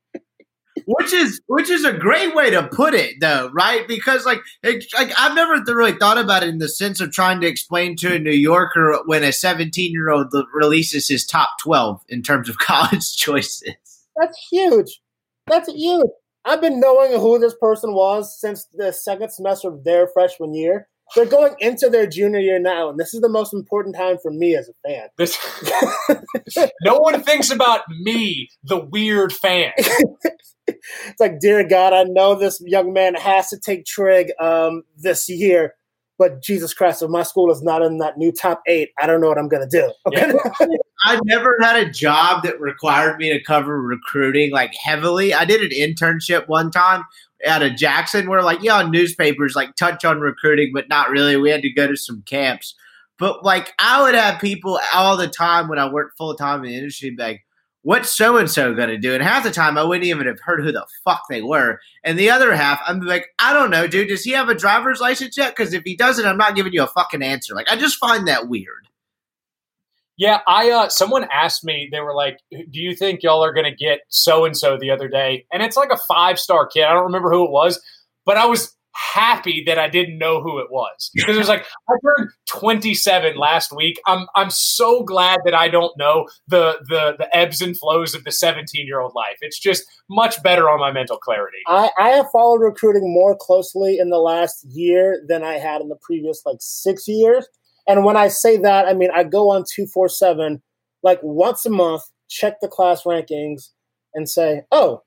which 0.86 1.14
is 1.14 1.42
which 1.48 1.70
is 1.70 1.86
a 1.86 1.94
great 1.94 2.36
way 2.36 2.50
to 2.50 2.68
put 2.68 2.94
it 2.94 3.16
though 3.20 3.50
right? 3.54 3.88
Because 3.88 4.26
like 4.26 4.42
it, 4.64 4.86
like 4.94 5.12
i've 5.18 5.36
never 5.36 5.62
really 5.74 5.94
thought 5.94 6.18
about 6.18 6.44
it 6.44 6.50
in 6.50 6.58
the 6.58 6.70
sense 6.70 7.00
of 7.00 7.12
trying 7.12 7.42
to 7.42 7.48
explain 7.48 7.96
to 7.98 8.16
a 8.16 8.20
new 8.20 8.32
yorker 8.32 9.00
when 9.06 9.24
a 9.24 9.32
17 9.32 9.92
year 9.92 10.10
old 10.10 10.34
releases 10.54 11.08
his 11.08 11.26
top 11.26 11.50
12 11.62 12.02
in 12.10 12.22
terms 12.22 12.50
of 12.50 12.58
college 12.60 13.16
choices. 13.16 13.74
That's 14.16 14.48
huge. 14.52 15.02
That's 15.48 15.72
huge. 15.72 16.10
I've 16.44 16.62
been 16.62 16.80
knowing 16.80 17.20
who 17.20 17.38
this 17.38 17.56
person 17.60 17.94
was 17.94 18.40
since 18.40 18.66
the 18.74 18.92
second 18.92 19.32
semester 19.32 19.70
of 19.70 19.84
their 19.84 20.08
freshman 20.08 20.54
year 20.54 20.88
they're 21.16 21.26
going 21.26 21.56
into 21.60 21.90
their 21.90 22.08
junior 22.08 22.40
year 22.40 22.60
now, 22.60 22.90
and 22.90 23.00
this 23.00 23.14
is 23.14 23.22
the 23.22 23.30
most 23.30 23.54
important 23.54 23.96
time 23.96 24.18
for 24.22 24.32
me 24.32 24.56
as 24.56 24.70
a 24.70 24.88
fan. 24.88 25.08
This, 25.18 25.38
no 26.84 26.98
one 26.98 27.22
thinks 27.24 27.52
about 27.52 27.82
me, 27.90 28.50
the 28.64 28.80
weird 28.80 29.34
fan. 29.34 29.72
it's 30.68 31.20
like, 31.20 31.40
dear 31.40 31.68
God, 31.68 31.94
I 31.94 32.04
know 32.04 32.36
this 32.36 32.62
young 32.66 32.94
man 32.94 33.16
has 33.16 33.50
to 33.50 33.60
take 33.60 33.86
trig 33.86 34.28
um, 34.40 34.84
this 34.98 35.28
year, 35.30 35.76
but 36.22 36.40
Jesus 36.40 36.72
Christ, 36.72 37.02
if 37.02 37.10
my 37.10 37.24
school 37.24 37.52
is 37.52 37.64
not 37.64 37.82
in 37.82 37.98
that 37.98 38.16
new 38.16 38.32
top 38.32 38.62
eight, 38.68 38.92
I 39.02 39.08
don't 39.08 39.22
know 39.22 39.28
what 39.28 39.40
I'm 39.40 39.48
going 39.48 39.68
to 39.68 39.82
do. 39.82 39.92
Yeah. 40.12 40.34
I've 41.04 41.26
never 41.26 41.58
had 41.60 41.78
a 41.78 41.90
job 41.90 42.44
that 42.44 42.62
required 42.62 43.18
me 43.18 43.32
to 43.34 43.44
cover 43.44 43.82
recruiting 43.82 44.52
like 44.52 44.72
heavily. 44.76 45.34
I 45.34 45.46
did 45.46 45.62
an 45.62 45.72
internship 45.72 46.48
one 46.48 46.70
time 46.70 47.06
out 47.48 47.64
of 47.64 47.76
Jackson 47.76 48.30
where 48.30 48.44
like 48.44 48.62
yeah, 48.62 48.88
newspapers 48.88 49.56
like 49.56 49.76
touch 49.76 50.06
on 50.06 50.20
recruiting, 50.20 50.70
but 50.76 50.90
not 50.90 51.10
really. 51.10 51.38
We 51.38 51.50
had 51.50 51.64
to 51.64 51.74
go 51.74 51.88
to 51.88 51.98
some 51.98 52.22
camps. 52.28 52.76
But 53.18 53.44
like 53.44 53.74
I 53.80 54.04
would 54.04 54.14
have 54.14 54.40
people 54.40 54.80
all 54.94 55.18
the 55.18 55.28
time 55.28 55.70
when 55.70 55.80
I 55.80 55.92
worked 55.92 56.20
full 56.20 56.36
time 56.36 56.64
in 56.64 56.70
the 56.70 56.78
industry 56.78 57.16
like, 57.18 57.42
what's 57.84 58.16
so 58.16 58.38
and 58.38 58.50
so 58.50 58.74
gonna 58.74 58.98
do? 58.98 59.14
And 59.14 59.24
half 59.24 59.44
the 59.44 59.52
time 59.52 59.78
I 59.78 59.84
wouldn't 59.84 60.06
even 60.06 60.28
have 60.28 60.40
heard 60.40 60.64
who 60.64 60.72
the 60.72 60.86
fuck 61.04 61.24
they 61.30 61.42
were. 61.42 61.80
And 62.04 62.18
the 62.18 62.30
other 62.30 62.54
half, 62.54 62.80
I'm 62.86 63.02
like, 63.02 63.28
I 63.40 63.54
don't 63.54 63.72
know, 63.72 63.88
dude. 63.88 64.10
Does 64.10 64.24
he 64.24 64.32
have 64.32 64.50
a 64.50 64.56
driver's 64.56 65.00
license 65.00 65.38
yet? 65.38 65.56
Because 65.56 65.74
if 65.74 65.84
he 65.84 65.96
doesn't, 65.96 66.26
I'm 66.26 66.38
not 66.38 66.56
giving 66.56 66.74
you 66.74 66.84
a 66.84 66.88
fucking 66.88 67.24
answer. 67.24 67.56
Like 67.56 67.72
I 67.72 67.76
just 67.76 67.98
find 67.98 68.28
that 68.28 68.48
weird. 68.48 68.88
Yeah, 70.18 70.40
I 70.48 70.70
uh 70.70 70.90
someone 70.90 71.28
asked 71.32 71.64
me, 71.64 71.90
they 71.92 72.00
were 72.00 72.14
like, 72.14 72.40
Do 72.52 72.80
you 72.80 72.96
think 72.96 73.24
y'all 73.24 73.44
are 73.44 73.54
gonna 73.54 73.76
get 73.76 74.02
so 74.10 74.46
and 74.46 74.56
so 74.56 74.78
the 74.78 74.92
other 74.92 75.08
day? 75.08 75.46
And 75.52 75.64
it's 75.64 75.78
like 75.78 75.92
a 75.92 76.00
five 76.08 76.40
star 76.40 76.68
kid. 76.68 76.84
I 76.84 76.94
don't 76.94 77.06
remember 77.06 77.32
who 77.32 77.46
it 77.46 77.52
was, 77.52 77.82
but 78.26 78.38
I 78.38 78.46
was 78.46 78.76
happy 78.94 79.64
that 79.66 79.80
I 79.80 79.88
didn't 79.88 80.18
know 80.18 80.42
who 80.42 80.60
it 80.60 80.68
was. 80.70 81.10
Because 81.22 81.36
it 81.36 81.40
was 81.40 81.48
like 81.48 81.66
I 81.90 81.94
turned 82.04 82.32
27 82.50 83.38
last 83.38 83.72
week. 83.76 84.00
I'm 84.08 84.28
I'm 84.36 84.50
so 84.50 85.04
glad 85.04 85.40
that 85.46 85.54
I 85.54 85.68
don't 85.68 85.96
know 85.98 86.28
the 86.48 86.80
the 86.88 87.16
the 87.18 87.36
ebbs 87.36 87.62
and 87.62 87.78
flows 87.78 88.16
of 88.16 88.24
the 88.24 88.32
17 88.32 88.88
year 88.88 89.00
old 89.00 89.14
life. 89.14 89.38
It's 89.42 89.60
just 89.60 89.86
much 90.10 90.42
better 90.42 90.70
on 90.70 90.80
my 90.80 90.92
mental 90.92 91.18
clarity. 91.18 91.60
I, 91.68 91.92
I 92.00 92.10
have 92.10 92.28
followed 92.32 92.62
recruiting 92.62 93.14
more 93.14 93.36
closely 93.40 93.98
in 94.00 94.10
the 94.10 94.18
last 94.18 94.66
year 94.70 95.22
than 95.28 95.44
I 95.44 95.54
had 95.54 95.82
in 95.82 95.90
the 95.90 95.98
previous 96.02 96.42
like 96.46 96.58
six 96.60 97.08
years. 97.08 97.48
And 97.88 98.04
when 98.04 98.18
I 98.18 98.28
say 98.30 98.58
that, 98.58 98.88
I 98.88 98.94
mean 98.94 99.10
I 99.14 99.24
go 99.24 99.52
on 99.52 99.64
247 99.76 100.62
like 101.04 101.20
once 101.22 101.66
a 101.66 101.70
month, 101.70 102.04
check 102.30 102.56
the 102.62 102.68
class 102.68 103.04
rankings, 103.04 103.70
and 104.14 104.30
say, 104.30 104.64
oh, 104.72 105.04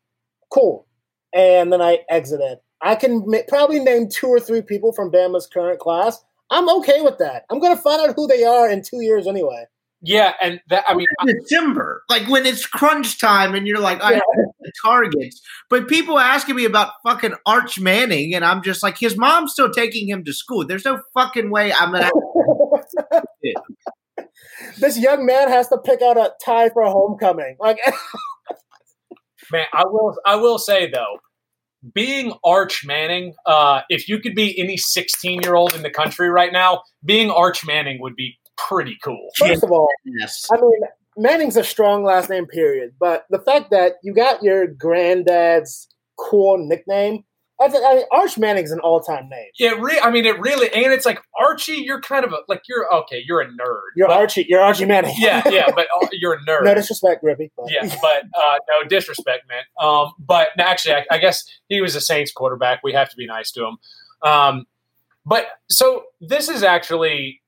cool. 0.52 0.86
And 1.32 1.72
then 1.72 1.82
I 1.82 1.98
exit 2.08 2.40
it. 2.40 2.58
I 2.84 2.94
can 2.94 3.24
ma- 3.26 3.38
probably 3.48 3.80
name 3.80 4.08
two 4.08 4.28
or 4.28 4.38
three 4.38 4.62
people 4.62 4.92
from 4.92 5.10
Bama's 5.10 5.46
current 5.46 5.80
class. 5.80 6.22
I'm 6.50 6.68
okay 6.80 7.00
with 7.00 7.18
that. 7.18 7.44
I'm 7.50 7.58
going 7.58 7.74
to 7.74 7.82
find 7.82 8.00
out 8.00 8.14
who 8.14 8.26
they 8.26 8.44
are 8.44 8.70
in 8.70 8.82
two 8.82 9.00
years 9.00 9.26
anyway. 9.26 9.64
Yeah, 10.06 10.34
and 10.42 10.60
that 10.68 10.84
I 10.86 10.92
mean 10.92 11.06
December, 11.26 12.02
like 12.10 12.28
when 12.28 12.44
it's 12.44 12.66
crunch 12.66 13.18
time, 13.18 13.54
and 13.54 13.66
you're 13.66 13.78
like, 13.78 14.02
I 14.02 14.10
yeah. 14.10 14.16
have 14.16 14.54
the 14.60 14.72
targets. 14.84 15.40
But 15.70 15.88
people 15.88 16.18
asking 16.18 16.56
me 16.56 16.66
about 16.66 16.92
fucking 17.06 17.32
Arch 17.46 17.80
Manning, 17.80 18.34
and 18.34 18.44
I'm 18.44 18.62
just 18.62 18.82
like, 18.82 18.98
his 18.98 19.16
mom's 19.16 19.52
still 19.52 19.70
taking 19.70 20.06
him 20.06 20.22
to 20.24 20.34
school. 20.34 20.66
There's 20.66 20.84
no 20.84 21.00
fucking 21.14 21.48
way 21.48 21.72
I'm 21.72 21.92
gonna. 21.92 22.10
this 24.78 24.98
young 24.98 25.24
man 25.24 25.48
has 25.48 25.68
to 25.68 25.78
pick 25.78 26.02
out 26.02 26.18
a 26.18 26.32
tie 26.44 26.68
for 26.68 26.82
a 26.82 26.90
homecoming. 26.90 27.56
Like, 27.58 27.78
man, 29.50 29.64
I 29.72 29.86
will. 29.86 30.18
I 30.26 30.36
will 30.36 30.58
say 30.58 30.90
though, 30.90 31.16
being 31.92 32.32
Arch 32.44 32.84
Manning, 32.86 33.34
uh, 33.46 33.82
if 33.88 34.08
you 34.08 34.18
could 34.18 34.34
be 34.34 34.58
any 34.58 34.76
16 34.76 35.42
year 35.42 35.54
old 35.54 35.74
in 35.74 35.82
the 35.82 35.90
country 35.90 36.28
right 36.28 36.52
now, 36.52 36.82
being 37.04 37.30
Arch 37.30 37.66
Manning 37.66 38.00
would 38.00 38.16
be 38.16 38.38
pretty 38.56 38.96
cool. 39.02 39.28
First 39.38 39.62
of 39.62 39.70
all, 39.70 39.88
yes. 40.04 40.46
I 40.52 40.60
mean, 40.60 40.80
Manning's 41.16 41.56
a 41.56 41.64
strong 41.64 42.04
last 42.04 42.30
name, 42.30 42.46
period. 42.46 42.94
But 42.98 43.26
the 43.30 43.38
fact 43.38 43.70
that 43.70 43.94
you 44.02 44.14
got 44.14 44.42
your 44.42 44.66
granddad's 44.66 45.88
cool 46.16 46.58
nickname, 46.58 47.24
I, 47.64 47.68
th- 47.68 47.82
I 47.86 47.94
mean, 47.96 48.04
Arch 48.12 48.36
Manning's 48.38 48.70
an 48.70 48.80
all-time 48.80 49.28
name. 49.28 49.48
Yeah, 49.58 49.70
re- 49.78 49.98
I 50.02 50.10
mean, 50.10 50.24
it 50.26 50.38
really, 50.38 50.72
and 50.72 50.92
it's 50.92 51.06
like 51.06 51.20
Archie. 51.38 51.72
You're 51.76 52.00
kind 52.00 52.24
of 52.24 52.32
a 52.32 52.38
like 52.48 52.62
you're 52.68 52.92
okay. 52.94 53.22
You're 53.26 53.40
a 53.40 53.46
nerd. 53.46 53.80
You're 53.96 54.08
but- 54.08 54.16
Archie. 54.16 54.46
You're 54.48 54.60
Archie 54.60 54.84
Manning. 54.84 55.14
yeah, 55.18 55.42
yeah, 55.48 55.70
but 55.74 55.86
uh, 56.02 56.06
you're 56.12 56.34
a 56.34 56.38
nerd. 56.44 56.64
no 56.64 56.74
disrespect, 56.74 57.22
Grippy. 57.22 57.50
but- 57.56 57.70
yeah, 57.70 57.82
but 58.02 58.24
uh, 58.38 58.56
no 58.68 58.88
disrespect, 58.88 59.48
man. 59.48 59.62
Um, 59.80 60.12
but 60.18 60.48
no, 60.58 60.64
actually, 60.64 60.94
I, 60.94 61.04
I 61.10 61.18
guess 61.18 61.44
he 61.68 61.80
was 61.80 61.94
a 61.96 62.00
Saints 62.00 62.32
quarterback. 62.32 62.80
We 62.84 62.92
have 62.92 63.08
to 63.10 63.16
be 63.16 63.26
nice 63.26 63.50
to 63.52 63.64
him. 63.66 63.78
Um, 64.22 64.66
but 65.26 65.46
so 65.70 66.04
this 66.20 66.48
is 66.48 66.62
actually 66.62 67.40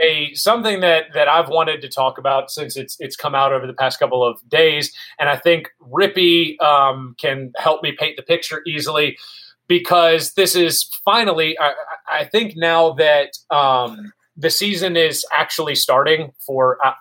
a 0.00 0.32
something 0.34 0.80
that 0.80 1.06
that 1.14 1.28
I've 1.28 1.48
wanted 1.48 1.80
to 1.82 1.88
talk 1.88 2.18
about 2.18 2.50
since 2.50 2.76
it's 2.76 2.96
it's 3.00 3.16
come 3.16 3.34
out 3.34 3.52
over 3.52 3.66
the 3.66 3.72
past 3.72 3.98
couple 3.98 4.24
of 4.24 4.40
days, 4.48 4.92
and 5.18 5.28
I 5.28 5.36
think 5.36 5.70
Rippy 5.80 6.60
um, 6.60 7.14
can 7.18 7.52
help 7.56 7.82
me 7.82 7.92
paint 7.92 8.16
the 8.16 8.22
picture 8.22 8.62
easily 8.66 9.18
because 9.66 10.34
this 10.34 10.54
is 10.54 10.84
finally. 11.04 11.58
I, 11.58 11.72
I 12.10 12.24
think 12.24 12.56
now 12.56 12.92
that 12.94 13.38
um, 13.50 14.12
the 14.36 14.50
season 14.50 14.96
is 14.96 15.24
actually 15.32 15.74
starting 15.74 16.32
for. 16.38 16.78
Uh, 16.84 16.92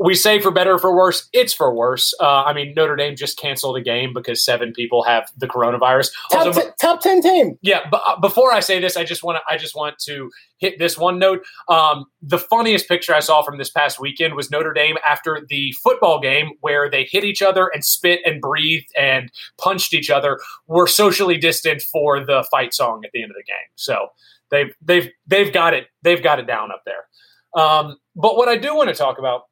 we 0.00 0.14
say 0.14 0.40
for 0.40 0.50
better 0.52 0.74
or 0.74 0.78
for 0.78 0.94
worse, 0.94 1.28
it's 1.32 1.52
for 1.52 1.74
worse. 1.74 2.14
Uh, 2.20 2.44
I 2.44 2.52
mean, 2.52 2.72
Notre 2.74 2.94
Dame 2.94 3.16
just 3.16 3.36
canceled 3.36 3.76
a 3.76 3.80
game 3.80 4.12
because 4.14 4.44
seven 4.44 4.72
people 4.72 5.02
have 5.02 5.30
the 5.36 5.48
coronavirus. 5.48 6.10
Top, 6.30 6.46
Also, 6.46 6.60
t- 6.62 6.68
top 6.80 7.00
ten 7.00 7.20
team. 7.20 7.58
yeah, 7.62 7.80
but 7.90 8.02
uh, 8.06 8.18
before 8.20 8.52
I 8.52 8.60
say 8.60 8.78
this, 8.80 8.96
I 8.96 9.04
just 9.04 9.22
want 9.24 9.38
to 9.38 9.52
I 9.52 9.56
just 9.58 9.74
want 9.74 9.98
to 10.06 10.30
hit 10.58 10.78
this 10.78 10.96
one 10.96 11.18
note. 11.18 11.44
Um, 11.68 12.06
the 12.22 12.38
funniest 12.38 12.86
picture 12.88 13.12
I 13.14 13.20
saw 13.20 13.42
from 13.42 13.58
this 13.58 13.70
past 13.70 13.98
weekend 14.00 14.34
was 14.34 14.50
Notre 14.50 14.72
Dame 14.72 14.96
after 15.08 15.44
the 15.48 15.72
football 15.82 16.20
game 16.20 16.50
where 16.60 16.88
they 16.88 17.04
hit 17.04 17.24
each 17.24 17.42
other 17.42 17.66
and 17.74 17.84
spit 17.84 18.20
and 18.24 18.40
breathed 18.40 18.90
and 18.96 19.32
punched 19.60 19.94
each 19.94 20.10
other. 20.10 20.38
Were 20.68 20.86
socially 20.86 21.36
distant 21.38 21.82
for 21.82 22.24
the 22.24 22.46
fight 22.50 22.72
song 22.72 23.02
at 23.04 23.10
the 23.12 23.22
end 23.22 23.30
of 23.32 23.36
the 23.36 23.42
game. 23.44 23.68
So 23.74 24.08
they've 24.50 24.72
they've 24.80 25.10
they've 25.26 25.52
got 25.52 25.74
it 25.74 25.86
they've 26.02 26.22
got 26.22 26.38
it 26.38 26.46
down 26.46 26.70
up 26.70 26.82
there. 26.86 27.60
Um, 27.60 27.96
but 28.14 28.36
what 28.36 28.48
I 28.48 28.56
do 28.56 28.76
want 28.76 28.90
to 28.90 28.94
talk 28.94 29.18
about 29.18 29.42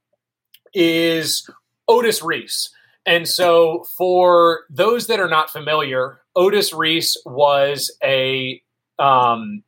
is 0.76 1.48
Otis 1.88 2.22
Reese. 2.22 2.70
And 3.06 3.26
so, 3.26 3.84
for 3.96 4.64
those 4.68 5.06
that 5.06 5.20
are 5.20 5.28
not 5.28 5.50
familiar, 5.50 6.20
Otis 6.34 6.72
Reese 6.72 7.16
was 7.24 7.96
a 8.02 8.60
um, 8.98 9.62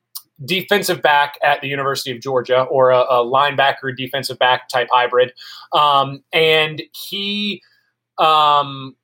defensive 0.44 1.02
back 1.02 1.38
at 1.42 1.60
the 1.60 1.68
University 1.68 2.10
of 2.10 2.20
Georgia, 2.20 2.62
or 2.62 2.90
a, 2.90 2.98
a 2.98 3.24
linebacker 3.24 3.96
defensive 3.96 4.38
back 4.38 4.68
type 4.68 4.88
hybrid. 4.90 5.32
Um, 5.72 6.24
and 6.32 6.82
he 6.92 7.62
um, 8.18 8.96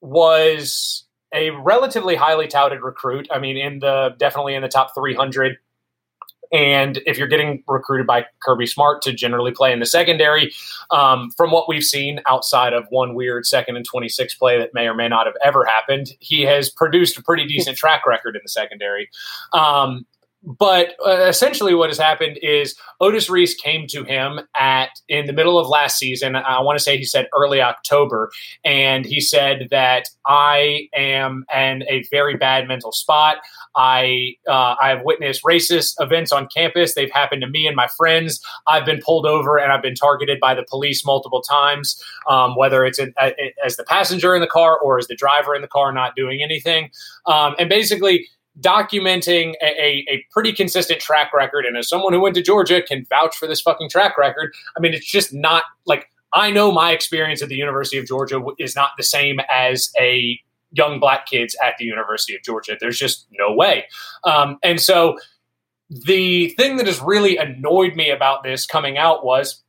was 0.00 1.04
a 1.34 1.50
relatively 1.50 2.14
highly 2.14 2.46
touted 2.46 2.80
recruit. 2.80 3.28
I 3.30 3.38
mean, 3.38 3.56
in 3.56 3.80
the 3.80 4.14
definitely 4.18 4.54
in 4.54 4.62
the 4.62 4.68
top 4.68 4.94
300 4.94 5.58
and 6.52 7.00
if 7.06 7.18
you're 7.18 7.28
getting 7.28 7.62
recruited 7.66 8.06
by 8.06 8.26
Kirby 8.42 8.66
Smart 8.66 9.02
to 9.02 9.12
generally 9.12 9.52
play 9.52 9.72
in 9.72 9.80
the 9.80 9.86
secondary, 9.86 10.52
um, 10.90 11.30
from 11.36 11.50
what 11.50 11.68
we've 11.68 11.84
seen 11.84 12.20
outside 12.26 12.72
of 12.72 12.86
one 12.90 13.14
weird 13.14 13.46
second 13.46 13.76
and 13.76 13.84
26 13.84 14.34
play 14.34 14.58
that 14.58 14.74
may 14.74 14.86
or 14.86 14.94
may 14.94 15.08
not 15.08 15.26
have 15.26 15.36
ever 15.44 15.64
happened, 15.64 16.12
he 16.20 16.42
has 16.42 16.70
produced 16.70 17.18
a 17.18 17.22
pretty 17.22 17.46
decent 17.46 17.76
track 17.76 18.06
record 18.06 18.36
in 18.36 18.42
the 18.42 18.48
secondary. 18.48 19.08
Um, 19.52 20.06
but 20.44 20.94
uh, 21.04 21.26
essentially, 21.26 21.74
what 21.74 21.88
has 21.88 21.98
happened 21.98 22.38
is 22.42 22.76
Otis 23.00 23.30
Reese 23.30 23.54
came 23.54 23.86
to 23.88 24.04
him 24.04 24.40
at 24.54 24.90
in 25.08 25.26
the 25.26 25.32
middle 25.32 25.58
of 25.58 25.68
last 25.68 25.98
season. 25.98 26.36
I 26.36 26.60
want 26.60 26.78
to 26.78 26.84
say 26.84 26.98
he 26.98 27.04
said 27.04 27.28
early 27.34 27.62
October, 27.62 28.30
and 28.64 29.06
he 29.06 29.20
said 29.20 29.68
that 29.70 30.08
I 30.26 30.88
am 30.94 31.46
in 31.54 31.84
a 31.88 32.04
very 32.10 32.36
bad 32.36 32.68
mental 32.68 32.92
spot. 32.92 33.38
I 33.74 34.34
uh, 34.46 34.74
I've 34.80 35.02
witnessed 35.02 35.42
racist 35.44 35.94
events 35.98 36.30
on 36.30 36.46
campus. 36.54 36.94
They've 36.94 37.10
happened 37.10 37.42
to 37.42 37.48
me 37.48 37.66
and 37.66 37.74
my 37.74 37.88
friends. 37.96 38.40
I've 38.66 38.84
been 38.84 39.00
pulled 39.00 39.26
over 39.26 39.56
and 39.56 39.72
I've 39.72 39.82
been 39.82 39.94
targeted 39.94 40.40
by 40.40 40.54
the 40.54 40.64
police 40.68 41.04
multiple 41.06 41.40
times, 41.40 42.00
um, 42.28 42.54
whether 42.54 42.84
it's 42.84 42.98
in, 42.98 43.14
as 43.64 43.76
the 43.76 43.84
passenger 43.84 44.34
in 44.34 44.42
the 44.42 44.46
car 44.46 44.78
or 44.78 44.98
as 44.98 45.08
the 45.08 45.16
driver 45.16 45.54
in 45.54 45.62
the 45.62 45.68
car 45.68 45.92
not 45.92 46.14
doing 46.14 46.42
anything. 46.42 46.90
Um, 47.26 47.54
and 47.58 47.68
basically 47.68 48.28
documenting 48.60 49.54
a, 49.62 49.66
a, 49.66 50.06
a, 50.08 50.26
pretty 50.30 50.52
consistent 50.52 51.00
track 51.00 51.32
record. 51.32 51.64
And 51.64 51.76
as 51.76 51.88
someone 51.88 52.12
who 52.12 52.20
went 52.20 52.36
to 52.36 52.42
Georgia 52.42 52.80
can 52.80 53.04
vouch 53.06 53.36
for 53.36 53.48
this 53.48 53.60
fucking 53.60 53.90
track 53.90 54.16
record, 54.16 54.54
I 54.76 54.80
mean, 54.80 54.94
it's 54.94 55.10
just 55.10 55.32
not 55.32 55.64
like 55.86 56.08
I 56.32 56.50
know 56.50 56.70
my 56.70 56.92
experience 56.92 57.42
at 57.42 57.48
the 57.48 57.56
University 57.56 57.98
of 57.98 58.06
Georgia 58.06 58.40
is 58.58 58.76
not 58.76 58.90
the 58.96 59.02
same 59.02 59.40
as 59.52 59.90
a 59.98 60.38
young 60.72 61.00
black 61.00 61.26
kids 61.26 61.56
at 61.64 61.74
the 61.78 61.84
University 61.84 62.34
of 62.34 62.42
Georgia. 62.42 62.76
There's 62.78 62.98
just 62.98 63.26
no 63.38 63.52
way. 63.52 63.86
Um, 64.24 64.58
and 64.62 64.80
so 64.80 65.18
the 65.88 66.48
thing 66.50 66.76
that 66.76 66.86
has 66.86 67.00
really 67.00 67.36
annoyed 67.36 67.94
me 67.94 68.10
about 68.10 68.42
this 68.42 68.66
coming 68.66 68.98
out 68.98 69.24
was 69.24 69.62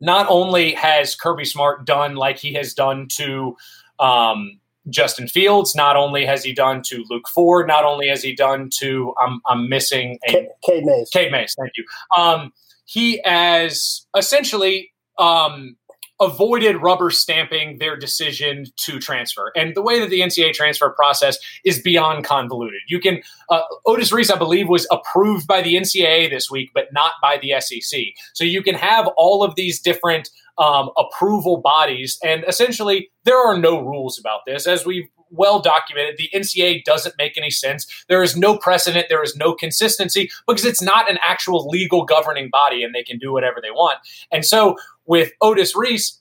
not 0.00 0.26
only 0.28 0.72
has 0.72 1.14
Kirby 1.14 1.44
Smart 1.44 1.86
done 1.86 2.16
like 2.16 2.38
he 2.38 2.52
has 2.54 2.74
done 2.74 3.06
to 3.16 3.56
um, 4.00 4.58
Justin 4.88 5.28
Fields, 5.28 5.74
not 5.74 5.96
only 5.96 6.24
has 6.24 6.44
he 6.44 6.52
done 6.52 6.82
to 6.82 7.04
Luke 7.08 7.28
Ford, 7.28 7.66
not 7.66 7.84
only 7.84 8.08
has 8.08 8.22
he 8.22 8.34
done 8.34 8.70
to 8.78 9.14
I'm, 9.20 9.40
I'm 9.46 9.68
missing 9.68 10.18
a 10.28 10.32
Cade, 10.32 10.48
Cade 10.64 10.84
Mays. 10.84 11.10
Cade 11.10 11.32
Mays, 11.32 11.54
thank 11.58 11.72
you. 11.76 11.84
Um, 12.16 12.52
he 12.86 13.20
has 13.24 14.06
essentially 14.16 14.92
um, 15.18 15.76
avoided 16.20 16.76
rubber 16.76 17.10
stamping 17.10 17.78
their 17.78 17.96
decision 17.96 18.66
to 18.76 18.98
transfer. 18.98 19.50
And 19.56 19.74
the 19.74 19.82
way 19.82 19.98
that 20.00 20.10
the 20.10 20.20
NCAA 20.20 20.52
transfer 20.52 20.90
process 20.90 21.38
is 21.64 21.80
beyond 21.80 22.24
convoluted. 22.24 22.80
You 22.88 23.00
can, 23.00 23.22
uh, 23.50 23.62
Otis 23.86 24.12
Reese, 24.12 24.30
I 24.30 24.38
believe, 24.38 24.68
was 24.68 24.86
approved 24.90 25.46
by 25.46 25.60
the 25.60 25.74
NCAA 25.74 26.30
this 26.30 26.50
week, 26.50 26.70
but 26.72 26.92
not 26.92 27.12
by 27.20 27.38
the 27.42 27.60
SEC. 27.60 28.00
So 28.32 28.44
you 28.44 28.62
can 28.62 28.74
have 28.74 29.08
all 29.16 29.42
of 29.42 29.54
these 29.56 29.80
different 29.80 30.30
um, 30.58 30.90
approval 30.96 31.58
bodies, 31.58 32.18
and 32.22 32.44
essentially 32.46 33.10
there 33.24 33.38
are 33.38 33.58
no 33.58 33.80
rules 33.80 34.18
about 34.18 34.40
this. 34.46 34.66
As 34.66 34.86
we've 34.86 35.08
well 35.30 35.60
documented, 35.60 36.16
the 36.16 36.30
NCAA 36.34 36.84
doesn't 36.84 37.16
make 37.18 37.36
any 37.36 37.50
sense. 37.50 37.86
There 38.08 38.22
is 38.22 38.36
no 38.36 38.56
precedent, 38.56 39.06
there 39.08 39.22
is 39.22 39.36
no 39.36 39.54
consistency 39.54 40.30
because 40.46 40.64
it's 40.64 40.82
not 40.82 41.10
an 41.10 41.18
actual 41.22 41.68
legal 41.68 42.04
governing 42.04 42.48
body 42.50 42.82
and 42.82 42.94
they 42.94 43.02
can 43.02 43.18
do 43.18 43.32
whatever 43.32 43.60
they 43.60 43.70
want. 43.70 43.98
And 44.30 44.44
so 44.44 44.76
with 45.06 45.32
Otis 45.40 45.76
Reese, 45.76 46.20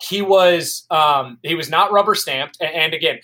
he 0.00 0.22
was 0.22 0.86
um, 0.90 1.38
he 1.42 1.54
was 1.54 1.68
not 1.68 1.92
rubber 1.92 2.14
stamped. 2.14 2.56
And 2.60 2.94
again, 2.94 3.18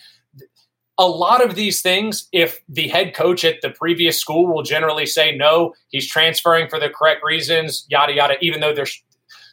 a 0.97 1.07
lot 1.07 1.43
of 1.43 1.55
these 1.55 1.81
things, 1.81 2.27
if 2.31 2.61
the 2.69 2.87
head 2.87 3.13
coach 3.13 3.43
at 3.43 3.61
the 3.61 3.69
previous 3.69 4.19
school 4.19 4.53
will 4.53 4.63
generally 4.63 5.05
say 5.05 5.35
no, 5.35 5.73
he's 5.89 6.07
transferring 6.07 6.69
for 6.69 6.79
the 6.79 6.89
correct 6.89 7.21
reasons, 7.23 7.85
yada 7.89 8.13
yada, 8.13 8.35
even 8.41 8.61
though 8.61 8.73
there's 8.73 9.03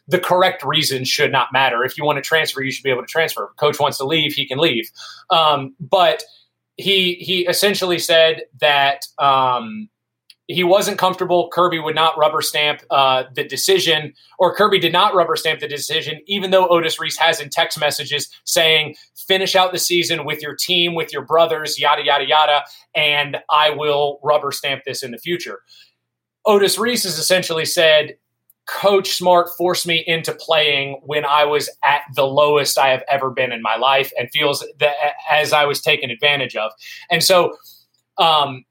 the 0.07 0.19
correct 0.19 0.63
reasons 0.63 1.07
should 1.07 1.31
not 1.31 1.47
matter. 1.53 1.83
If 1.83 1.97
you 1.97 2.05
want 2.05 2.17
to 2.17 2.21
transfer, 2.21 2.61
you 2.61 2.71
should 2.71 2.83
be 2.83 2.89
able 2.89 3.03
to 3.03 3.07
transfer. 3.07 3.51
Coach 3.57 3.79
wants 3.79 3.97
to 3.99 4.05
leave, 4.05 4.33
he 4.33 4.45
can 4.45 4.57
leave. 4.57 4.89
Um, 5.29 5.75
but 5.79 6.23
he 6.77 7.15
he 7.15 7.45
essentially 7.45 7.99
said 7.99 8.43
that 8.59 9.05
um, 9.19 9.89
he 10.47 10.63
wasn't 10.63 10.97
comfortable. 10.97 11.49
Kirby 11.53 11.79
would 11.79 11.95
not 11.95 12.17
rubber 12.17 12.41
stamp 12.41 12.81
uh, 12.89 13.23
the 13.33 13.43
decision, 13.43 14.13
or 14.39 14.53
Kirby 14.53 14.79
did 14.79 14.91
not 14.91 15.15
rubber 15.15 15.35
stamp 15.35 15.61
the 15.61 15.67
decision, 15.67 16.19
even 16.25 16.51
though 16.51 16.67
Otis 16.67 16.99
Reese 16.99 17.17
has 17.17 17.39
in 17.39 17.49
text 17.49 17.79
messages 17.79 18.29
saying, 18.43 18.95
finish 19.15 19.55
out 19.55 19.71
the 19.71 19.79
season 19.79 20.25
with 20.25 20.41
your 20.41 20.55
team, 20.55 20.95
with 20.95 21.13
your 21.13 21.21
brothers, 21.21 21.79
yada, 21.79 22.03
yada, 22.03 22.27
yada, 22.27 22.63
and 22.93 23.37
I 23.49 23.69
will 23.69 24.19
rubber 24.21 24.51
stamp 24.51 24.83
this 24.85 25.01
in 25.01 25.11
the 25.11 25.17
future. 25.17 25.61
Otis 26.45 26.77
Reese 26.77 27.03
has 27.03 27.17
essentially 27.17 27.65
said, 27.65 28.17
Coach 28.65 29.09
Smart 29.09 29.49
forced 29.57 29.85
me 29.85 30.03
into 30.07 30.33
playing 30.33 30.99
when 31.03 31.25
I 31.25 31.43
was 31.43 31.69
at 31.83 32.01
the 32.15 32.25
lowest 32.25 32.77
I 32.77 32.89
have 32.89 33.03
ever 33.09 33.29
been 33.29 33.51
in 33.51 33.61
my 33.61 33.75
life 33.75 34.11
and 34.17 34.29
feels 34.31 34.65
that 34.79 34.95
as 35.29 35.51
I 35.51 35.65
was 35.65 35.81
taken 35.81 36.09
advantage 36.09 36.55
of. 36.55 36.71
And 37.11 37.23
so, 37.23 37.57
um, 38.17 38.63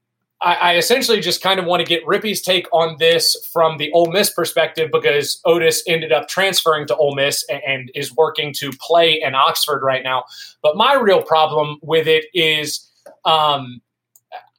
I, 0.43 0.55
I 0.55 0.75
essentially 0.75 1.19
just 1.21 1.41
kind 1.41 1.59
of 1.59 1.65
want 1.65 1.79
to 1.79 1.85
get 1.85 2.05
Rippy's 2.05 2.41
take 2.41 2.67
on 2.73 2.97
this 2.99 3.35
from 3.51 3.77
the 3.77 3.91
Ole 3.93 4.11
Miss 4.11 4.31
perspective 4.31 4.89
because 4.91 5.39
Otis 5.45 5.81
ended 5.87 6.11
up 6.11 6.27
transferring 6.27 6.85
to 6.87 6.95
Ole 6.95 7.15
Miss 7.15 7.45
and, 7.49 7.61
and 7.65 7.91
is 7.95 8.13
working 8.15 8.53
to 8.57 8.71
play 8.79 9.21
in 9.21 9.35
Oxford 9.35 9.81
right 9.83 10.03
now. 10.03 10.25
But 10.61 10.75
my 10.75 10.93
real 10.95 11.21
problem 11.21 11.77
with 11.81 12.07
it 12.07 12.25
is 12.33 12.89
um, 13.25 13.81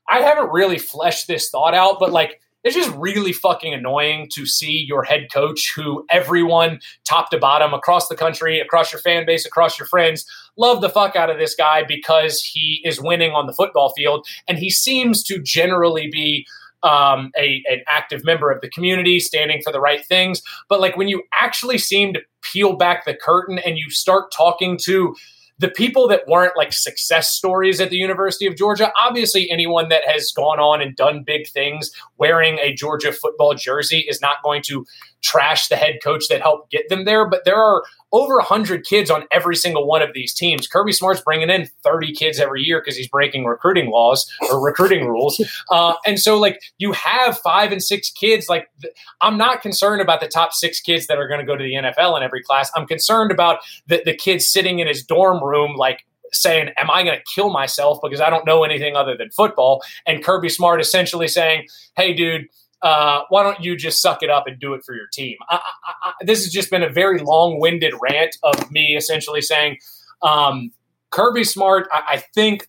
I 0.08 0.20
haven't 0.20 0.50
really 0.50 0.78
fleshed 0.78 1.26
this 1.26 1.50
thought 1.50 1.74
out, 1.74 1.98
but 2.00 2.12
like 2.12 2.40
it's 2.64 2.74
just 2.74 2.90
really 2.96 3.32
fucking 3.32 3.74
annoying 3.74 4.28
to 4.32 4.46
see 4.46 4.84
your 4.88 5.04
head 5.04 5.28
coach, 5.32 5.72
who 5.76 6.04
everyone 6.10 6.80
top 7.04 7.30
to 7.30 7.38
bottom 7.38 7.74
across 7.74 8.08
the 8.08 8.16
country, 8.16 8.58
across 8.58 8.90
your 8.90 9.00
fan 9.00 9.26
base, 9.26 9.44
across 9.44 9.78
your 9.78 9.86
friends, 9.86 10.26
love 10.56 10.80
the 10.80 10.88
fuck 10.88 11.14
out 11.14 11.30
of 11.30 11.38
this 11.38 11.54
guy 11.54 11.84
because 11.84 12.42
he 12.42 12.80
is 12.84 13.00
winning 13.00 13.32
on 13.32 13.46
the 13.46 13.52
football 13.52 13.92
field. 13.94 14.26
And 14.48 14.58
he 14.58 14.70
seems 14.70 15.22
to 15.24 15.40
generally 15.42 16.08
be 16.10 16.46
um, 16.82 17.30
a, 17.36 17.62
an 17.68 17.82
active 17.86 18.24
member 18.24 18.50
of 18.50 18.60
the 18.60 18.68
community, 18.68 19.20
standing 19.20 19.60
for 19.62 19.72
the 19.72 19.80
right 19.80 20.04
things. 20.04 20.42
But 20.68 20.80
like 20.80 20.96
when 20.96 21.08
you 21.08 21.22
actually 21.40 21.78
seem 21.78 22.12
to 22.14 22.20
peel 22.42 22.76
back 22.76 23.04
the 23.04 23.14
curtain 23.14 23.58
and 23.58 23.78
you 23.78 23.90
start 23.90 24.32
talking 24.32 24.78
to 24.84 25.14
the 25.58 25.68
people 25.68 26.08
that 26.08 26.26
weren't 26.26 26.56
like 26.56 26.72
success 26.72 27.30
stories 27.30 27.80
at 27.80 27.90
the 27.90 27.96
University 27.96 28.46
of 28.46 28.56
Georgia, 28.56 28.92
obviously 29.00 29.48
anyone 29.50 29.88
that 29.88 30.02
has 30.06 30.32
gone 30.32 30.58
on 30.58 30.82
and 30.82 30.96
done 30.96 31.22
big 31.24 31.48
things 31.48 31.90
wearing 32.18 32.58
a 32.58 32.74
Georgia 32.74 33.12
football 33.12 33.54
jersey 33.54 34.04
is 34.08 34.20
not 34.20 34.42
going 34.42 34.62
to 34.62 34.84
trash 35.24 35.68
the 35.68 35.76
head 35.76 35.98
coach 36.04 36.28
that 36.28 36.42
helped 36.42 36.70
get 36.70 36.88
them 36.88 37.04
there. 37.04 37.28
But 37.28 37.44
there 37.44 37.56
are 37.56 37.82
over 38.12 38.36
100 38.36 38.84
kids 38.84 39.10
on 39.10 39.24
every 39.32 39.56
single 39.56 39.86
one 39.86 40.02
of 40.02 40.10
these 40.14 40.32
teams. 40.32 40.68
Kirby 40.68 40.92
Smart's 40.92 41.22
bringing 41.22 41.50
in 41.50 41.68
30 41.82 42.12
kids 42.12 42.38
every 42.38 42.62
year 42.62 42.80
because 42.80 42.96
he's 42.96 43.08
breaking 43.08 43.44
recruiting 43.44 43.90
laws 43.90 44.30
or 44.50 44.64
recruiting 44.64 45.08
rules. 45.08 45.42
Uh, 45.70 45.94
and 46.06 46.20
so, 46.20 46.38
like, 46.38 46.60
you 46.78 46.92
have 46.92 47.38
five 47.38 47.72
and 47.72 47.82
six 47.82 48.10
kids. 48.10 48.48
Like, 48.48 48.68
th- 48.82 48.94
I'm 49.22 49.38
not 49.38 49.62
concerned 49.62 50.02
about 50.02 50.20
the 50.20 50.28
top 50.28 50.52
six 50.52 50.80
kids 50.80 51.06
that 51.06 51.16
are 51.16 51.26
going 51.26 51.40
to 51.40 51.46
go 51.46 51.56
to 51.56 51.64
the 51.64 51.72
NFL 51.74 52.16
in 52.16 52.22
every 52.22 52.42
class. 52.42 52.70
I'm 52.76 52.86
concerned 52.86 53.32
about 53.32 53.60
the, 53.86 54.02
the 54.04 54.14
kids 54.14 54.46
sitting 54.46 54.78
in 54.78 54.86
his 54.86 55.02
dorm 55.02 55.42
room, 55.42 55.74
like, 55.76 56.04
saying, 56.32 56.70
Am 56.76 56.90
I 56.90 57.02
going 57.02 57.16
to 57.16 57.24
kill 57.34 57.50
myself 57.50 57.98
because 58.02 58.20
I 58.20 58.30
don't 58.30 58.46
know 58.46 58.62
anything 58.62 58.94
other 58.94 59.16
than 59.16 59.30
football? 59.30 59.82
And 60.06 60.22
Kirby 60.22 60.50
Smart 60.50 60.80
essentially 60.80 61.28
saying, 61.28 61.66
Hey, 61.96 62.12
dude, 62.12 62.46
uh, 62.84 63.22
why 63.30 63.42
don't 63.42 63.60
you 63.64 63.76
just 63.76 64.00
suck 64.02 64.22
it 64.22 64.30
up 64.30 64.46
and 64.46 64.60
do 64.60 64.74
it 64.74 64.84
for 64.84 64.94
your 64.94 65.06
team? 65.12 65.36
I, 65.48 65.56
I, 65.56 66.10
I, 66.10 66.12
this 66.24 66.44
has 66.44 66.52
just 66.52 66.70
been 66.70 66.82
a 66.82 66.88
very 66.88 67.18
long 67.18 67.58
winded 67.58 67.94
rant 68.00 68.36
of 68.42 68.70
me 68.70 68.94
essentially 68.96 69.40
saying 69.40 69.78
um, 70.22 70.70
Kirby 71.10 71.44
Smart, 71.44 71.88
I, 71.92 72.22
think 72.34 72.68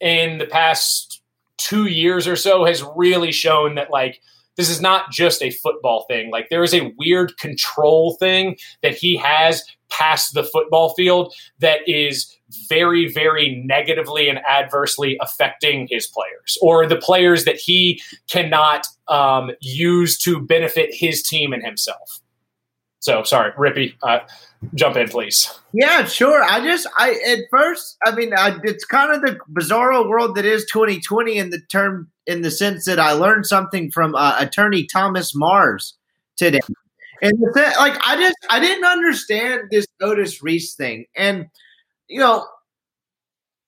in 0.00 0.38
the 0.38 0.46
past 0.46 1.22
two 1.56 1.86
years 1.86 2.28
or 2.28 2.36
so, 2.36 2.64
has 2.64 2.84
really 2.94 3.32
shown 3.32 3.76
that, 3.76 3.90
like, 3.90 4.20
this 4.56 4.68
is 4.68 4.80
not 4.80 5.10
just 5.10 5.42
a 5.42 5.50
football 5.50 6.04
thing. 6.08 6.30
Like, 6.30 6.48
there 6.50 6.62
is 6.62 6.74
a 6.74 6.92
weird 6.98 7.38
control 7.38 8.16
thing 8.18 8.56
that 8.82 8.96
he 8.96 9.16
has 9.16 9.64
past 9.90 10.34
the 10.34 10.44
football 10.44 10.94
field 10.94 11.34
that 11.60 11.80
is 11.86 12.34
very, 12.68 13.12
very 13.12 13.62
negatively 13.66 14.28
and 14.28 14.38
adversely 14.46 15.18
affecting 15.20 15.86
his 15.90 16.06
players 16.06 16.56
or 16.62 16.86
the 16.86 16.96
players 16.96 17.44
that 17.44 17.56
he 17.56 18.00
cannot 18.28 18.86
um, 19.08 19.50
use 19.60 20.18
to 20.18 20.40
benefit 20.40 20.90
his 20.92 21.22
team 21.22 21.52
and 21.52 21.62
himself. 21.62 22.20
So, 23.00 23.22
sorry, 23.22 23.52
Rippy, 23.52 23.94
uh, 24.02 24.20
jump 24.74 24.96
in, 24.96 25.08
please. 25.08 25.58
Yeah, 25.72 26.04
sure. 26.04 26.42
I 26.42 26.60
just, 26.60 26.86
I 26.98 27.10
at 27.26 27.38
first, 27.50 27.96
I 28.04 28.14
mean, 28.14 28.32
I, 28.36 28.58
it's 28.64 28.84
kind 28.84 29.14
of 29.14 29.22
the 29.22 29.38
bizarro 29.52 30.08
world 30.08 30.34
that 30.34 30.44
is 30.44 30.66
2020 30.66 31.38
in 31.38 31.50
the 31.50 31.60
term, 31.70 32.10
in 32.26 32.42
the 32.42 32.50
sense 32.50 32.84
that 32.86 32.98
I 32.98 33.12
learned 33.12 33.46
something 33.46 33.90
from 33.90 34.14
uh, 34.14 34.36
attorney 34.38 34.84
Thomas 34.84 35.34
Mars 35.34 35.94
today. 36.36 36.60
And 37.20 37.32
the, 37.38 37.74
like, 37.78 37.98
I 38.06 38.16
just, 38.16 38.36
I 38.50 38.60
didn't 38.60 38.84
understand 38.84 39.62
this 39.70 39.86
Otis 40.00 40.42
Reese 40.42 40.74
thing. 40.74 41.06
And 41.16 41.46
you 42.08 42.20
know, 42.20 42.46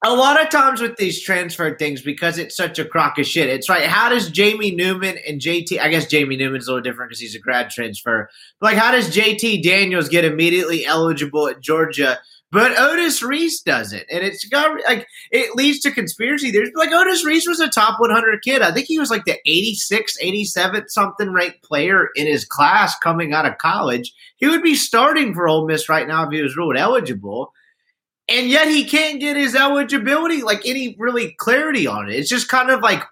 a 0.03 0.15
lot 0.15 0.43
of 0.43 0.49
times 0.49 0.81
with 0.81 0.97
these 0.97 1.21
transfer 1.21 1.77
things, 1.77 2.01
because 2.01 2.39
it's 2.39 2.57
such 2.57 2.79
a 2.79 2.85
crock 2.87 3.19
of 3.19 3.27
shit, 3.27 3.51
it's 3.51 3.69
right. 3.69 3.87
How 3.87 4.09
does 4.09 4.31
Jamie 4.31 4.75
Newman 4.75 5.19
and 5.29 5.41
JT? 5.41 5.79
I 5.79 5.89
guess 5.89 6.07
Jamie 6.07 6.37
Newman's 6.37 6.69
a 6.69 6.71
little 6.71 6.83
different 6.83 7.11
because 7.11 7.21
he's 7.21 7.35
a 7.35 7.41
grad 7.41 7.71
transfer. 7.71 8.31
Like, 8.63 8.79
how 8.79 8.93
does 8.93 9.15
JT 9.15 9.63
Daniels 9.63 10.09
get 10.09 10.25
immediately 10.25 10.87
eligible 10.87 11.49
at 11.49 11.61
Georgia? 11.61 12.19
But 12.53 12.77
Otis 12.77 13.23
Reese 13.23 13.63
does 13.63 13.93
it, 13.93 14.07
and 14.11 14.25
it's 14.25 14.45
got 14.45 14.77
like 14.85 15.07
it 15.31 15.55
leads 15.55 15.79
to 15.81 15.93
conspiracy. 15.93 16.51
There's 16.51 16.71
like 16.75 16.91
Otis 16.91 17.25
Reese 17.25 17.47
was 17.47 17.61
a 17.61 17.69
top 17.69 18.01
100 18.01 18.43
kid. 18.43 18.61
I 18.61 18.73
think 18.73 18.87
he 18.87 18.99
was 18.99 19.11
like 19.11 19.25
the 19.25 19.39
86, 19.47 20.17
87 20.21 20.89
something 20.89 21.33
ranked 21.33 21.63
player 21.63 22.09
in 22.17 22.27
his 22.27 22.45
class 22.45 22.99
coming 22.99 23.33
out 23.33 23.47
of 23.47 23.59
college. 23.59 24.13
He 24.37 24.49
would 24.49 24.63
be 24.63 24.75
starting 24.75 25.33
for 25.33 25.49
Ole 25.49 25.67
Miss 25.67 25.89
right 25.89 26.09
now 26.09 26.27
if 26.27 26.33
he 26.33 26.43
was 26.43 26.57
ruled 26.57 26.77
eligible 26.77 27.53
and 28.31 28.49
yet 28.49 28.69
he 28.69 28.85
can't 28.85 29.21
get 29.21 29.37
his 29.37 29.57
eligibility, 29.57 30.43
like 30.43 30.63
any 30.65 30.95
really 30.99 31.33
clarity 31.33 31.87
on 31.87 32.09
it. 32.09 32.15
It's 32.15 32.31
just 32.31 32.49
kind 32.49 32.71
of 32.71 32.81
like 32.81 33.03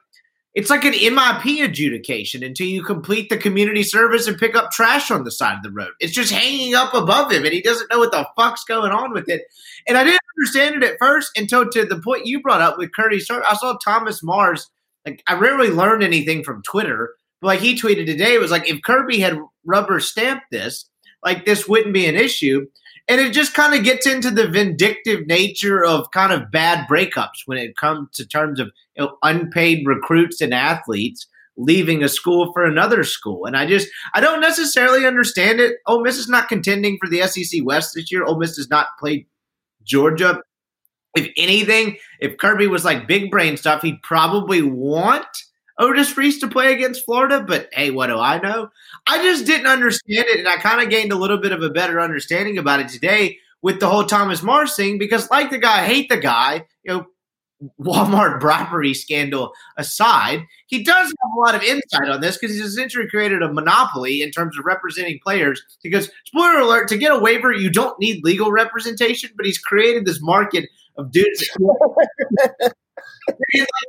it's 0.59 0.71
like 0.71 0.85
an 0.85 0.93
MIP 0.93 1.63
adjudication 1.65 2.43
until 2.43 2.67
you 2.67 2.83
complete 2.83 3.29
the 3.29 3.37
community 3.37 3.85
service 3.85 4.27
and 4.27 4.37
pick 4.37 4.57
up 4.57 4.73
trash 4.73 5.09
on 5.09 5.23
the 5.23 5.31
side 5.31 5.57
of 5.57 5.63
the 5.63 5.71
road. 5.71 5.93
It's 6.01 6.13
just 6.13 6.33
hanging 6.33 6.75
up 6.75 6.95
above 6.95 7.31
him, 7.31 7.45
and 7.45 7.53
he 7.53 7.63
doesn't 7.63 7.89
know 7.93 8.01
what 8.01 8.11
the 8.11 8.27
fuck's 8.35 8.65
going 8.65 8.91
on 8.91 9.13
with 9.13 9.29
it. 9.29 9.43
And 9.87 9.97
I 9.97 10.03
didn't 10.03 10.19
understand 10.37 10.75
it 10.75 10.83
at 10.83 10.99
first 10.99 11.39
until 11.39 11.71
to 11.71 11.85
the 11.85 12.01
point 12.01 12.27
you 12.27 12.43
brought 12.43 12.61
up 12.61 12.77
with 12.77 12.93
Curtis. 12.93 13.31
I 13.31 13.55
saw 13.55 13.77
Thomas 13.77 14.21
Mars. 14.21 14.69
Like 15.07 15.23
I 15.29 15.35
rarely 15.35 15.69
learned 15.69 16.03
anything 16.03 16.43
from 16.43 16.65
Twitter, 16.65 17.15
but 17.41 17.47
like 17.47 17.61
he 17.61 17.81
tweeted 17.81 18.07
today, 18.07 18.35
it 18.35 18.41
was 18.41 18.51
like 18.51 18.69
if 18.69 18.83
Kirby 18.83 19.21
had 19.21 19.39
rubber 19.65 20.01
stamped 20.01 20.47
this, 20.51 20.91
like 21.25 21.47
this 21.47 21.69
wouldn't 21.69 21.95
be 21.95 22.07
an 22.07 22.17
issue. 22.17 22.67
And 23.09 23.21
it 23.21 23.33
just 23.33 23.55
kind 23.55 23.75
of 23.75 23.85
gets 23.85 24.07
into 24.07 24.31
the 24.31 24.49
vindictive 24.49 25.27
nature 25.27 25.85
of 25.85 26.11
kind 26.11 26.33
of 26.33 26.51
bad 26.51 26.87
breakups 26.89 27.47
when 27.47 27.57
it 27.57 27.77
comes 27.77 28.11
to 28.15 28.27
terms 28.27 28.61
of 28.61 28.69
you 28.97 29.05
know, 29.05 29.17
unpaid 29.23 29.87
recruits 29.87 30.41
and 30.41 30.53
athletes 30.53 31.27
leaving 31.57 32.05
a 32.05 32.09
school 32.09 32.53
for 32.53 32.65
another 32.65 33.05
school. 33.05 33.45
And 33.45 33.57
I 33.57 33.67
just 33.67 33.89
I 34.15 34.21
don't 34.21 34.41
necessarily 34.41 35.07
understand 35.07 35.61
it. 35.61 35.77
Ole 35.87 36.03
Miss 36.03 36.17
is 36.17 36.29
not 36.29 36.49
contending 36.49 36.99
for 37.01 37.09
the 37.09 37.23
SEC 37.23 37.61
West 37.65 37.95
this 37.95 38.11
year. 38.11 38.25
Ole 38.25 38.39
Miss 38.39 38.57
does 38.57 38.71
not 38.71 38.89
play 38.99 39.27
Georgia. 39.85 40.41
If 41.17 41.31
anything, 41.37 41.97
if 42.21 42.37
Kirby 42.37 42.69
was 42.69 42.85
like 42.85 43.09
big 43.09 43.31
brain 43.31 43.57
stuff, 43.57 43.83
he'd 43.83 44.03
probably 44.03 44.63
want 44.63 45.27
Otis 45.79 46.17
Reese 46.17 46.41
to 46.41 46.49
play 46.49 46.73
against 46.73 47.05
Florida, 47.05 47.41
but 47.47 47.69
hey, 47.73 47.91
what 47.91 48.09
do 48.09 48.19
I 48.19 48.39
know? 48.41 48.71
I 49.07 49.23
just 49.23 49.47
didn't 49.47 49.69
understand 49.69 50.27
it, 50.29 50.39
and 50.39 50.49
I 50.49 50.57
kind 50.57 50.83
of 50.83 50.91
gained 50.91 51.13
a 51.13 51.17
little 51.17 51.39
bit 51.39 51.53
of 51.53 51.63
a 51.63 51.71
better 51.71 52.01
understanding 52.01 52.59
about 52.59 52.81
it 52.81 52.89
today 52.89 53.39
with 53.63 53.81
the 53.81 53.89
whole 53.89 54.05
Thomas 54.05 54.43
Mars 54.43 54.75
thing 54.75 54.99
because, 54.99 55.31
like 55.31 55.51
the 55.51 55.59
guy, 55.59 55.83
I 55.83 55.87
hate 55.87 56.09
the 56.09 56.17
guy, 56.17 56.67
you 56.83 56.93
know, 56.93 57.07
Walmart 57.81 58.41
bribery 58.41 58.95
scandal 58.95 59.53
aside, 59.77 60.45
he 60.67 60.83
does 60.83 61.07
have 61.07 61.31
a 61.37 61.41
lot 61.41 61.55
of 61.55 61.63
insight 61.63 62.09
on 62.09 62.21
this 62.21 62.37
because 62.39 62.55
he's 62.57 62.65
essentially 62.65 63.09
created 63.09 63.43
a 63.43 63.53
monopoly 63.53 64.23
in 64.23 64.31
terms 64.31 64.59
of 64.59 64.65
representing 64.65 65.19
players. 65.25 65.63
Because, 65.83 66.11
spoiler 66.25 66.59
alert, 66.59 66.89
to 66.89 66.99
get 66.99 67.13
a 67.13 67.19
waiver, 67.19 67.53
you 67.53 67.71
don't 67.71 67.99
need 68.01 68.25
legal 68.25 68.51
representation, 68.51 69.31
but 69.37 69.47
he's 69.47 69.59
created 69.59 70.07
this 70.07 70.21
market 70.21 70.69
of 70.97 71.13
dudes. 71.13 71.49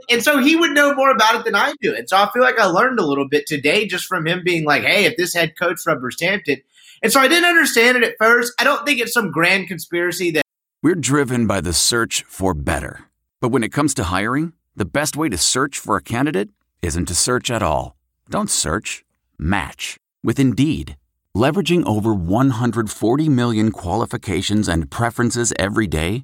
and 0.10 0.24
so 0.24 0.40
he 0.40 0.56
would 0.56 0.72
know 0.72 0.94
more 0.96 1.12
about 1.12 1.36
it 1.36 1.46
than 1.46 1.56
I 1.56 1.74
do. 1.82 1.96
And 1.96 2.10
so 2.10 2.18
I 2.18 2.30
feel 2.32 2.42
like 2.42 2.60
I 2.60 2.66
learned 2.66 3.00
a 3.00 3.06
little 3.06 3.28
bit 3.28 3.46
today 3.48 3.88
just 3.88 4.06
from 4.06 4.28
him 4.28 4.42
being 4.44 4.66
like, 4.66 4.84
hey, 4.84 5.06
if 5.06 5.18
this 5.18 5.34
head 5.34 5.58
coach 5.58 5.80
stamped 5.80 6.48
it. 6.48 6.64
And 7.02 7.12
so 7.12 7.20
I 7.20 7.28
didn't 7.28 7.50
understand 7.50 7.98
it 7.98 8.04
at 8.04 8.16
first. 8.20 8.54
I 8.60 8.64
don't 8.64 8.86
think 8.86 9.00
it's 9.00 9.14
some 9.14 9.32
grand 9.32 9.68
conspiracy 9.68 10.32
that. 10.32 10.44
We're 10.82 10.96
driven 10.96 11.48
by 11.48 11.62
the 11.62 11.74
search 11.74 12.24
for 12.24 12.54
better. 12.54 13.06
But 13.42 13.50
when 13.50 13.64
it 13.64 13.72
comes 13.72 13.94
to 13.96 14.06
hiring, 14.06 14.54
the 14.76 14.86
best 14.86 15.16
way 15.16 15.30
to 15.30 15.38
search 15.38 15.78
for 15.78 15.96
a 15.96 16.02
candidate 16.02 16.50
isn't 16.82 17.06
to 17.08 17.16
search 17.16 17.52
at 17.52 17.62
all. 17.62 17.96
Don't 18.30 18.50
search, 18.50 19.04
match 19.38 19.98
with 20.24 20.40
Indeed. 20.40 20.96
Leveraging 21.36 21.88
over 21.88 22.14
140 22.14 23.30
million 23.30 23.72
qualifications 23.72 24.68
and 24.68 24.90
preferences 24.90 25.54
every 25.60 25.88
day. 25.88 26.24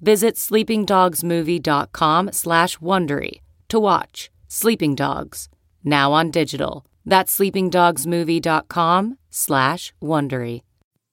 Visit 0.00 0.36
sleepingdogsmovie.com 0.36 2.32
slash 2.32 2.78
Wondery 2.78 3.40
to 3.68 3.78
watch 3.80 4.30
Sleeping 4.46 4.94
Dogs, 4.94 5.48
now 5.84 6.12
on 6.12 6.30
digital. 6.30 6.86
That's 7.04 7.36
sleepingdogsmovie.com 7.38 9.18
slash 9.30 9.92
Wondery. 10.02 10.62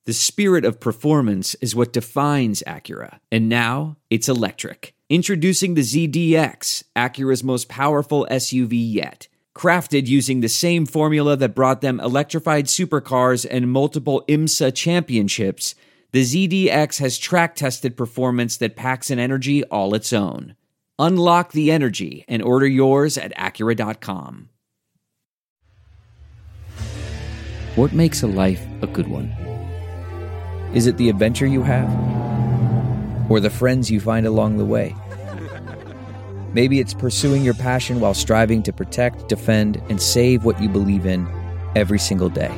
The 0.05 0.13
spirit 0.13 0.65
of 0.65 0.79
performance 0.79 1.55
is 1.55 1.75
what 1.75 1.91
defines 1.91 2.61
Acura, 2.67 3.17
and 3.31 3.49
now 3.49 3.97
it's 4.11 4.29
electric. 4.29 4.93
Introducing 5.09 5.73
the 5.73 5.81
ZDX, 5.81 6.83
Acura's 6.95 7.43
most 7.43 7.69
powerful 7.69 8.27
SUV 8.29 8.73
yet. 8.73 9.27
Crafted 9.55 10.05
using 10.05 10.41
the 10.41 10.49
same 10.49 10.85
formula 10.85 11.35
that 11.37 11.55
brought 11.55 11.81
them 11.81 11.99
electrified 11.99 12.65
supercars 12.65 13.47
and 13.49 13.71
multiple 13.71 14.23
IMSA 14.27 14.75
championships, 14.75 15.73
the 16.15 16.21
ZDX 16.21 16.99
has 16.99 17.17
track 17.17 17.55
tested 17.55 17.97
performance 17.97 18.55
that 18.55 18.77
packs 18.77 19.11
an 19.11 19.19
energy 19.19 19.65
all 19.65 19.93
its 19.93 20.13
own. 20.13 20.55
Unlock 20.97 21.51
the 21.51 21.69
energy 21.69 22.23
and 22.29 22.41
order 22.41 22.65
yours 22.65 23.17
at 23.17 23.35
Acura.com. 23.35 24.47
What 27.75 27.91
makes 27.91 28.23
a 28.23 28.27
life 28.27 28.65
a 28.81 28.87
good 28.87 29.09
one? 29.09 29.25
Is 30.73 30.87
it 30.87 30.95
the 30.95 31.09
adventure 31.09 31.47
you 31.47 31.63
have? 31.63 31.89
Or 33.29 33.41
the 33.41 33.49
friends 33.49 33.91
you 33.91 33.99
find 33.99 34.25
along 34.25 34.55
the 34.55 34.63
way? 34.63 34.95
Maybe 36.53 36.79
it's 36.79 36.93
pursuing 36.93 37.43
your 37.43 37.55
passion 37.55 37.99
while 37.99 38.13
striving 38.13 38.63
to 38.63 38.71
protect, 38.71 39.27
defend, 39.27 39.83
and 39.89 40.01
save 40.01 40.45
what 40.45 40.61
you 40.61 40.69
believe 40.69 41.05
in 41.05 41.27
every 41.75 41.99
single 41.99 42.29
day. 42.29 42.57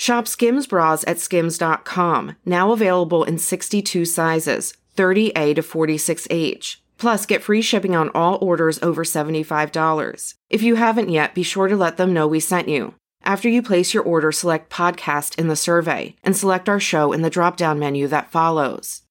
Shop 0.00 0.28
Skims 0.28 0.68
bras 0.68 1.04
at 1.08 1.18
skims.com, 1.18 2.36
now 2.46 2.70
available 2.70 3.24
in 3.24 3.36
62 3.36 4.04
sizes, 4.04 4.74
30A 4.96 5.56
to 5.56 5.62
46H. 5.62 6.76
Plus, 6.98 7.26
get 7.26 7.42
free 7.42 7.60
shipping 7.60 7.96
on 7.96 8.08
all 8.14 8.38
orders 8.40 8.80
over 8.80 9.02
$75. 9.02 10.34
If 10.50 10.62
you 10.62 10.76
haven't 10.76 11.08
yet, 11.08 11.34
be 11.34 11.42
sure 11.42 11.66
to 11.66 11.74
let 11.74 11.96
them 11.96 12.12
know 12.12 12.28
we 12.28 12.38
sent 12.38 12.68
you. 12.68 12.94
After 13.24 13.48
you 13.48 13.60
place 13.60 13.92
your 13.92 14.04
order, 14.04 14.30
select 14.30 14.70
podcast 14.70 15.36
in 15.36 15.48
the 15.48 15.56
survey 15.56 16.14
and 16.22 16.36
select 16.36 16.68
our 16.68 16.78
show 16.78 17.12
in 17.12 17.22
the 17.22 17.28
drop 17.28 17.56
down 17.56 17.80
menu 17.80 18.06
that 18.06 18.30
follows. 18.30 19.02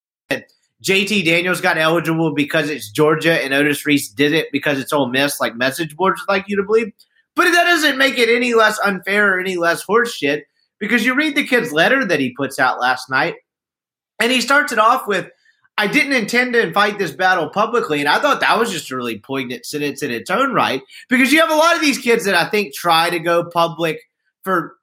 JT 0.83 1.25
Daniels 1.25 1.59
got 1.59 1.77
eligible 1.77 2.33
because 2.33 2.69
it's 2.69 2.89
Georgia 2.89 3.43
and 3.43 3.53
Otis 3.53 3.85
Reese 3.85 4.09
did 4.09 4.31
it 4.31 4.47
because 4.53 4.79
it's 4.79 4.93
Ole 4.93 5.09
Miss, 5.09 5.41
like 5.41 5.57
message 5.57 5.97
boards 5.97 6.21
like 6.29 6.45
you 6.47 6.55
to 6.55 6.63
believe. 6.63 6.93
But 7.35 7.51
that 7.51 7.65
doesn't 7.65 7.97
make 7.97 8.17
it 8.17 8.29
any 8.29 8.53
less 8.53 8.79
unfair 8.79 9.33
or 9.33 9.39
any 9.41 9.57
less 9.57 9.85
horseshit 9.85 10.43
because 10.79 11.05
you 11.05 11.15
read 11.15 11.35
the 11.35 11.47
kid's 11.47 11.71
letter 11.71 12.05
that 12.05 12.19
he 12.19 12.33
puts 12.35 12.59
out 12.59 12.79
last 12.79 13.09
night, 13.09 13.35
and 14.19 14.31
he 14.31 14.41
starts 14.41 14.71
it 14.71 14.79
off 14.79 15.07
with, 15.07 15.29
I 15.77 15.85
didn't 15.87 16.13
intend 16.13 16.53
to 16.53 16.73
fight 16.73 16.97
this 16.97 17.11
battle 17.11 17.49
publicly. 17.49 17.99
And 17.99 18.09
I 18.09 18.19
thought 18.19 18.39
that 18.39 18.57
was 18.57 18.71
just 18.71 18.89
a 18.89 18.95
really 18.95 19.19
poignant 19.19 19.65
sentence 19.65 20.01
in 20.01 20.09
its 20.09 20.31
own 20.31 20.53
right 20.53 20.81
because 21.07 21.31
you 21.31 21.39
have 21.39 21.51
a 21.51 21.55
lot 21.55 21.75
of 21.75 21.81
these 21.81 21.99
kids 21.99 22.25
that 22.25 22.33
I 22.33 22.49
think 22.49 22.73
try 22.73 23.11
to 23.11 23.19
go 23.19 23.45
public 23.45 23.99
for, 24.43 24.75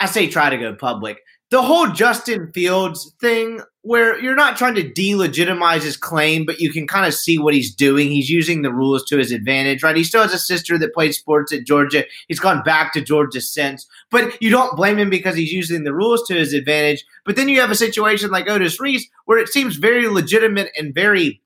I 0.00 0.06
say 0.06 0.28
try 0.28 0.50
to 0.50 0.58
go 0.58 0.74
public 0.74 1.18
the 1.50 1.62
whole 1.62 1.88
Justin 1.88 2.52
Fields 2.52 3.14
thing, 3.20 3.60
where 3.80 4.20
you're 4.20 4.34
not 4.34 4.58
trying 4.58 4.74
to 4.74 4.82
delegitimize 4.82 5.82
his 5.82 5.96
claim, 5.96 6.44
but 6.44 6.60
you 6.60 6.70
can 6.70 6.86
kind 6.86 7.06
of 7.06 7.14
see 7.14 7.38
what 7.38 7.54
he's 7.54 7.74
doing. 7.74 8.10
He's 8.10 8.28
using 8.28 8.60
the 8.60 8.72
rules 8.72 9.04
to 9.06 9.16
his 9.16 9.32
advantage, 9.32 9.82
right? 9.82 9.96
He 9.96 10.04
still 10.04 10.20
has 10.20 10.34
a 10.34 10.38
sister 10.38 10.76
that 10.78 10.92
played 10.92 11.14
sports 11.14 11.52
at 11.52 11.64
Georgia. 11.64 12.04
He's 12.26 12.40
gone 12.40 12.62
back 12.64 12.92
to 12.92 13.00
Georgia 13.00 13.40
since, 13.40 13.86
but 14.10 14.40
you 14.42 14.50
don't 14.50 14.76
blame 14.76 14.98
him 14.98 15.08
because 15.08 15.36
he's 15.36 15.52
using 15.52 15.84
the 15.84 15.94
rules 15.94 16.26
to 16.28 16.34
his 16.34 16.52
advantage. 16.52 17.04
But 17.24 17.36
then 17.36 17.48
you 17.48 17.60
have 17.60 17.70
a 17.70 17.76
situation 17.76 18.30
like 18.30 18.48
Otis 18.48 18.78
Reese 18.78 19.08
where 19.24 19.38
it 19.38 19.48
seems 19.48 19.76
very 19.76 20.06
legitimate 20.06 20.70
and 20.76 20.94
very 20.94 21.40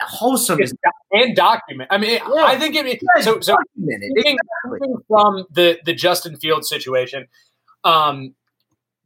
wholesome 0.00 0.60
and 1.12 1.34
document. 1.34 1.88
I 1.90 1.98
mean, 1.98 2.10
yeah. 2.10 2.44
I 2.44 2.58
think 2.58 2.74
it. 2.76 3.00
So, 3.22 3.40
so 3.40 3.56
exactly. 3.76 4.88
from 5.08 5.46
the 5.50 5.78
the 5.84 5.94
Justin 5.94 6.36
Fields 6.36 6.68
situation, 6.68 7.26
um, 7.84 8.34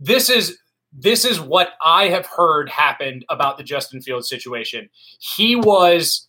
this 0.03 0.29
is 0.29 0.59
this 0.93 1.25
is 1.25 1.41
what 1.41 1.71
I 1.83 2.09
have 2.09 2.27
heard 2.27 2.69
happened 2.69 3.25
about 3.31 3.57
the 3.57 3.65
Justin 3.65 4.03
Fields 4.03 4.29
situation. 4.29 4.91
He 5.19 5.57
was 5.57 6.29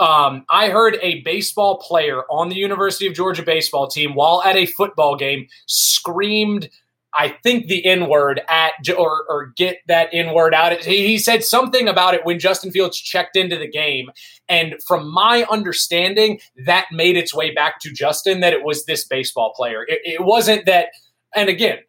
um, 0.00 0.46
I 0.48 0.70
heard 0.70 0.96
a 1.02 1.20
baseball 1.20 1.78
player 1.78 2.22
on 2.30 2.48
the 2.48 2.56
University 2.56 3.06
of 3.06 3.14
Georgia 3.14 3.42
baseball 3.42 3.86
team 3.86 4.14
while 4.14 4.42
at 4.42 4.56
a 4.56 4.64
football 4.64 5.14
game 5.14 5.46
screamed, 5.66 6.70
I 7.12 7.36
think 7.42 7.66
the 7.66 7.84
N 7.84 8.08
word 8.08 8.40
at 8.48 8.72
or, 8.96 9.26
or 9.28 9.52
get 9.56 9.78
that 9.88 10.08
N 10.12 10.32
word 10.32 10.54
out. 10.54 10.72
He, 10.80 11.06
he 11.06 11.18
said 11.18 11.44
something 11.44 11.86
about 11.86 12.14
it 12.14 12.24
when 12.24 12.38
Justin 12.38 12.70
Fields 12.70 12.96
checked 12.96 13.36
into 13.36 13.58
the 13.58 13.70
game, 13.70 14.10
and 14.48 14.76
from 14.88 15.12
my 15.12 15.44
understanding, 15.50 16.40
that 16.64 16.86
made 16.90 17.18
its 17.18 17.34
way 17.34 17.52
back 17.52 17.78
to 17.80 17.92
Justin 17.92 18.40
that 18.40 18.54
it 18.54 18.64
was 18.64 18.86
this 18.86 19.06
baseball 19.06 19.52
player. 19.54 19.84
It, 19.86 20.00
it 20.04 20.24
wasn't 20.24 20.64
that. 20.64 20.88
And 21.34 21.50
again, 21.50 21.80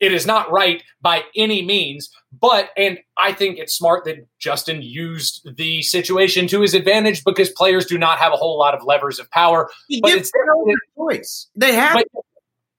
it 0.00 0.12
is 0.12 0.26
not 0.26 0.50
right 0.50 0.82
by 1.00 1.22
any 1.36 1.62
means, 1.62 2.10
but 2.32 2.70
and 2.76 2.98
I 3.18 3.32
think 3.32 3.58
it's 3.58 3.76
smart 3.76 4.04
that 4.06 4.26
Justin 4.38 4.82
used 4.82 5.56
the 5.56 5.82
situation 5.82 6.48
to 6.48 6.62
his 6.62 6.74
advantage 6.74 7.22
because 7.24 7.50
players 7.50 7.86
do 7.86 7.98
not 7.98 8.18
have 8.18 8.32
a 8.32 8.36
whole 8.36 8.58
lot 8.58 8.74
of 8.74 8.82
levers 8.84 9.18
of 9.18 9.30
power. 9.30 9.70
He 9.88 10.00
but 10.00 10.12
it's 10.12 10.32
their 10.32 10.76
choice. 10.96 11.48
They 11.54 11.74
have. 11.74 11.94
But, 11.94 12.06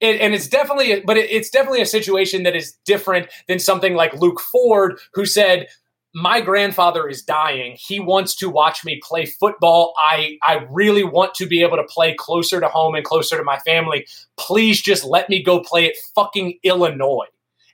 it, 0.01 0.19
and 0.19 0.33
it's 0.33 0.47
definitely, 0.47 1.01
but 1.01 1.15
it, 1.15 1.29
it's 1.29 1.51
definitely 1.51 1.81
a 1.81 1.85
situation 1.85 2.41
that 2.43 2.55
is 2.55 2.75
different 2.85 3.27
than 3.47 3.59
something 3.59 3.93
like 3.93 4.19
Luke 4.19 4.39
Ford, 4.39 4.99
who 5.13 5.27
said, 5.27 5.67
my 6.13 6.41
grandfather 6.41 7.07
is 7.07 7.21
dying. 7.21 7.77
He 7.79 7.99
wants 7.99 8.35
to 8.37 8.49
watch 8.49 8.83
me 8.83 8.99
play 9.03 9.25
football. 9.25 9.93
I 9.97 10.37
I 10.43 10.65
really 10.69 11.03
want 11.03 11.33
to 11.35 11.45
be 11.45 11.61
able 11.61 11.77
to 11.77 11.83
play 11.83 12.15
closer 12.17 12.59
to 12.59 12.67
home 12.67 12.95
and 12.95 13.05
closer 13.05 13.37
to 13.37 13.43
my 13.43 13.59
family. 13.59 14.05
Please 14.37 14.81
just 14.81 15.05
let 15.05 15.29
me 15.29 15.41
go 15.41 15.61
play 15.61 15.87
at 15.87 15.95
fucking 16.13 16.59
Illinois. 16.63 17.27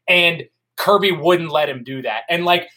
And 0.08 0.44
Kirby 0.78 1.12
wouldn't 1.12 1.52
let 1.52 1.70
him 1.70 1.84
do 1.84 2.02
that. 2.04 2.22
And 2.30 2.46
like 2.46 2.70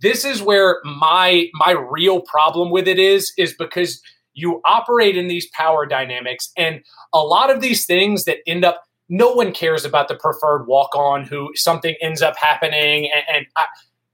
this 0.00 0.24
is 0.24 0.42
where 0.42 0.80
my 0.84 1.46
my 1.54 1.72
real 1.72 2.20
problem 2.20 2.70
with 2.70 2.86
it 2.86 2.98
is 2.98 3.32
is 3.38 3.54
because 3.54 4.02
you 4.34 4.60
operate 4.64 5.16
in 5.16 5.26
these 5.26 5.48
power 5.52 5.84
dynamics 5.86 6.52
and 6.56 6.80
a 7.12 7.18
lot 7.18 7.50
of 7.50 7.60
these 7.60 7.86
things 7.86 8.24
that 8.24 8.38
end 8.46 8.64
up 8.64 8.84
no 9.08 9.32
one 9.32 9.52
cares 9.52 9.86
about 9.86 10.06
the 10.06 10.14
preferred 10.14 10.66
walk 10.66 10.94
on 10.94 11.24
who 11.24 11.50
something 11.54 11.94
ends 12.02 12.20
up 12.20 12.36
happening 12.36 13.10
and, 13.12 13.24
and 13.36 13.46
I, 13.56 13.64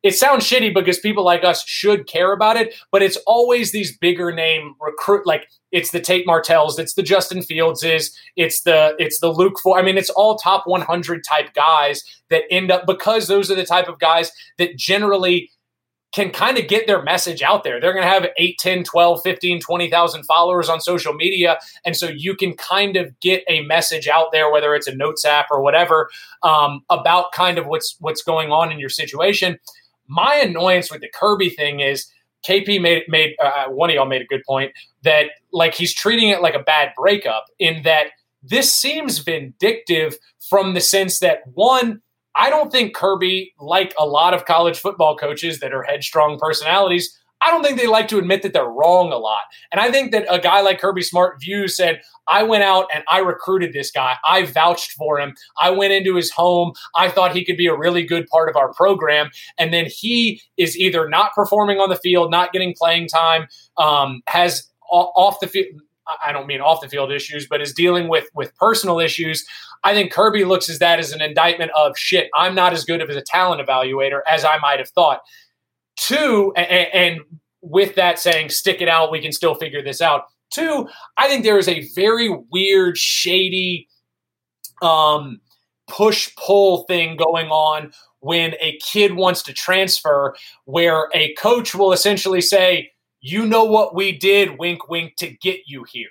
it 0.04 0.14
sounds 0.14 0.44
shitty 0.44 0.74
because 0.74 0.98
people 0.98 1.24
like 1.24 1.44
us 1.44 1.66
should 1.66 2.06
care 2.06 2.32
about 2.32 2.58
it, 2.58 2.74
but 2.92 3.02
it's 3.02 3.16
always 3.26 3.72
these 3.72 3.96
bigger 3.96 4.30
name 4.30 4.74
recruit 4.78 5.26
like 5.26 5.48
it's 5.72 5.90
the 5.92 6.00
Tate 6.00 6.26
Martells, 6.26 6.78
it's 6.78 6.92
the 6.92 7.02
Justin 7.02 7.38
Fieldses, 7.38 8.14
it's 8.36 8.62
the 8.62 8.94
it's 8.98 9.18
the 9.20 9.32
Luke 9.32 9.58
Ford. 9.58 9.80
I 9.80 9.82
mean, 9.82 9.96
it's 9.96 10.10
all 10.10 10.36
top 10.36 10.66
100 10.66 11.24
type 11.24 11.54
guys 11.54 12.04
that 12.28 12.42
end 12.50 12.70
up 12.70 12.86
because 12.86 13.28
those 13.28 13.50
are 13.50 13.54
the 13.54 13.64
type 13.64 13.88
of 13.88 13.98
guys 13.98 14.30
that 14.58 14.76
generally 14.76 15.50
can 16.14 16.30
kind 16.30 16.58
of 16.58 16.68
get 16.68 16.86
their 16.86 17.02
message 17.02 17.42
out 17.42 17.64
there. 17.64 17.80
They're 17.80 17.92
going 17.92 18.04
to 18.04 18.08
have 18.08 18.26
8, 18.38 18.56
10, 18.58 18.84
12, 18.84 19.20
15, 19.24 19.60
20,000 19.60 20.22
followers 20.22 20.68
on 20.68 20.80
social 20.80 21.12
media. 21.12 21.58
And 21.84 21.96
so 21.96 22.06
you 22.06 22.36
can 22.36 22.54
kind 22.54 22.96
of 22.96 23.18
get 23.18 23.42
a 23.48 23.62
message 23.62 24.06
out 24.06 24.30
there, 24.30 24.52
whether 24.52 24.76
it's 24.76 24.86
a 24.86 24.94
notes 24.94 25.24
app 25.24 25.46
or 25.50 25.60
whatever, 25.60 26.08
um, 26.44 26.84
about 26.88 27.32
kind 27.32 27.58
of 27.58 27.66
what's 27.66 27.96
what's 27.98 28.22
going 28.22 28.52
on 28.52 28.70
in 28.70 28.78
your 28.78 28.90
situation. 28.90 29.58
My 30.06 30.36
annoyance 30.36 30.90
with 30.90 31.00
the 31.00 31.08
Kirby 31.08 31.50
thing 31.50 31.80
is 31.80 32.10
KP 32.46 32.80
made 32.80 33.04
made 33.08 33.34
uh, 33.42 33.66
one 33.68 33.90
of 33.90 33.96
y'all 33.96 34.06
made 34.06 34.22
a 34.22 34.26
good 34.26 34.42
point 34.46 34.72
that 35.02 35.26
like 35.52 35.74
he's 35.74 35.94
treating 35.94 36.28
it 36.28 36.42
like 36.42 36.54
a 36.54 36.62
bad 36.62 36.92
breakup 36.96 37.46
in 37.58 37.82
that 37.84 38.08
this 38.42 38.72
seems 38.72 39.18
vindictive 39.18 40.18
from 40.48 40.74
the 40.74 40.80
sense 40.80 41.18
that 41.20 41.40
one 41.54 42.02
I 42.36 42.50
don't 42.50 42.70
think 42.70 42.94
Kirby 42.94 43.54
like 43.58 43.94
a 43.98 44.06
lot 44.06 44.34
of 44.34 44.44
college 44.44 44.78
football 44.78 45.16
coaches 45.16 45.60
that 45.60 45.72
are 45.72 45.82
headstrong 45.82 46.38
personalities 46.38 47.16
I 47.40 47.50
don't 47.50 47.62
think 47.62 47.78
they 47.78 47.86
like 47.86 48.08
to 48.08 48.18
admit 48.18 48.42
that 48.42 48.52
they're 48.52 48.64
wrong 48.64 49.12
a 49.12 49.18
lot. 49.18 49.42
And 49.70 49.80
I 49.80 49.90
think 49.90 50.12
that 50.12 50.26
a 50.30 50.38
guy 50.38 50.62
like 50.62 50.80
Kirby 50.80 51.02
Smart 51.02 51.40
views 51.40 51.76
said, 51.76 52.00
I 52.26 52.42
went 52.42 52.62
out 52.64 52.86
and 52.94 53.04
I 53.08 53.18
recruited 53.18 53.72
this 53.72 53.90
guy. 53.90 54.16
I 54.26 54.46
vouched 54.46 54.92
for 54.92 55.20
him. 55.20 55.34
I 55.60 55.70
went 55.70 55.92
into 55.92 56.16
his 56.16 56.30
home. 56.30 56.72
I 56.96 57.10
thought 57.10 57.34
he 57.34 57.44
could 57.44 57.58
be 57.58 57.66
a 57.66 57.76
really 57.76 58.02
good 58.02 58.26
part 58.28 58.48
of 58.48 58.56
our 58.56 58.72
program. 58.72 59.30
And 59.58 59.74
then 59.74 59.86
he 59.86 60.40
is 60.56 60.76
either 60.78 61.08
not 61.08 61.34
performing 61.34 61.78
on 61.80 61.90
the 61.90 61.96
field, 61.96 62.30
not 62.30 62.52
getting 62.52 62.74
playing 62.74 63.08
time, 63.08 63.46
um, 63.76 64.22
has 64.26 64.70
off 64.90 65.40
the 65.40 65.46
field. 65.46 65.80
I 66.24 66.32
don't 66.32 66.46
mean 66.46 66.60
off 66.60 66.82
the 66.82 66.88
field 66.88 67.10
issues, 67.10 67.46
but 67.46 67.62
is 67.62 67.72
dealing 67.72 68.08
with 68.08 68.28
with 68.34 68.54
personal 68.56 69.00
issues. 69.00 69.44
I 69.84 69.94
think 69.94 70.12
Kirby 70.12 70.44
looks 70.44 70.68
at 70.70 70.78
that 70.80 70.98
as 70.98 71.12
an 71.12 71.22
indictment 71.22 71.70
of 71.76 71.96
shit. 71.96 72.28
I'm 72.34 72.54
not 72.54 72.72
as 72.72 72.84
good 72.84 73.00
of 73.00 73.10
a 73.10 73.22
talent 73.22 73.66
evaluator 73.66 74.20
as 74.30 74.44
I 74.44 74.58
might 74.58 74.78
have 74.78 74.88
thought. 74.90 75.20
Two, 75.96 76.52
and, 76.56 76.88
and 76.92 77.20
with 77.60 77.94
that 77.94 78.18
saying, 78.18 78.50
stick 78.50 78.80
it 78.80 78.88
out. 78.88 79.10
We 79.10 79.20
can 79.20 79.32
still 79.32 79.54
figure 79.54 79.82
this 79.82 80.00
out. 80.00 80.24
Two, 80.52 80.88
I 81.16 81.28
think 81.28 81.44
there 81.44 81.58
is 81.58 81.68
a 81.68 81.88
very 81.94 82.28
weird, 82.50 82.96
shady, 82.96 83.88
um, 84.82 85.40
push 85.88 86.34
pull 86.36 86.84
thing 86.84 87.16
going 87.16 87.48
on 87.48 87.92
when 88.20 88.54
a 88.60 88.78
kid 88.78 89.14
wants 89.14 89.42
to 89.42 89.52
transfer, 89.52 90.34
where 90.64 91.08
a 91.12 91.34
coach 91.34 91.74
will 91.74 91.92
essentially 91.92 92.40
say, 92.40 92.92
You 93.20 93.46
know 93.46 93.64
what 93.64 93.94
we 93.94 94.12
did, 94.12 94.58
wink, 94.58 94.88
wink, 94.88 95.16
to 95.16 95.30
get 95.30 95.60
you 95.66 95.84
here. 95.84 96.08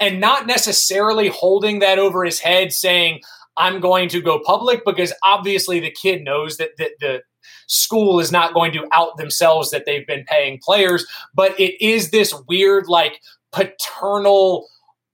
And 0.00 0.20
not 0.20 0.46
necessarily 0.46 1.28
holding 1.28 1.78
that 1.80 1.98
over 1.98 2.24
his 2.24 2.40
head, 2.40 2.72
saying, 2.72 3.20
I'm 3.56 3.80
going 3.80 4.08
to 4.10 4.20
go 4.20 4.40
public 4.44 4.84
because 4.84 5.12
obviously 5.24 5.80
the 5.80 5.90
kid 5.90 6.22
knows 6.22 6.58
that, 6.58 6.70
that 6.78 6.92
the 7.00 7.22
school 7.68 8.18
is 8.18 8.32
not 8.32 8.52
going 8.52 8.72
to 8.72 8.86
out 8.92 9.16
themselves 9.16 9.70
that 9.70 9.86
they've 9.86 10.06
been 10.06 10.24
paying 10.24 10.58
players, 10.62 11.06
but 11.34 11.58
it 11.58 11.80
is 11.80 12.10
this 12.10 12.34
weird, 12.48 12.88
like, 12.88 13.20
paternal 13.52 14.66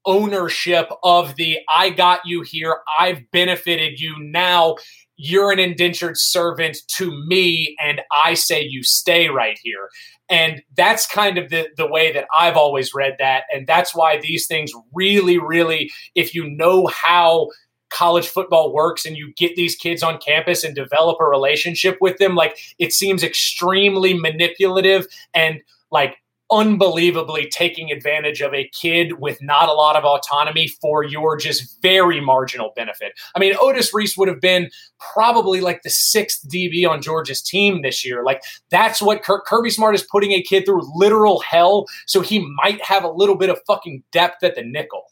ownership 0.07 0.88
of 1.02 1.36
the 1.36 1.59
I 1.68 1.90
got 1.90 2.20
you 2.24 2.42
here, 2.42 2.78
I've 2.98 3.30
benefited 3.30 4.00
you 4.00 4.16
now. 4.18 4.76
You're 5.16 5.52
an 5.52 5.61
indentured 5.61 6.16
servant 6.18 6.78
to 6.96 7.11
me, 7.26 7.76
and 7.80 8.00
I 8.24 8.34
say 8.34 8.62
you 8.62 8.82
stay 8.82 9.28
right 9.28 9.59
here. 9.62 9.88
And 10.28 10.62
that's 10.76 11.07
kind 11.07 11.38
of 11.38 11.50
the, 11.50 11.68
the 11.76 11.86
way 11.86 12.12
that 12.12 12.26
I've 12.36 12.57
always 12.57 12.92
read 12.94 13.16
that. 13.18 13.44
And 13.52 13.66
that's 13.66 13.94
why 13.94 14.18
these 14.18 14.46
things 14.46 14.72
really, 14.92 15.38
really, 15.38 15.92
if 16.14 16.34
you 16.34 16.48
know 16.48 16.86
how 16.88 17.50
college 17.91 18.26
football 18.26 18.72
works 18.72 19.07
and 19.07 19.16
you 19.16 19.32
get 19.37 19.57
these 19.57 19.76
kids 19.76 20.03
on 20.03 20.18
campus 20.18 20.64
and 20.64 20.74
develop 20.74 21.18
a 21.20 21.24
relationship 21.24 21.97
with 22.01 22.18
them, 22.18 22.35
like 22.35 22.59
it 22.78 22.93
seems 22.93 23.22
extremely 23.22 24.14
manipulative 24.14 25.07
and 25.32 25.61
like 25.91 26.16
unbelievably 26.51 27.49
taking 27.51 27.91
advantage 27.91 28.41
of 28.41 28.53
a 28.53 28.68
kid 28.68 29.18
with 29.18 29.41
not 29.43 29.68
a 29.68 29.72
lot 29.72 29.97
of 29.97 30.05
autonomy 30.05 30.68
for 30.80 31.03
your 31.03 31.37
just 31.37 31.80
very 31.80 32.20
marginal 32.20 32.72
benefit. 32.76 33.12
I 33.35 33.39
mean, 33.39 33.55
Otis 33.61 33.95
Reese 33.95 34.16
would 34.16 34.28
have 34.28 34.41
been 34.41 34.70
probably 35.14 35.61
like 35.61 35.82
the 35.82 35.91
sixth 35.91 36.47
DB 36.49 36.89
on 36.89 37.01
Georgia's 37.01 37.43
team 37.43 37.82
this 37.82 38.05
year. 38.05 38.22
Like, 38.22 38.43
that's 38.70 39.01
what 39.01 39.22
Kirby 39.22 39.70
Smart 39.70 39.95
is 39.95 40.03
putting 40.03 40.32
a 40.32 40.43
kid 40.43 40.66
through 40.66 40.82
literal 40.95 41.41
hell 41.41 41.87
so 42.07 42.20
he 42.20 42.47
might 42.62 42.82
have 42.85 43.05
a 43.05 43.09
little 43.09 43.37
bit 43.37 43.51
of 43.51 43.59
fucking 43.66 44.03
depth 44.12 44.45
at 44.45 44.55
the 44.55 44.62
nickel. 44.62 45.05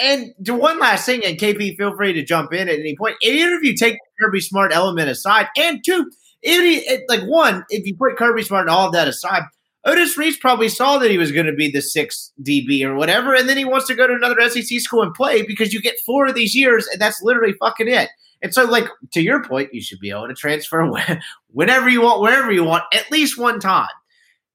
And 0.00 0.32
to 0.44 0.54
one 0.54 0.78
last 0.78 1.04
thing, 1.04 1.24
and 1.24 1.38
KP, 1.38 1.76
feel 1.76 1.94
free 1.96 2.12
to 2.12 2.24
jump 2.24 2.52
in 2.52 2.68
at 2.68 2.78
any 2.78 2.96
point. 2.96 3.16
Even 3.22 3.52
if 3.52 3.62
you 3.62 3.74
take 3.74 3.96
Kirby 4.20 4.40
Smart 4.40 4.72
element 4.72 5.10
aside, 5.10 5.48
and 5.56 5.84
two, 5.84 6.10
if 6.42 7.02
like 7.08 7.22
one, 7.22 7.64
if 7.68 7.86
you 7.86 7.94
put 7.96 8.16
Kirby 8.16 8.42
Smart 8.42 8.62
and 8.62 8.70
all 8.70 8.86
of 8.86 8.92
that 8.94 9.08
aside, 9.08 9.42
Otis 9.84 10.16
Reese 10.16 10.36
probably 10.36 10.68
saw 10.68 10.98
that 10.98 11.10
he 11.10 11.18
was 11.18 11.32
going 11.32 11.46
to 11.46 11.54
be 11.54 11.70
the 11.70 11.80
sixth 11.80 12.32
DB 12.42 12.82
or 12.84 12.94
whatever, 12.94 13.34
and 13.34 13.48
then 13.48 13.56
he 13.56 13.64
wants 13.64 13.86
to 13.86 13.94
go 13.94 14.06
to 14.06 14.14
another 14.14 14.40
SEC 14.48 14.80
school 14.80 15.02
and 15.02 15.14
play 15.14 15.42
because 15.42 15.72
you 15.72 15.80
get 15.80 15.96
four 16.04 16.26
of 16.26 16.34
these 16.34 16.54
years, 16.54 16.86
and 16.86 17.00
that's 17.00 17.22
literally 17.22 17.54
fucking 17.60 17.88
it. 17.88 18.08
And 18.42 18.54
so, 18.54 18.64
like 18.64 18.88
to 19.12 19.22
your 19.22 19.42
point, 19.44 19.74
you 19.74 19.82
should 19.82 20.00
be 20.00 20.10
able 20.10 20.28
to 20.28 20.34
transfer 20.34 20.90
whenever 21.48 21.88
you 21.88 22.02
want, 22.02 22.20
wherever 22.20 22.50
you 22.50 22.64
want, 22.64 22.84
at 22.92 23.10
least 23.10 23.38
one 23.38 23.60
time. 23.60 23.88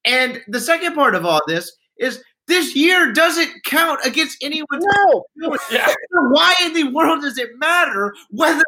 And 0.04 0.42
the 0.48 0.60
second 0.60 0.94
part 0.94 1.16
of 1.16 1.26
all 1.26 1.42
this 1.48 1.72
is 1.98 2.24
this 2.48 2.76
year 2.76 3.12
doesn't 3.12 3.64
count 3.64 4.00
against 4.06 4.38
anyone. 4.42 4.80
No. 4.80 5.58
Yeah. 5.72 5.94
Why 6.12 6.54
in 6.64 6.74
the 6.74 6.92
world 6.92 7.22
does 7.22 7.38
it 7.38 7.50
matter 7.58 8.16
whether 8.30 8.64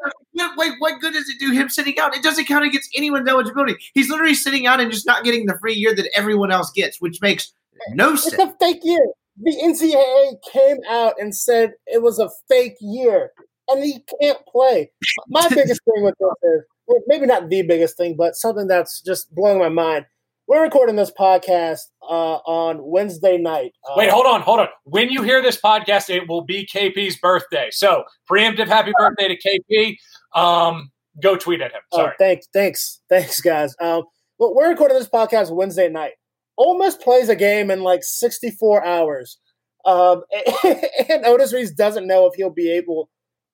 like 0.57 0.73
what 0.80 0.99
good 0.99 1.13
does 1.13 1.30
it 1.30 1.39
do 1.39 1.51
him 1.51 1.69
sitting 1.69 1.97
out? 1.99 2.15
It 2.15 2.23
doesn't 2.23 2.45
count 2.45 2.65
against 2.65 2.89
anyone's 2.95 3.28
eligibility. 3.30 3.75
He's 3.93 4.09
literally 4.09 4.34
sitting 4.34 4.67
out 4.67 4.80
and 4.80 4.91
just 4.91 5.05
not 5.05 5.23
getting 5.23 5.45
the 5.45 5.57
free 5.59 5.75
year 5.75 5.93
that 5.95 6.09
everyone 6.15 6.51
else 6.51 6.71
gets, 6.71 6.99
which 6.99 7.21
makes 7.21 7.53
no 7.89 8.13
it's 8.13 8.23
sense. 8.23 8.34
It's 8.34 8.43
a 8.43 8.55
fake 8.59 8.82
year. 8.84 9.05
The 9.39 9.55
NCAA 9.63 10.51
came 10.51 10.78
out 10.89 11.13
and 11.19 11.36
said 11.36 11.73
it 11.86 12.01
was 12.01 12.17
a 12.17 12.30
fake 12.47 12.78
year, 12.82 13.32
and 13.67 13.84
he 13.84 14.03
can't 14.19 14.39
play. 14.47 14.91
My 15.28 15.47
biggest 15.49 15.82
thing 15.86 16.03
with 16.03 16.15
this 16.19 16.63
is 16.89 17.03
maybe 17.05 17.28
not 17.28 17.49
the 17.49 17.61
biggest 17.61 17.97
thing, 17.97 18.15
but 18.15 18.36
something 18.36 18.67
that's 18.67 19.01
just 19.01 19.34
blowing 19.36 19.59
my 19.59 19.69
mind 19.69 20.05
we're 20.48 20.64
recording 20.64 20.95
this 20.95 21.12
podcast 21.12 21.82
uh, 22.02 22.38
on 22.45 22.78
Wednesday 22.82 23.38
night. 23.38 23.74
Uh, 23.88 23.95
Wait, 23.98 24.10
hold 24.10 24.26
on, 24.26 24.41
hold 24.41 24.62
on. 24.62 24.68
When 24.86 25.10
you 25.10 25.22
hear 25.22 25.41
this 25.41 25.60
podcast, 25.60 26.10
it 26.10 26.28
will 26.30 26.45
be 26.45 26.66
KP's 26.66 27.18
birthday. 27.18 27.68
So 27.72 28.06
preemptive 28.32 28.68
happy 28.68 28.93
birthday 28.98 29.28
to 29.28 29.38
KP. 29.38 29.98
Um, 30.39 30.91
go 31.22 31.36
tweet 31.36 31.60
at 31.60 31.72
him. 31.74 31.82
Oh, 31.91 31.98
Sorry. 31.98 32.12
Oh, 32.14 32.16
thanks, 32.18 32.48
thanks, 32.54 33.02
thanks, 33.10 33.41
guys. 33.41 33.76
Um, 33.82 34.04
well, 34.39 34.56
we're 34.56 34.70
recording 34.70 34.98
this 34.98 35.10
podcast 35.10 35.54
Wednesday 35.54 35.89
night. 35.89 36.14
Ole 36.58 36.78
Miss 36.80 36.95
plays 36.95 37.28
a 37.28 37.36
game 37.36 37.70
in 37.70 37.82
like 37.84 38.04
64 38.04 38.86
hours. 38.86 39.39
Um, 39.86 40.24
and 40.64 41.26
Otis 41.26 41.54
Reese 41.54 41.72
doesn't 41.72 42.08
know 42.08 42.26
if 42.26 42.36
he'll 42.36 42.50
be 42.50 42.72
able 42.72 43.10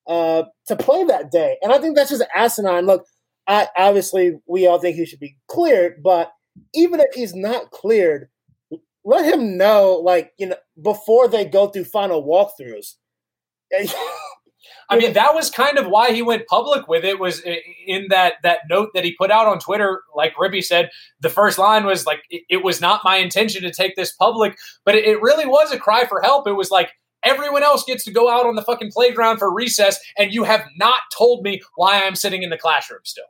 uh, 0.06 0.44
to 0.68 0.76
play 0.76 1.02
that 1.04 1.32
day. 1.32 1.56
And 1.60 1.72
I 1.72 1.78
think 1.78 1.96
that's 1.96 2.10
just 2.10 2.24
asinine. 2.34 2.86
Look, 2.86 3.04
I, 3.48 3.66
obviously, 3.76 4.38
we 4.46 4.66
all 4.66 4.78
think 4.78 4.96
he 4.96 5.06
should 5.06 5.18
be 5.18 5.36
cleared, 5.48 6.00
but– 6.00 6.30
even 6.74 7.00
if 7.00 7.14
he's 7.14 7.34
not 7.34 7.70
cleared, 7.70 8.28
let 9.04 9.32
him 9.32 9.56
know, 9.56 10.00
like, 10.02 10.32
you 10.38 10.46
know, 10.46 10.56
before 10.80 11.28
they 11.28 11.44
go 11.44 11.68
through 11.68 11.84
final 11.84 12.24
walkthroughs. 12.24 12.94
I 14.88 14.96
mean, 14.98 15.14
that 15.14 15.34
was 15.34 15.50
kind 15.50 15.78
of 15.78 15.86
why 15.86 16.12
he 16.12 16.22
went 16.22 16.46
public 16.46 16.88
with 16.88 17.04
it. 17.04 17.18
Was 17.18 17.42
in 17.86 18.06
that 18.10 18.34
that 18.42 18.60
note 18.68 18.90
that 18.94 19.04
he 19.04 19.14
put 19.16 19.30
out 19.30 19.46
on 19.46 19.58
Twitter. 19.58 20.02
Like 20.14 20.38
Ribby 20.38 20.60
said, 20.60 20.90
the 21.20 21.30
first 21.30 21.58
line 21.58 21.84
was 21.84 22.06
like, 22.06 22.20
"It 22.30 22.62
was 22.62 22.80
not 22.80 23.00
my 23.04 23.16
intention 23.16 23.62
to 23.62 23.72
take 23.72 23.96
this 23.96 24.12
public," 24.12 24.56
but 24.84 24.94
it 24.94 25.20
really 25.22 25.46
was 25.46 25.72
a 25.72 25.78
cry 25.78 26.06
for 26.06 26.20
help. 26.20 26.46
It 26.46 26.52
was 26.52 26.70
like 26.70 26.90
everyone 27.24 27.62
else 27.62 27.84
gets 27.84 28.04
to 28.04 28.12
go 28.12 28.28
out 28.28 28.46
on 28.46 28.54
the 28.54 28.62
fucking 28.62 28.90
playground 28.92 29.38
for 29.38 29.52
recess, 29.52 29.98
and 30.18 30.32
you 30.32 30.44
have 30.44 30.64
not 30.76 31.00
told 31.16 31.42
me 31.42 31.62
why 31.76 32.04
I'm 32.04 32.14
sitting 32.14 32.42
in 32.42 32.50
the 32.50 32.58
classroom 32.58 33.00
still. 33.04 33.24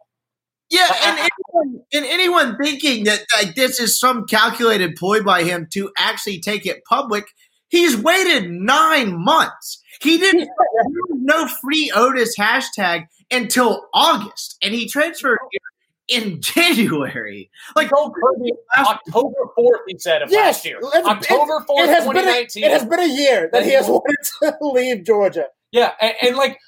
Yeah, 0.71 0.89
and 1.05 1.19
anyone, 1.19 1.85
and 1.93 2.05
anyone 2.07 2.57
thinking 2.57 3.05
that 3.05 3.27
like 3.37 3.55
this 3.55 3.79
is 3.79 3.99
some 3.99 4.25
calculated 4.27 4.97
ploy 4.97 5.23
by 5.23 5.45
him 5.45 5.69
to 5.73 5.91
actually 5.99 6.41
take 6.41 6.67
it 6.67 6.85
public, 6.85 7.27
he's 7.69 7.97
waited 7.97 8.51
nine 8.51 9.23
months. 9.23 9.83
He 10.01 10.19
didn't 10.19 10.49
no 11.11 11.49
free 11.62 11.93
Otis 11.95 12.37
hashtag 12.39 13.07
until 13.31 13.89
August, 13.93 14.57
and 14.62 14.75
he 14.75 14.89
transferred 14.89 15.39
oh. 15.43 15.49
in 16.09 16.41
January. 16.41 17.51
Like 17.77 17.93
October 17.93 19.31
fourth, 19.55 19.81
he 19.87 19.99
said 19.99 20.23
of 20.23 20.31
yes, 20.31 20.57
last 20.57 20.65
year. 20.65 20.81
October 20.83 21.61
fourth, 21.67 22.05
twenty 22.05 22.23
nineteen. 22.23 22.65
It 22.65 22.71
has 22.71 22.87
been 22.87 23.01
a 23.01 23.07
year 23.07 23.51
that 23.53 23.65
he 23.65 23.73
has 23.73 23.87
wanted 23.87 24.17
to 24.43 24.57
leave 24.62 25.05
Georgia. 25.05 25.47
Yeah, 25.73 25.93
and, 26.01 26.15
and 26.23 26.37
like 26.37 26.59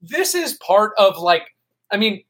this 0.00 0.34
is 0.34 0.54
part 0.54 0.92
of 0.98 1.18
like, 1.18 1.42
I 1.92 1.96
mean 1.96 2.24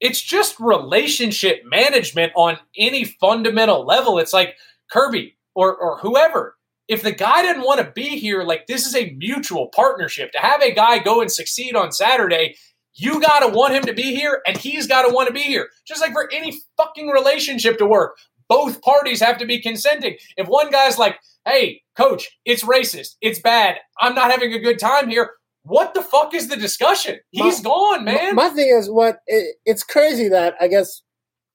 it's 0.00 0.20
just 0.20 0.58
relationship 0.58 1.62
management 1.64 2.32
on 2.34 2.58
any 2.76 3.04
fundamental 3.04 3.84
level. 3.84 4.18
It's 4.18 4.32
like 4.32 4.56
Kirby 4.90 5.36
or, 5.54 5.76
or 5.76 5.98
whoever. 5.98 6.56
If 6.88 7.02
the 7.02 7.12
guy 7.12 7.42
didn't 7.42 7.62
want 7.62 7.80
to 7.80 7.92
be 7.92 8.18
here, 8.18 8.42
like 8.42 8.66
this 8.66 8.86
is 8.86 8.96
a 8.96 9.14
mutual 9.16 9.68
partnership. 9.68 10.32
To 10.32 10.38
have 10.38 10.62
a 10.62 10.74
guy 10.74 10.98
go 10.98 11.20
and 11.20 11.30
succeed 11.30 11.76
on 11.76 11.92
Saturday, 11.92 12.56
you 12.94 13.20
got 13.20 13.40
to 13.40 13.48
want 13.48 13.74
him 13.74 13.84
to 13.84 13.92
be 13.92 14.14
here 14.14 14.42
and 14.46 14.56
he's 14.56 14.86
got 14.86 15.02
to 15.02 15.14
want 15.14 15.28
to 15.28 15.34
be 15.34 15.42
here. 15.42 15.68
Just 15.86 16.00
like 16.00 16.12
for 16.12 16.28
any 16.32 16.58
fucking 16.76 17.08
relationship 17.08 17.78
to 17.78 17.86
work, 17.86 18.16
both 18.48 18.82
parties 18.82 19.20
have 19.20 19.38
to 19.38 19.46
be 19.46 19.60
consenting. 19.60 20.16
If 20.36 20.48
one 20.48 20.70
guy's 20.70 20.98
like, 20.98 21.20
hey, 21.44 21.82
coach, 21.96 22.36
it's 22.44 22.64
racist, 22.64 23.14
it's 23.20 23.40
bad, 23.40 23.76
I'm 24.00 24.14
not 24.14 24.30
having 24.30 24.52
a 24.52 24.58
good 24.58 24.78
time 24.78 25.08
here, 25.08 25.30
what 25.62 25.94
the 25.94 26.02
fuck 26.02 26.34
is 26.34 26.48
the 26.48 26.56
discussion? 26.56 27.18
He's 27.30 27.62
my, 27.62 27.70
gone, 27.70 28.04
man. 28.04 28.34
My, 28.34 28.48
thing 28.48 28.74
is, 28.76 28.88
what 28.88 29.18
it, 29.26 29.56
it's 29.64 29.82
crazy 29.82 30.28
that 30.28 30.54
I 30.60 30.68
guess 30.68 31.02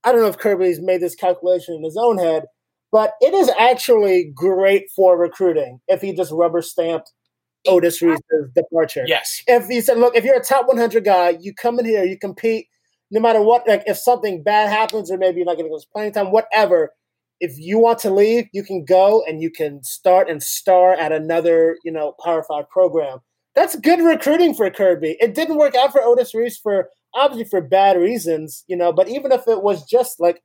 I 0.03 0.11
don't 0.11 0.21
know 0.21 0.27
if 0.27 0.37
Kirby's 0.37 0.79
made 0.79 1.01
this 1.01 1.15
calculation 1.15 1.75
in 1.75 1.83
his 1.83 1.97
own 1.97 2.17
head, 2.17 2.45
but 2.91 3.13
it 3.21 3.33
is 3.33 3.49
actually 3.59 4.31
great 4.35 4.85
for 4.95 5.17
recruiting 5.17 5.79
if 5.87 6.01
he 6.01 6.13
just 6.13 6.31
rubber 6.31 6.61
stamped 6.61 7.11
Otis 7.67 8.01
Reese's 8.01 8.49
departure. 8.55 9.03
Yes. 9.07 9.41
If 9.47 9.67
he 9.67 9.81
said, 9.81 9.97
look, 9.97 10.15
if 10.15 10.23
you're 10.23 10.39
a 10.39 10.43
top 10.43 10.67
100 10.67 11.03
guy, 11.03 11.37
you 11.41 11.53
come 11.53 11.79
in 11.79 11.85
here, 11.85 12.03
you 12.03 12.17
compete, 12.17 12.67
no 13.11 13.19
matter 13.19 13.41
what, 13.41 13.67
like 13.67 13.83
if 13.87 13.97
something 13.97 14.43
bad 14.43 14.69
happens 14.69 15.11
or 15.11 15.17
maybe 15.17 15.37
you're 15.37 15.45
not 15.45 15.57
getting 15.57 15.71
those 15.71 15.85
playing 15.85 16.13
time, 16.13 16.31
whatever, 16.31 16.93
if 17.39 17.57
you 17.57 17.79
want 17.79 17.99
to 17.99 18.13
leave, 18.13 18.45
you 18.53 18.63
can 18.63 18.85
go 18.85 19.23
and 19.27 19.41
you 19.41 19.51
can 19.51 19.83
start 19.83 20.29
and 20.29 20.41
star 20.41 20.93
at 20.93 21.11
another, 21.11 21.77
you 21.83 21.91
know, 21.91 22.13
Power 22.23 22.43
Five 22.43 22.69
program. 22.69 23.19
That's 23.55 23.75
good 23.77 23.99
recruiting 24.01 24.53
for 24.53 24.69
Kirby. 24.69 25.17
It 25.19 25.33
didn't 25.33 25.57
work 25.57 25.75
out 25.75 25.91
for 25.91 26.01
Otis 26.01 26.33
Reese 26.35 26.57
for 26.57 26.89
obviously 27.13 27.45
for 27.49 27.61
bad 27.61 27.97
reasons, 27.97 28.63
you 28.67 28.75
know. 28.75 28.91
But 28.91 29.07
even 29.07 29.31
if 29.31 29.47
it 29.47 29.63
was 29.63 29.85
just 29.85 30.19
like, 30.19 30.41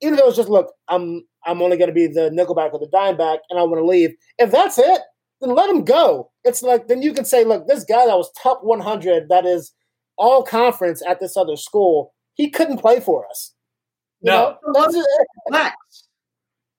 even 0.00 0.14
if 0.14 0.20
it 0.20 0.26
was 0.26 0.36
just 0.36 0.48
look, 0.48 0.72
I'm 0.88 1.22
I'm 1.44 1.60
only 1.60 1.76
going 1.76 1.88
to 1.88 1.94
be 1.94 2.06
the 2.06 2.30
nickelback 2.30 2.72
or 2.72 2.78
the 2.78 2.88
dimeback, 2.92 3.40
and 3.50 3.58
I 3.58 3.62
want 3.64 3.80
to 3.80 3.86
leave. 3.86 4.14
If 4.38 4.52
that's 4.52 4.78
it, 4.78 5.00
then 5.40 5.54
let 5.54 5.68
him 5.70 5.84
go. 5.84 6.30
It's 6.44 6.62
like 6.62 6.86
then 6.86 7.02
you 7.02 7.12
can 7.12 7.24
say, 7.24 7.44
look, 7.44 7.66
this 7.66 7.84
guy 7.84 8.06
that 8.06 8.16
was 8.16 8.30
top 8.40 8.60
100, 8.62 9.28
that 9.28 9.44
is 9.44 9.72
all 10.16 10.42
conference 10.44 11.02
at 11.06 11.18
this 11.20 11.36
other 11.36 11.56
school, 11.56 12.14
he 12.34 12.48
couldn't 12.50 12.78
play 12.78 13.00
for 13.00 13.26
us. 13.28 13.54
You 14.20 14.30
No. 14.30 14.56
know? 14.64 14.72
That's 14.80 14.94
it. 14.94 15.06
Flex. 15.48 15.74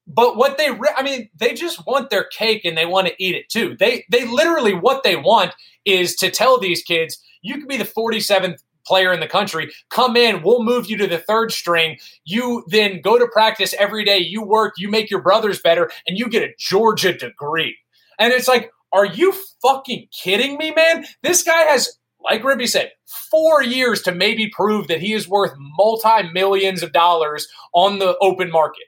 But 0.06 0.36
what 0.36 0.58
they, 0.58 0.72
re- 0.72 0.94
I 0.96 1.04
mean, 1.04 1.30
they 1.36 1.54
just 1.54 1.86
want 1.88 2.10
their 2.10 2.26
cake 2.26 2.66
and 2.66 2.78
they 2.78 2.86
want 2.86 3.08
to 3.08 3.24
eat 3.24 3.36
it 3.36 3.50
too. 3.50 3.76
They, 3.80 4.06
they 4.12 4.28
literally, 4.28 4.74
what 4.74 5.04
they 5.04 5.16
want 5.16 5.54
is 5.86 6.16
to 6.18 6.30
tell 6.30 6.60
these 6.60 6.84
kids, 6.84 7.22
you 7.42 7.58
can 7.58 7.68
be 7.68 7.78
the 7.78 7.86
47th 7.86 8.60
player 8.86 9.14
in 9.14 9.20
the 9.20 9.28
country. 9.28 9.72
Come 9.90 10.18
in, 10.18 10.44
we'll 10.44 10.64
move 10.64 10.90
you 10.90 10.98
to 10.98 11.08
the 11.08 11.20
third 11.20 11.52
string. 11.52 11.98
You 12.26 12.64
then 12.68 13.02
go 13.02 13.18
to 13.18 13.28
practice 13.28 13.74
every 13.80 14.04
day. 14.04 14.18
You 14.18 14.44
work, 14.44 14.74
you 14.78 14.90
make 14.90 15.10
your 15.10 15.22
brothers 15.22 15.62
better, 15.62 15.90
and 16.06 16.18
you 16.18 16.28
get 16.28 16.44
a 16.44 16.54
Georgia 16.58 17.14
degree. 17.14 17.78
And 18.20 18.34
it's 18.34 18.48
like, 18.48 18.72
are 18.92 19.06
you 19.06 19.34
fucking 19.62 20.08
kidding 20.12 20.58
me, 20.58 20.72
man? 20.72 21.06
This 21.24 21.44
guy 21.44 21.64
has, 21.64 21.98
like 22.24 22.44
Ribby 22.44 22.68
said, 22.68 22.92
four 23.32 23.64
years 23.64 24.02
to 24.04 24.12
maybe 24.12 24.50
prove 24.50 24.88
that 24.88 25.02
he 25.02 25.14
is 25.14 25.28
worth 25.28 25.54
multi 25.58 26.30
millions 26.32 26.84
of 26.84 26.92
dollars 26.92 27.48
on 27.74 28.00
the 28.00 28.18
open 28.22 28.52
market 28.52 28.84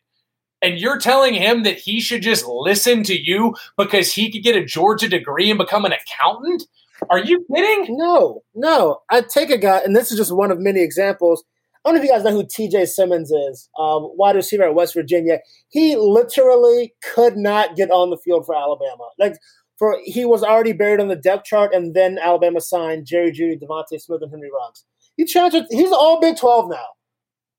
and 0.61 0.79
you're 0.79 0.99
telling 0.99 1.33
him 1.33 1.63
that 1.63 1.77
he 1.77 1.99
should 2.01 2.21
just 2.21 2.45
listen 2.45 3.03
to 3.03 3.19
you 3.19 3.55
because 3.77 4.13
he 4.13 4.31
could 4.31 4.43
get 4.43 4.55
a 4.55 4.65
Georgia 4.65 5.07
degree 5.07 5.49
and 5.49 5.57
become 5.57 5.85
an 5.85 5.93
accountant? 5.93 6.63
Are 7.09 7.19
you 7.19 7.45
kidding? 7.53 7.97
No, 7.97 8.43
no. 8.53 9.01
I 9.09 9.21
take 9.21 9.49
a 9.49 9.57
guy, 9.57 9.79
and 9.79 9.95
this 9.95 10.11
is 10.11 10.17
just 10.17 10.33
one 10.33 10.51
of 10.51 10.59
many 10.59 10.81
examples. 10.81 11.43
I 11.83 11.89
don't 11.89 11.95
know 11.95 12.01
if 12.01 12.07
you 12.07 12.15
guys 12.15 12.23
know 12.23 12.31
who 12.31 12.43
TJ 12.43 12.87
Simmons 12.87 13.29
is, 13.29 13.69
um, 13.77 14.09
wide 14.15 14.35
receiver 14.35 14.63
at 14.63 14.73
West 14.73 14.95
Virginia. 14.95 15.39
He 15.69 15.95
literally 15.95 16.95
could 17.13 17.37
not 17.37 17.75
get 17.75 17.91
on 17.91 18.09
the 18.09 18.17
field 18.17 18.45
for 18.45 18.55
Alabama. 18.55 19.09
Like, 19.19 19.37
for 19.77 19.99
he 20.03 20.25
was 20.25 20.41
already 20.41 20.73
buried 20.73 20.99
on 20.99 21.09
the 21.09 21.15
depth 21.15 21.45
chart, 21.45 21.73
and 21.73 21.93
then 21.93 22.17
Alabama 22.17 22.61
signed 22.61 23.05
Jerry 23.05 23.31
Jeudy, 23.31 23.59
DeVonta 23.61 23.99
Smith, 23.99 24.21
and 24.21 24.31
Henry 24.31 24.49
Ruggs. 24.51 24.85
He 25.17 25.25
transferred. 25.25 25.65
He's 25.69 25.91
all 25.91 26.19
Big 26.19 26.37
Twelve 26.37 26.69
now. 26.69 26.85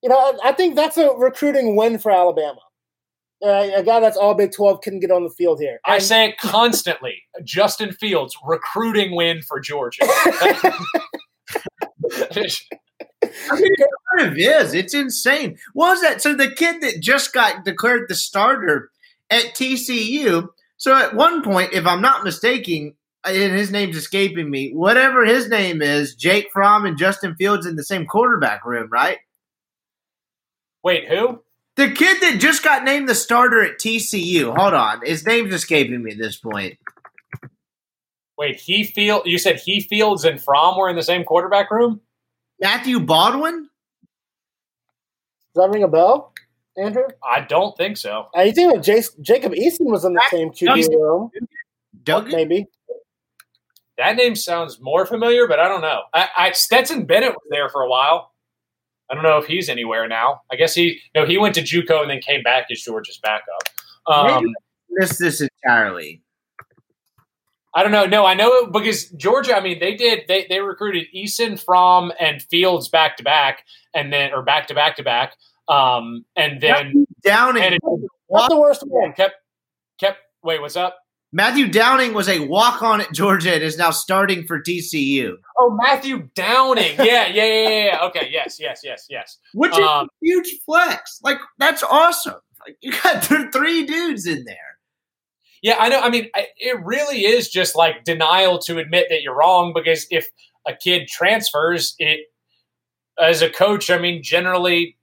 You 0.03 0.09
know, 0.09 0.19
I, 0.19 0.49
I 0.49 0.53
think 0.53 0.75
that's 0.75 0.97
a 0.97 1.11
recruiting 1.11 1.77
win 1.77 1.99
for 1.99 2.11
Alabama. 2.11 2.61
Uh, 3.45 3.69
a 3.77 3.83
guy 3.83 4.01
that's 4.01 4.17
all 4.17 4.35
Big 4.35 4.53
Twelve 4.53 4.81
couldn't 4.81 5.01
get 5.01 5.11
on 5.11 5.25
the 5.25 5.31
field 5.31 5.61
here. 5.61 5.79
I 5.85 5.99
say 5.99 6.31
it 6.31 6.39
constantly. 6.39 7.23
Justin 7.45 7.93
Fields, 7.93 8.35
recruiting 8.45 9.15
win 9.15 9.43
for 9.43 9.61
Georgia. 9.61 10.03
I 10.03 10.73
mean, 12.33 12.49
it 13.43 13.91
kind 14.17 14.29
of 14.31 14.39
is. 14.39 14.73
It's 14.73 14.95
insane. 14.95 15.59
What 15.75 15.91
was 15.91 16.01
that? 16.03 16.23
So 16.23 16.35
the 16.35 16.51
kid 16.51 16.81
that 16.81 17.01
just 17.01 17.35
got 17.35 17.65
declared 17.65 18.09
the 18.09 18.15
starter 18.15 18.91
at 19.29 19.55
TCU. 19.55 20.49
So 20.79 20.95
at 20.95 21.15
one 21.15 21.43
point, 21.43 21.73
if 21.73 21.87
I'm 21.87 22.01
not 22.01 22.25
mistaken, 22.25 22.95
and 23.25 23.53
his 23.53 23.71
name's 23.71 23.97
escaping 23.97 24.51
me, 24.51 24.71
whatever 24.73 25.25
his 25.25 25.49
name 25.49 25.83
is, 25.83 26.15
Jake 26.15 26.49
Fromm 26.53 26.87
and 26.87 26.97
Justin 26.97 27.35
Fields 27.35 27.67
in 27.67 27.77
the 27.77 27.85
same 27.85 28.07
quarterback 28.07 28.65
room, 28.65 28.89
right? 28.91 29.19
Wait, 30.83 31.09
who? 31.09 31.43
The 31.77 31.91
kid 31.91 32.23
that 32.23 32.41
just 32.41 32.65
got 32.65 32.85
named 32.85 33.09
the 33.09 33.15
starter 33.15 33.63
at 33.63 33.79
TCU. 33.79 34.57
Hold 34.57 34.75
on, 34.75 35.03
his 35.05 35.27
name's 35.27 35.53
escaping 35.53 36.03
me 36.03 36.13
at 36.13 36.19
this 36.19 36.37
point. 36.37 36.79
Wait, 38.39 38.61
he 38.61 38.85
field. 38.85 39.23
You 39.25 39.39
said 39.39 39.61
he 39.61 39.81
Fields 39.81 40.25
and 40.25 40.41
Fromm 40.41 40.77
were 40.77 40.89
in 40.89 40.97
the 40.97 41.03
same 41.03 41.25
quarterback 41.25 41.71
room. 41.71 42.01
Matthew 42.61 43.01
Baldwin. 43.01 43.69
Does 45.55 45.65
that 45.65 45.71
ring 45.71 45.83
a 45.83 45.89
bell, 45.89 46.33
Andrew? 46.77 47.05
I 47.25 47.41
don't 47.41 47.77
think 47.77 47.97
so. 47.97 48.29
Uh, 48.37 48.43
you 48.43 48.53
think 48.53 48.75
that 48.75 48.85
Jace, 48.85 49.19
Jacob 49.21 49.53
Eason 49.53 49.87
was 49.87 50.05
in 50.05 50.15
the 50.15 50.23
same 50.31 50.51
QB 50.51 50.85
Eason. 50.85 51.01
room? 51.01 51.31
Duggan? 52.03 52.33
Maybe. 52.33 52.67
That 53.99 54.17
name 54.17 54.37
sounds 54.37 54.81
more 54.81 55.07
familiar, 55.07 55.47
but 55.47 55.59
I 55.59 55.69
don't 55.69 55.81
know. 55.81 56.03
I, 56.13 56.29
I 56.37 56.53
Stetson 56.53 57.07
Bennett 57.07 57.33
was 57.33 57.47
there 57.51 57.71
for 57.71 57.83
a 57.83 57.89
while. 57.89 58.33
I 59.11 59.15
don't 59.15 59.23
know 59.23 59.39
if 59.39 59.47
he's 59.47 59.69
anywhere 59.69 60.09
now. 60.09 60.43
I 60.51 60.57
guess 60.57 60.75
he 60.75 61.01
no, 61.15 61.25
he 61.25 61.39
went 61.39 61.55
to 61.57 61.63
JUCO 61.63 62.03
and 62.03 62.11
then 62.11 62.21
came 62.21 62.43
back 62.43 62.67
as 62.71 62.81
Georgia's 62.81 63.19
backup. 63.23 63.63
Um, 64.07 64.53
missed 64.91 65.19
this 65.19 65.41
entirely. 65.41 66.23
I 67.75 67.83
don't 67.83 67.93
know. 67.93 68.07
No, 68.07 68.25
I 68.25 68.33
know 68.35 68.51
it 68.55 68.73
because 68.73 69.11
Georgia. 69.11 69.55
I 69.55 69.61
mean, 69.61 69.79
they 69.79 69.95
did. 69.95 70.23
They 70.29 70.47
they 70.49 70.61
recruited 70.61 71.07
Eason, 71.15 71.63
Fromm, 71.63 72.11
and 72.19 72.43
Fields 72.43 72.89
back 72.89 73.19
to 73.19 73.23
back, 73.23 73.65
and 73.95 74.11
then 74.13 74.33
or 74.33 74.43
back 74.43 74.69
to 74.69 74.75
back 74.75 74.97
to 74.97 75.03
back, 75.03 75.35
um, 75.69 76.25
and 76.37 76.61
then 76.61 77.07
Downing. 77.23 77.63
and 77.63 77.75
it 77.75 77.81
Not 78.31 78.49
the 78.49 78.59
worst 78.59 78.83
one. 78.87 79.13
kept 79.13 79.35
kept. 80.01 80.19
Wait, 80.43 80.61
what's 80.61 80.77
up? 80.77 80.97
Matthew 81.37 81.69
Downing 81.69 82.15
was 82.15 82.31
a 82.31 82.39
walk 82.47 82.81
on 82.81 83.03
at 83.03 83.13
Georgia 83.13 83.53
and 83.53 83.63
is 83.63 83.77
now 83.77 83.91
starting 83.91 84.47
for 84.47 84.59
TCU. 84.59 85.35
Oh, 85.59 85.79
Matthew 85.83 86.31
Downing. 86.35 86.97
Yeah, 86.97 87.27
yeah, 87.27 87.45
yeah, 87.45 87.69
yeah. 87.69 87.85
yeah. 87.85 88.05
Okay, 88.05 88.29
yes, 88.33 88.57
yes, 88.59 88.81
yes, 88.83 89.05
yes. 89.11 89.37
Which 89.53 89.73
is 89.73 89.85
Um, 89.85 90.07
a 90.07 90.09
huge 90.23 90.49
flex. 90.65 91.21
Like, 91.23 91.37
that's 91.59 91.83
awesome. 91.83 92.41
Like, 92.67 92.79
you 92.81 92.91
got 93.03 93.23
th- 93.23 93.53
three 93.53 93.85
dudes 93.85 94.27
in 94.27 94.45
there. 94.45 94.79
Yeah, 95.61 95.77
I 95.79 95.91
know. 95.91 96.01
I 96.01 96.09
mean, 96.09 96.31
I, 96.35 96.47
it 96.57 96.83
really 96.83 97.27
is 97.27 97.51
just 97.51 97.77
like 97.77 98.05
denial 98.05 98.59
to 98.61 98.79
admit 98.79 99.09
that 99.11 99.21
you're 99.21 99.37
wrong 99.37 99.75
because 99.75 100.07
if 100.09 100.27
a 100.67 100.75
kid 100.75 101.07
transfers, 101.07 101.95
it 101.99 102.21
as 103.21 103.43
a 103.43 103.51
coach, 103.51 103.91
I 103.91 103.99
mean, 103.99 104.23
generally, 104.23 104.97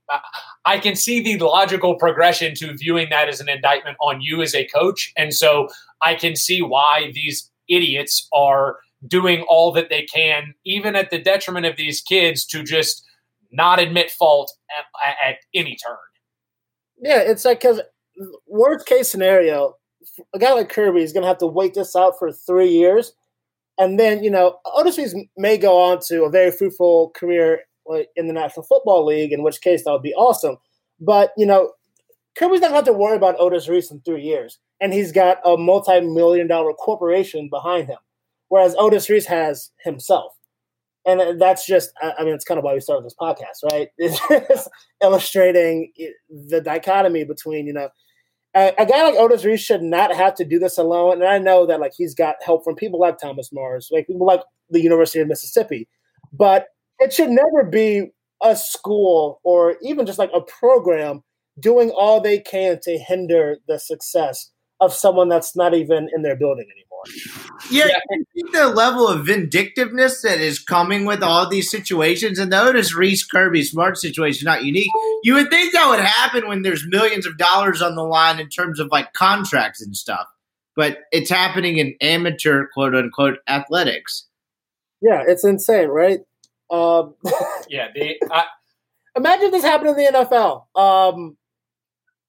I 0.65 0.79
can 0.79 0.95
see 0.95 1.21
the 1.21 1.37
logical 1.45 1.95
progression 1.95 2.55
to 2.55 2.73
viewing 2.75 3.09
that 3.09 3.27
as 3.27 3.39
an 3.39 3.49
indictment 3.49 3.97
on 4.01 4.21
you 4.21 4.41
as 4.41 4.55
a 4.55 4.65
coach, 4.65 5.11
and 5.17 5.33
so 5.33 5.67
I 6.03 6.15
can 6.15 6.35
see 6.35 6.61
why 6.61 7.11
these 7.13 7.49
idiots 7.69 8.27
are 8.33 8.77
doing 9.07 9.45
all 9.49 9.71
that 9.73 9.89
they 9.89 10.03
can, 10.03 10.53
even 10.65 10.95
at 10.95 11.09
the 11.09 11.19
detriment 11.19 11.65
of 11.65 11.75
these 11.75 12.01
kids, 12.01 12.45
to 12.47 12.63
just 12.63 13.05
not 13.51 13.79
admit 13.79 14.11
fault 14.11 14.51
at, 15.05 15.15
at 15.23 15.35
any 15.53 15.75
turn. 15.75 15.97
Yeah, 17.01 17.19
it's 17.19 17.45
like 17.45 17.61
because 17.61 17.81
worst 18.47 18.85
case 18.85 19.09
scenario, 19.09 19.75
a 20.33 20.39
guy 20.39 20.53
like 20.53 20.69
Kirby 20.69 21.01
is 21.01 21.13
going 21.13 21.23
to 21.23 21.27
have 21.27 21.37
to 21.39 21.47
wait 21.47 21.73
this 21.73 21.95
out 21.95 22.13
for 22.17 22.31
three 22.31 22.69
years, 22.69 23.13
and 23.77 23.99
then 23.99 24.23
you 24.23 24.29
know 24.29 24.59
Otis 24.65 24.97
Reese 24.97 25.15
may 25.37 25.57
go 25.57 25.77
on 25.81 25.99
to 26.07 26.23
a 26.23 26.29
very 26.29 26.51
fruitful 26.51 27.11
career 27.15 27.61
in 28.15 28.27
the 28.27 28.33
National 28.33 28.65
Football 28.65 29.05
League, 29.05 29.33
in 29.33 29.43
which 29.43 29.61
case 29.61 29.83
that 29.83 29.91
would 29.91 30.01
be 30.01 30.13
awesome. 30.13 30.57
But 30.99 31.31
you 31.37 31.45
know, 31.45 31.73
Kirby's 32.37 32.61
not 32.61 32.71
going 32.71 32.83
to 32.83 32.91
have 32.91 32.95
to 32.95 32.99
worry 32.99 33.17
about 33.17 33.39
Otis 33.39 33.67
Reese 33.67 33.91
in 33.91 34.01
three 34.01 34.23
years, 34.23 34.59
and 34.83 34.93
he's 34.93 35.13
got 35.13 35.37
a 35.45 35.55
multi-million 35.55 36.45
dollar 36.45 36.73
corporation 36.73 37.47
behind 37.49 37.87
him, 37.87 37.99
whereas 38.49 38.75
Otis 38.77 39.09
Reese 39.09 39.27
has 39.27 39.71
himself. 39.81 40.33
And 41.05 41.39
that's 41.39 41.65
just, 41.65 41.91
I 42.01 42.21
mean, 42.25 42.33
it's 42.33 42.43
kind 42.43 42.57
of 42.57 42.65
why 42.65 42.73
we 42.73 42.81
started 42.81 43.05
this 43.05 43.15
podcast, 43.19 43.71
right? 43.71 43.87
It's 43.97 44.19
just 44.27 44.69
illustrating 45.01 45.93
the 46.29 46.59
dichotomy 46.59 47.23
between, 47.23 47.65
you 47.65 47.71
know, 47.71 47.89
a, 48.53 48.73
a 48.77 48.85
guy 48.85 49.03
like 49.03 49.15
Otis 49.15 49.45
Reese 49.45 49.61
should 49.61 49.81
not 49.81 50.13
have 50.13 50.35
to 50.35 50.45
do 50.45 50.59
this 50.59 50.77
alone. 50.77 51.21
And 51.21 51.29
I 51.29 51.37
know 51.37 51.65
that, 51.65 51.79
like, 51.79 51.93
he's 51.95 52.13
got 52.13 52.35
help 52.45 52.65
from 52.65 52.75
people 52.75 52.99
like 52.99 53.17
Thomas 53.17 53.51
Mars, 53.53 53.87
like 53.89 54.07
people 54.07 54.27
like 54.27 54.41
the 54.69 54.81
University 54.81 55.21
of 55.21 55.29
Mississippi. 55.29 55.87
But 56.33 56.67
it 56.99 57.13
should 57.13 57.29
never 57.29 57.63
be 57.69 58.11
a 58.43 58.57
school 58.57 59.39
or 59.45 59.77
even 59.81 60.05
just 60.05 60.19
like 60.19 60.31
a 60.33 60.41
program 60.41 61.21
doing 61.57 61.89
all 61.91 62.19
they 62.19 62.39
can 62.39 62.79
to 62.83 62.97
hinder 62.97 63.57
the 63.67 63.79
success 63.79 64.51
of 64.79 64.93
someone 64.93 65.29
that's 65.29 65.55
not 65.55 65.73
even 65.73 66.09
in 66.15 66.21
their 66.23 66.35
building 66.35 66.65
anymore. 66.71 66.83
Yeah, 67.69 67.87
Yeah. 67.87 67.97
I 68.11 68.23
think 68.33 68.51
the 68.53 68.67
level 68.67 69.07
of 69.07 69.25
vindictiveness 69.25 70.21
that 70.21 70.39
is 70.39 70.59
coming 70.59 71.05
with 71.05 71.21
all 71.21 71.47
these 71.49 71.69
situations, 71.69 72.39
and 72.39 72.51
the 72.51 72.61
Otis 72.61 72.93
Reese 72.95 73.25
Kirby 73.25 73.63
Smart 73.63 73.97
situation 73.97 74.45
not 74.45 74.63
unique. 74.63 74.89
You 75.23 75.35
would 75.35 75.49
think 75.49 75.73
that 75.73 75.89
would 75.89 75.99
happen 75.99 76.47
when 76.47 76.61
there's 76.61 76.85
millions 76.87 77.25
of 77.25 77.37
dollars 77.37 77.81
on 77.81 77.95
the 77.95 78.03
line 78.03 78.39
in 78.39 78.49
terms 78.49 78.79
of 78.79 78.89
like 78.91 79.13
contracts 79.13 79.81
and 79.81 79.95
stuff, 79.95 80.27
but 80.75 80.99
it's 81.11 81.29
happening 81.29 81.77
in 81.77 81.95
amateur 82.01 82.67
quote 82.73 82.95
unquote 82.95 83.39
athletics. 83.47 84.27
Yeah, 85.01 85.23
it's 85.27 85.43
insane, 85.43 85.89
right? 85.89 86.21
Um, 86.71 87.15
Yeah, 87.69 87.89
the 87.93 88.15
I, 88.31 88.45
imagine 89.15 89.51
this 89.51 89.63
happened 89.63 89.89
in 89.91 89.95
the 89.97 90.11
NFL. 90.19 90.65
Um, 90.79 91.37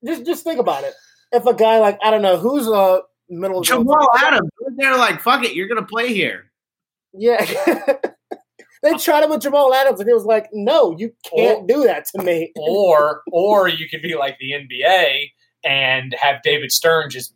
just 0.05 0.27
just 0.27 0.45
think 0.45 0.59
about 0.59 0.85
it. 0.85 0.95
If 1.35 1.47
a 1.47 1.55
guy 1.55 1.79
like 1.81 1.99
I 2.03 2.11
don't 2.11 2.23
know 2.23 2.37
who's 2.37 2.67
a 2.67 3.03
middle 3.29 3.61
Jamal 3.63 4.09
Adams, 4.17 4.51
they're 4.77 4.97
like, 4.97 5.21
"Fuck 5.21 5.45
it, 5.45 5.55
you're 5.55 5.69
gonna 5.69 5.87
play 5.87 6.13
here." 6.13 6.51
yeah. 7.17 7.45
they 8.83 8.95
tried 8.95 9.23
it 9.23 9.31
with 9.31 9.41
Jamal 9.41 9.73
Adams, 9.73 10.01
and 10.01 10.09
he 10.09 10.15
was 10.15 10.25
like, 10.25 10.49
"No, 10.53 10.97
you 10.97 11.13
can't 11.25 11.67
do 11.67 11.85
that 11.85 12.07
to 12.15 12.23
me." 12.23 12.53
or 12.57 13.23
or 13.33 13.69
you 13.69 13.89
could 13.89 14.03
be 14.03 14.15
like 14.15 14.39
the 14.39 14.53
NBA 14.53 15.31
and 15.65 16.15
have 16.21 16.43
David 16.43 16.71
Stern 16.71 17.11
just 17.11 17.35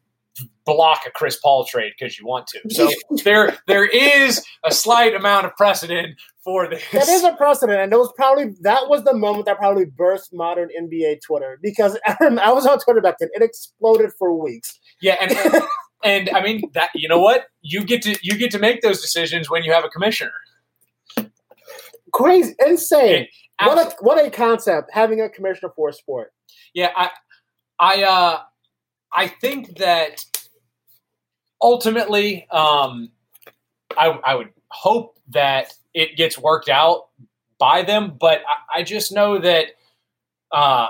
block 0.68 1.04
a 1.06 1.10
Chris 1.10 1.38
Paul 1.42 1.64
trade 1.64 1.92
because 1.98 2.18
you 2.18 2.26
want 2.26 2.46
to. 2.48 2.60
So 2.70 2.90
there 3.24 3.58
there 3.66 3.86
is 3.86 4.44
a 4.64 4.70
slight 4.70 5.14
amount 5.14 5.46
of 5.46 5.56
precedent 5.56 6.20
for 6.44 6.68
this. 6.68 6.84
That 6.92 7.08
is 7.08 7.24
a 7.24 7.32
precedent, 7.32 7.80
and 7.80 7.92
it 7.92 7.96
was 7.96 8.12
probably 8.14 8.54
that 8.60 8.88
was 8.88 9.02
the 9.04 9.14
moment 9.14 9.46
that 9.46 9.56
probably 9.56 9.86
burst 9.86 10.32
modern 10.32 10.68
NBA 10.78 11.22
Twitter 11.26 11.58
because 11.62 11.98
I 12.06 12.52
was 12.52 12.66
on 12.66 12.78
Twitter 12.80 13.00
back 13.00 13.16
then. 13.18 13.30
It 13.32 13.42
exploded 13.42 14.10
for 14.18 14.34
weeks. 14.34 14.78
Yeah, 15.00 15.16
and 15.20 15.62
and 16.04 16.30
I 16.30 16.42
mean 16.42 16.70
that 16.74 16.90
you 16.94 17.08
know 17.08 17.18
what 17.18 17.46
you 17.62 17.82
get 17.84 18.02
to 18.02 18.16
you 18.22 18.36
get 18.36 18.50
to 18.52 18.58
make 18.58 18.82
those 18.82 19.00
decisions 19.00 19.48
when 19.48 19.64
you 19.64 19.72
have 19.72 19.84
a 19.84 19.88
commissioner. 19.88 20.32
Crazy, 22.12 22.54
insane. 22.64 23.26
what 23.62 23.78
a 23.78 23.96
what 24.00 24.24
a 24.24 24.30
concept 24.30 24.90
having 24.92 25.20
a 25.20 25.30
commissioner 25.30 25.72
for 25.74 25.88
a 25.88 25.92
sport. 25.94 26.32
Yeah, 26.74 26.90
I 26.94 27.10
I 27.78 28.02
uh 28.02 28.40
I 29.12 29.28
think 29.28 29.78
that 29.78 30.24
ultimately, 31.60 32.46
um, 32.50 33.10
I, 33.96 34.08
I 34.08 34.34
would 34.34 34.50
hope 34.68 35.18
that 35.30 35.74
it 35.94 36.16
gets 36.16 36.38
worked 36.38 36.68
out 36.68 37.08
by 37.58 37.82
them, 37.82 38.16
but 38.18 38.40
I, 38.46 38.80
I 38.80 38.82
just 38.82 39.12
know 39.12 39.38
that 39.38 39.66
uh, 40.52 40.88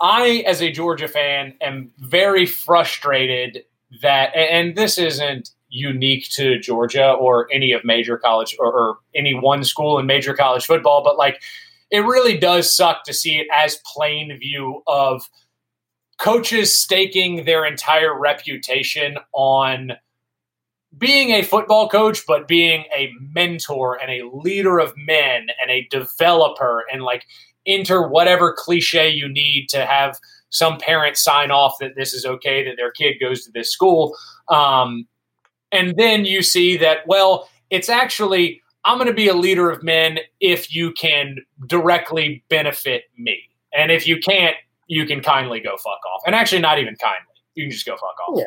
I, 0.00 0.44
as 0.46 0.60
a 0.62 0.70
Georgia 0.70 1.08
fan, 1.08 1.54
am 1.60 1.90
very 1.98 2.46
frustrated 2.46 3.64
that, 4.02 4.34
and 4.36 4.76
this 4.76 4.98
isn't 4.98 5.50
unique 5.68 6.28
to 6.30 6.58
Georgia 6.58 7.12
or 7.12 7.48
any 7.52 7.72
of 7.72 7.84
major 7.84 8.18
college 8.18 8.56
or, 8.58 8.72
or 8.72 8.98
any 9.14 9.34
one 9.34 9.64
school 9.64 9.98
in 9.98 10.06
major 10.06 10.34
college 10.34 10.66
football, 10.66 11.02
but 11.02 11.16
like 11.16 11.40
it 11.90 12.00
really 12.00 12.38
does 12.38 12.74
suck 12.74 13.04
to 13.04 13.12
see 13.12 13.38
it 13.38 13.46
as 13.54 13.78
plain 13.86 14.36
view 14.38 14.82
of 14.86 15.28
coaches 16.20 16.78
staking 16.78 17.44
their 17.44 17.64
entire 17.64 18.18
reputation 18.18 19.16
on 19.32 19.92
being 20.96 21.30
a 21.30 21.42
football 21.42 21.88
coach, 21.88 22.24
but 22.26 22.46
being 22.46 22.84
a 22.94 23.10
mentor 23.20 23.98
and 24.00 24.10
a 24.10 24.28
leader 24.32 24.78
of 24.78 24.92
men 24.96 25.46
and 25.60 25.70
a 25.70 25.86
developer 25.90 26.84
and 26.92 27.02
like 27.02 27.24
enter 27.66 28.06
whatever 28.06 28.54
cliche 28.56 29.08
you 29.08 29.28
need 29.28 29.68
to 29.68 29.86
have 29.86 30.18
some 30.50 30.78
parent 30.78 31.16
sign 31.16 31.50
off 31.50 31.74
that 31.80 31.92
this 31.96 32.12
is 32.12 32.26
okay 32.26 32.64
that 32.64 32.76
their 32.76 32.90
kid 32.90 33.14
goes 33.20 33.44
to 33.44 33.52
this 33.52 33.72
school. 33.72 34.14
Um, 34.48 35.06
and 35.72 35.96
then 35.96 36.24
you 36.24 36.42
see 36.42 36.76
that, 36.78 37.06
well, 37.06 37.48
it's 37.70 37.88
actually, 37.88 38.60
I'm 38.84 38.98
going 38.98 39.06
to 39.06 39.14
be 39.14 39.28
a 39.28 39.34
leader 39.34 39.70
of 39.70 39.82
men 39.82 40.18
if 40.40 40.74
you 40.74 40.92
can 40.92 41.36
directly 41.66 42.44
benefit 42.50 43.04
me. 43.16 43.38
And 43.72 43.92
if 43.92 44.08
you 44.08 44.18
can't, 44.18 44.56
you 44.90 45.06
can 45.06 45.20
kindly 45.22 45.60
go 45.60 45.76
fuck 45.76 46.00
off. 46.12 46.22
And 46.26 46.34
actually, 46.34 46.60
not 46.60 46.80
even 46.80 46.96
kindly. 46.96 47.34
You 47.54 47.64
can 47.64 47.70
just 47.70 47.86
go 47.86 47.92
fuck 47.92 48.16
off. 48.28 48.34
Yeah. 48.36 48.44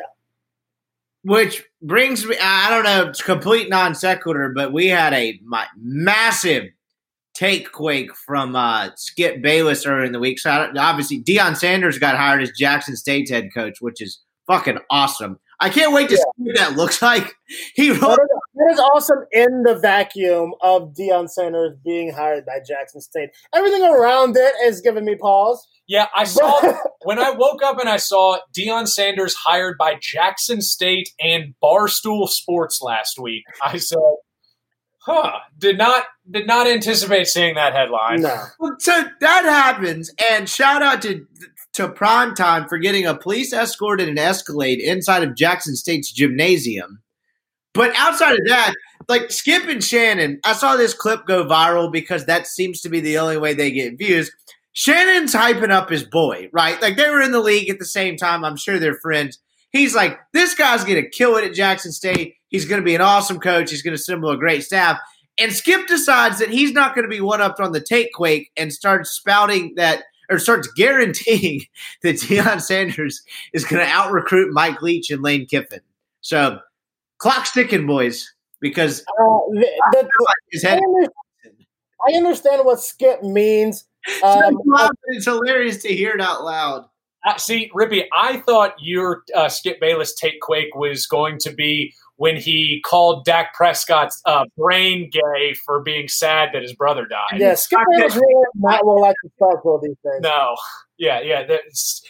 Which 1.22 1.64
brings 1.80 2.26
me, 2.26 2.36
I 2.38 2.68
don't 2.68 2.84
know, 2.84 3.08
it's 3.08 3.22
complete 3.22 3.70
non 3.70 3.94
sequitur, 3.94 4.52
but 4.54 4.70
we 4.70 4.88
had 4.88 5.14
a 5.14 5.40
my, 5.42 5.66
massive 5.74 6.64
take 7.32 7.72
quake 7.72 8.14
from 8.14 8.54
uh, 8.54 8.90
Skip 8.94 9.40
Bayless 9.40 9.86
earlier 9.86 10.04
in 10.04 10.12
the 10.12 10.18
week. 10.18 10.38
So 10.38 10.70
obviously, 10.76 11.22
Deion 11.22 11.56
Sanders 11.56 11.98
got 11.98 12.18
hired 12.18 12.42
as 12.42 12.50
Jackson 12.50 12.94
State's 12.94 13.30
head 13.30 13.48
coach, 13.54 13.78
which 13.80 14.02
is 14.02 14.20
fucking 14.46 14.78
awesome. 14.90 15.40
I 15.60 15.70
can't 15.70 15.94
wait 15.94 16.10
to 16.10 16.16
yeah. 16.16 16.18
see 16.18 16.42
what 16.42 16.56
that 16.56 16.76
looks 16.76 17.00
like. 17.00 17.32
He 17.74 17.90
wrote. 17.90 18.18
That 18.54 18.70
is 18.72 18.78
awesome 18.78 19.24
in 19.32 19.62
the 19.62 19.78
vacuum 19.78 20.52
of 20.60 20.94
Deion 20.94 21.28
Sanders 21.28 21.76
being 21.84 22.12
hired 22.12 22.44
by 22.44 22.58
Jackson 22.66 23.00
State. 23.00 23.30
Everything 23.54 23.82
around 23.82 24.36
it 24.36 24.52
is 24.62 24.80
giving 24.80 25.04
me 25.04 25.16
pause. 25.16 25.66
Yeah, 25.86 26.06
I 26.14 26.24
saw 26.24 26.60
when 27.02 27.18
I 27.18 27.30
woke 27.30 27.62
up 27.62 27.78
and 27.78 27.88
I 27.88 27.98
saw 27.98 28.38
Deion 28.56 28.88
Sanders 28.88 29.34
hired 29.34 29.76
by 29.78 29.96
Jackson 30.00 30.60
State 30.60 31.10
and 31.20 31.54
Barstool 31.62 32.28
Sports 32.28 32.80
last 32.82 33.18
week. 33.18 33.44
I 33.62 33.78
said, 33.78 33.98
"Huh." 35.00 35.32
Did 35.58 35.78
not 35.78 36.04
did 36.30 36.46
not 36.46 36.66
anticipate 36.66 37.26
seeing 37.26 37.54
that 37.54 37.74
headline. 37.74 38.22
No. 38.22 38.44
So 38.78 39.04
that 39.20 39.44
happens, 39.44 40.10
and 40.30 40.48
shout 40.48 40.82
out 40.82 41.02
to 41.02 41.26
to 41.74 41.88
prime 41.88 42.34
time 42.34 42.68
for 42.68 42.78
getting 42.78 43.04
a 43.04 43.16
police 43.16 43.52
escort 43.52 44.00
and 44.00 44.10
an 44.10 44.18
Escalade 44.18 44.80
inside 44.80 45.22
of 45.22 45.34
Jackson 45.34 45.74
State's 45.74 46.12
gymnasium. 46.12 47.00
But 47.74 47.92
outside 47.96 48.34
of 48.34 48.46
that, 48.46 48.74
like 49.08 49.30
Skip 49.30 49.66
and 49.66 49.82
Shannon, 49.82 50.40
I 50.44 50.52
saw 50.52 50.76
this 50.76 50.94
clip 50.94 51.26
go 51.26 51.44
viral 51.44 51.92
because 51.92 52.26
that 52.26 52.46
seems 52.46 52.80
to 52.82 52.88
be 52.88 53.00
the 53.00 53.18
only 53.18 53.36
way 53.36 53.52
they 53.52 53.72
get 53.72 53.98
views. 53.98 54.30
Shannon's 54.74 55.34
hyping 55.34 55.70
up 55.70 55.88
his 55.88 56.04
boy, 56.04 56.50
right? 56.52 56.80
Like 56.82 56.96
they 56.96 57.08
were 57.08 57.22
in 57.22 57.32
the 57.32 57.40
league 57.40 57.70
at 57.70 57.78
the 57.78 57.84
same 57.84 58.16
time. 58.16 58.44
I'm 58.44 58.56
sure 58.56 58.78
they're 58.78 58.98
friends. 58.98 59.38
He's 59.70 59.94
like, 59.94 60.18
this 60.32 60.54
guy's 60.54 60.84
going 60.84 61.02
to 61.02 61.08
kill 61.08 61.36
it 61.36 61.44
at 61.44 61.54
Jackson 61.54 61.92
State. 61.92 62.34
He's 62.48 62.64
going 62.64 62.80
to 62.80 62.84
be 62.84 62.94
an 62.94 63.00
awesome 63.00 63.40
coach. 63.40 63.70
He's 63.70 63.82
going 63.82 63.92
to 63.92 64.00
assemble 64.00 64.30
a 64.30 64.36
great 64.36 64.62
staff. 64.62 65.00
And 65.38 65.52
Skip 65.52 65.86
decides 65.86 66.38
that 66.38 66.50
he's 66.50 66.72
not 66.72 66.94
going 66.94 67.04
to 67.04 67.08
be 67.08 67.20
one 67.20 67.40
up 67.40 67.56
on 67.58 67.72
the 67.72 67.80
take 67.80 68.12
quake 68.12 68.50
and 68.56 68.72
starts 68.72 69.10
spouting 69.10 69.74
that 69.76 70.04
or 70.30 70.38
starts 70.38 70.68
guaranteeing 70.68 71.62
that 72.02 72.16
Deion 72.16 72.60
Sanders 72.60 73.22
is 73.52 73.64
going 73.64 73.84
to 73.84 73.90
out 73.90 74.12
recruit 74.12 74.52
Mike 74.52 74.82
Leach 74.82 75.10
and 75.10 75.22
Lane 75.22 75.46
Kiffin. 75.46 75.80
So 76.20 76.58
clock 77.18 77.46
sticking, 77.46 77.86
boys, 77.86 78.32
because 78.60 79.00
uh, 79.00 79.38
the, 79.52 79.68
the, 79.92 80.66
I, 80.66 80.80
I, 82.08 82.16
understand, 82.16 82.64
what 82.64 82.80
skip 82.80 83.22
means. 83.22 83.84
Um, 84.22 84.58
it's 85.06 85.24
hilarious 85.24 85.82
to 85.82 85.88
hear 85.88 86.12
it 86.12 86.20
out 86.20 86.44
loud. 86.44 86.86
Uh, 87.24 87.36
see, 87.38 87.70
Rippy, 87.74 88.04
I 88.12 88.38
thought 88.40 88.74
your 88.78 89.22
uh, 89.34 89.48
Skip 89.48 89.80
Bayless 89.80 90.14
take 90.14 90.40
quake 90.40 90.74
was 90.74 91.06
going 91.06 91.38
to 91.38 91.52
be 91.52 91.94
when 92.16 92.36
he 92.36 92.82
called 92.84 93.24
Dak 93.24 93.54
Prescott's 93.54 94.20
uh, 94.26 94.44
brain 94.56 95.10
gay 95.10 95.54
for 95.64 95.80
being 95.80 96.06
sad 96.06 96.50
that 96.52 96.62
his 96.62 96.74
brother 96.74 97.06
died. 97.06 97.40
Yeah, 97.40 97.54
Skip 97.54 97.78
Bayless 97.90 98.14
really 98.14 98.44
not 98.56 98.86
well 98.86 99.00
like 99.00 99.16
to 99.24 99.30
talk 99.38 99.64
about 99.64 99.82
these 99.82 99.96
things. 100.02 100.20
No, 100.20 100.54
yeah, 100.98 101.20
yeah. 101.20 101.44
The, 101.44 101.58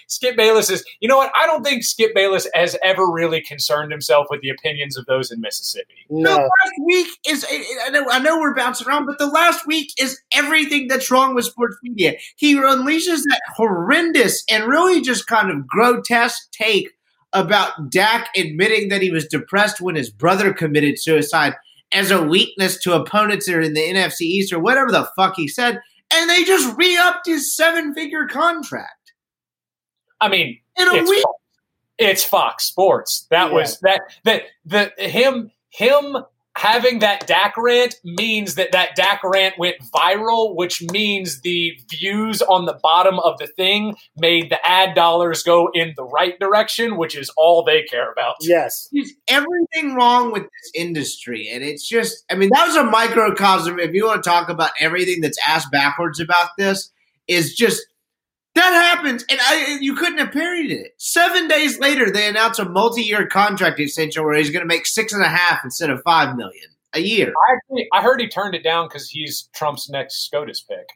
Skip 0.06 0.36
Bayless 0.36 0.70
is. 0.70 0.84
You 1.00 1.08
know 1.08 1.16
what? 1.16 1.32
I 1.34 1.46
don't 1.46 1.64
think 1.64 1.84
Skip 1.84 2.14
Bayless 2.14 2.46
has 2.54 2.76
ever 2.82 3.10
really 3.10 3.40
concerned 3.40 3.90
himself 3.90 4.26
with 4.30 4.42
the 4.42 4.50
opinions 4.50 4.96
of 4.96 5.06
those 5.06 5.30
in 5.30 5.40
Mississippi. 5.40 5.94
No. 6.10 6.34
The 6.34 6.40
last 6.40 6.72
week 6.84 7.08
is. 7.26 7.46
I 7.86 7.90
know, 7.90 8.04
I 8.10 8.18
know 8.18 8.38
we're 8.38 8.54
bouncing 8.54 8.86
around, 8.86 9.06
but 9.06 9.18
the 9.18 9.26
last 9.26 9.66
week 9.66 9.92
is 9.98 10.20
everything 10.32 10.88
that's 10.88 11.10
wrong 11.10 11.34
with 11.34 11.46
sports 11.46 11.76
media. 11.82 12.14
He 12.36 12.56
unleashes 12.56 13.22
that 13.28 13.40
horrendous 13.56 14.44
and 14.50 14.66
really 14.66 15.00
just 15.00 15.26
kind 15.26 15.50
of 15.50 15.66
grotesque 15.66 16.50
take 16.52 16.90
about 17.32 17.90
Dak 17.90 18.28
admitting 18.36 18.88
that 18.90 19.02
he 19.02 19.10
was 19.10 19.26
depressed 19.26 19.80
when 19.80 19.96
his 19.96 20.10
brother 20.10 20.52
committed 20.52 21.00
suicide 21.00 21.54
as 21.92 22.10
a 22.10 22.22
weakness 22.22 22.78
to 22.78 22.94
opponents 22.94 23.46
that 23.46 23.54
are 23.54 23.60
in 23.60 23.74
the 23.74 23.80
NFC 23.80 24.22
East 24.22 24.52
or 24.52 24.58
whatever 24.58 24.90
the 24.90 25.08
fuck 25.16 25.34
he 25.36 25.48
said, 25.48 25.80
and 26.14 26.30
they 26.30 26.44
just 26.44 26.76
re-upped 26.76 27.26
his 27.26 27.56
seven-figure 27.56 28.28
contract. 28.28 29.12
I 30.20 30.28
mean, 30.28 30.58
in 30.76 30.88
a 30.88 30.94
it's 30.94 31.10
week. 31.10 31.22
Fox, 31.22 31.40
it's 31.98 32.24
Fox 32.24 32.64
Sports. 32.64 33.26
That 33.30 33.48
yeah. 33.48 33.54
was 33.54 33.80
that 33.80 34.00
that 34.24 34.42
the 34.64 34.92
him 34.96 35.50
him 35.70 36.16
having 36.56 37.00
that 37.00 37.26
Dak 37.26 37.54
rant 37.56 37.96
means 38.04 38.54
that 38.54 38.72
that 38.72 38.94
Dak 38.94 39.22
rant 39.24 39.58
went 39.58 39.76
viral, 39.94 40.54
which 40.54 40.82
means 40.82 41.40
the 41.40 41.76
views 41.90 42.42
on 42.42 42.66
the 42.66 42.78
bottom 42.82 43.18
of 43.20 43.38
the 43.38 43.46
thing 43.46 43.96
made 44.16 44.50
the 44.50 44.66
ad 44.66 44.94
dollars 44.94 45.42
go 45.42 45.68
in 45.74 45.94
the 45.96 46.04
right 46.04 46.38
direction, 46.38 46.96
which 46.96 47.16
is 47.16 47.30
all 47.36 47.64
they 47.64 47.82
care 47.82 48.10
about. 48.10 48.36
Yes. 48.40 48.88
There's 48.92 49.12
everything 49.28 49.94
wrong 49.94 50.32
with 50.32 50.42
this 50.42 50.70
industry. 50.74 51.48
And 51.52 51.64
it's 51.64 51.88
just, 51.88 52.24
I 52.30 52.34
mean, 52.34 52.50
that 52.52 52.66
was 52.66 52.76
a 52.76 52.84
microcosm. 52.84 53.78
If 53.78 53.92
you 53.92 54.06
want 54.06 54.22
to 54.22 54.28
talk 54.28 54.48
about 54.48 54.70
everything 54.80 55.20
that's 55.20 55.38
asked 55.46 55.70
backwards 55.72 56.20
about 56.20 56.50
this, 56.56 56.90
is 57.26 57.54
just 57.54 57.80
that 58.54 58.70
happens, 58.70 59.24
and 59.28 59.40
I 59.42 59.78
you 59.80 59.94
couldn't 59.96 60.18
have 60.18 60.32
parried 60.32 60.70
it. 60.70 60.92
Seven 60.98 61.48
days 61.48 61.78
later, 61.78 62.10
they 62.10 62.28
announce 62.28 62.58
a 62.58 62.68
multi-year 62.68 63.26
contract 63.26 63.80
extension 63.80 64.24
where 64.24 64.34
he's 64.34 64.50
going 64.50 64.62
to 64.62 64.66
make 64.66 64.86
six 64.86 65.12
and 65.12 65.22
a 65.22 65.28
half 65.28 65.64
instead 65.64 65.90
of 65.90 66.00
five 66.04 66.36
million 66.36 66.68
a 66.94 67.00
year. 67.00 67.28
I, 67.48 67.54
actually, 67.54 67.88
I 67.92 68.02
heard 68.02 68.20
he 68.20 68.28
turned 68.28 68.54
it 68.54 68.62
down 68.62 68.86
because 68.86 69.08
he's 69.08 69.48
Trump's 69.54 69.90
next 69.90 70.26
SCOTUS 70.26 70.64
pick. 70.68 70.88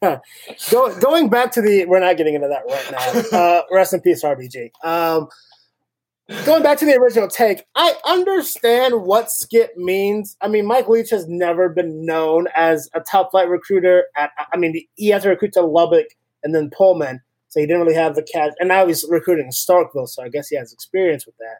Go, 0.70 0.98
going 0.98 1.28
back 1.28 1.52
to 1.52 1.62
the, 1.62 1.84
we're 1.86 2.00
not 2.00 2.16
getting 2.16 2.34
into 2.34 2.48
that 2.48 2.64
right 2.68 2.90
now. 3.32 3.38
Uh, 3.46 3.62
rest 3.70 3.94
in 3.94 4.00
peace, 4.00 4.24
RBG. 4.24 4.70
Um, 4.82 5.28
going 6.44 6.62
back 6.62 6.78
to 6.78 6.86
the 6.86 6.96
original 6.96 7.28
take, 7.28 7.64
I 7.74 7.94
understand 8.06 9.02
what 9.02 9.30
skip 9.30 9.76
means. 9.76 10.36
I 10.40 10.48
mean, 10.48 10.66
Mike 10.66 10.88
Leach 10.88 11.10
has 11.10 11.28
never 11.28 11.68
been 11.68 12.04
known 12.04 12.48
as 12.54 12.88
a 12.94 13.00
top 13.00 13.30
flight 13.30 13.48
recruiter. 13.48 14.04
At, 14.16 14.30
I 14.52 14.56
mean, 14.56 14.86
he 14.94 15.08
had 15.08 15.22
to 15.22 15.28
recruit 15.28 15.52
to 15.52 15.62
Lubbock 15.62 16.06
and 16.42 16.54
then 16.54 16.70
Pullman, 16.70 17.20
so 17.48 17.60
he 17.60 17.66
didn't 17.66 17.82
really 17.82 17.94
have 17.94 18.14
the 18.14 18.22
cash. 18.22 18.52
And 18.58 18.68
now 18.68 18.86
he's 18.86 19.04
recruiting 19.08 19.50
Starkville, 19.50 20.08
so 20.08 20.22
I 20.22 20.28
guess 20.28 20.48
he 20.48 20.56
has 20.56 20.72
experience 20.72 21.26
with 21.26 21.36
that. 21.38 21.58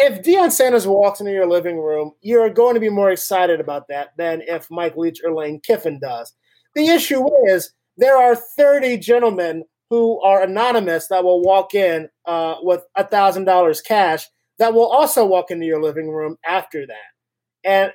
If 0.00 0.22
Deion 0.22 0.52
Sanders 0.52 0.86
walks 0.86 1.20
into 1.20 1.32
your 1.32 1.48
living 1.48 1.78
room, 1.78 2.12
you're 2.20 2.50
going 2.50 2.74
to 2.74 2.80
be 2.80 2.88
more 2.88 3.10
excited 3.10 3.60
about 3.60 3.88
that 3.88 4.10
than 4.16 4.42
if 4.42 4.70
Mike 4.70 4.96
Leach 4.96 5.20
or 5.24 5.34
Lane 5.34 5.60
Kiffin 5.60 5.98
does. 5.98 6.32
The 6.74 6.88
issue 6.88 7.26
is 7.48 7.72
there 7.96 8.16
are 8.16 8.36
30 8.36 8.98
gentlemen 8.98 9.64
who 9.90 10.20
are 10.20 10.42
anonymous 10.42 11.08
that 11.08 11.24
will 11.24 11.42
walk 11.42 11.74
in 11.74 12.08
uh, 12.26 12.56
with 12.62 12.84
a 12.96 13.04
thousand 13.06 13.44
dollars 13.44 13.80
cash 13.80 14.26
that 14.58 14.74
will 14.74 14.86
also 14.86 15.24
walk 15.24 15.50
into 15.50 15.66
your 15.66 15.80
living 15.82 16.10
room 16.10 16.36
after 16.46 16.86
that. 16.86 17.64
And 17.64 17.92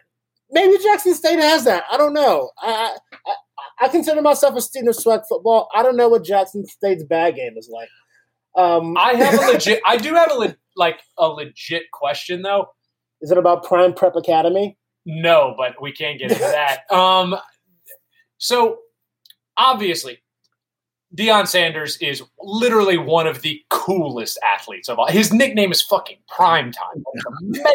maybe 0.50 0.82
Jackson 0.82 1.14
State 1.14 1.40
has 1.40 1.66
that. 1.66 1.84
I 1.92 1.98
don't 1.98 2.14
know. 2.14 2.52
I 2.60 2.98
I, 3.28 3.86
I 3.86 3.88
consider 3.90 4.22
myself 4.22 4.56
a 4.56 4.62
student 4.62 4.96
of 4.96 5.04
SWAC 5.04 5.24
football. 5.28 5.70
I 5.74 5.84
don't 5.84 5.98
know 5.98 6.10
what 6.10 6.24
Jackson 6.24 6.66
State's 6.66 7.04
bad 7.04 7.36
game 7.36 7.54
is 7.58 7.70
like. 7.72 7.90
Um, 8.56 8.98
I 8.98 9.14
have 9.14 9.34
a 9.36 9.48
legit. 9.54 9.82
I 9.86 9.98
do 9.98 10.14
have 10.14 10.32
a 10.32 10.36
le- 10.36 10.56
like 10.76 11.02
a 11.18 11.28
legit 11.28 11.84
question 11.92 12.42
though. 12.42 12.68
Is 13.22 13.32
it 13.32 13.38
about 13.38 13.64
Prime 13.64 13.94
Prep 13.94 14.16
Academy? 14.16 14.78
No, 15.06 15.54
but 15.58 15.82
we 15.82 15.92
can't 15.92 16.20
get 16.20 16.32
into 16.32 16.44
that. 16.44 16.82
Um, 16.92 17.36
so 18.38 18.80
obviously, 19.58 20.23
Deion 21.16 21.48
Sanders 21.48 21.98
is 21.98 22.24
literally 22.40 22.98
one 22.98 23.28
of 23.28 23.42
the 23.42 23.62
coolest 23.70 24.40
athletes 24.44 24.90
of 24.90 24.98
all. 24.98 25.08
His 25.08 25.32
nickname 25.32 25.72
is 25.72 25.82
fucking 25.82 26.18
Prime 26.28 26.72
Time. 26.72 27.04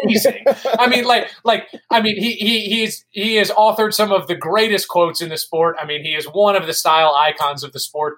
Amazing. 0.03 0.43
I 0.77 0.87
mean, 0.87 1.05
like, 1.05 1.29
like, 1.45 1.67
I 1.89 2.01
mean, 2.01 2.19
he 2.19 2.33
he 2.33 2.61
he's 2.65 3.05
he 3.11 3.35
has 3.35 3.49
authored 3.51 3.93
some 3.93 4.11
of 4.11 4.27
the 4.27 4.35
greatest 4.35 4.89
quotes 4.89 5.21
in 5.21 5.29
the 5.29 5.37
sport. 5.37 5.77
I 5.79 5.85
mean, 5.85 6.03
he 6.03 6.15
is 6.15 6.25
one 6.25 6.55
of 6.55 6.67
the 6.67 6.73
style 6.73 7.15
icons 7.15 7.63
of 7.63 7.71
the 7.71 7.79
sport. 7.79 8.17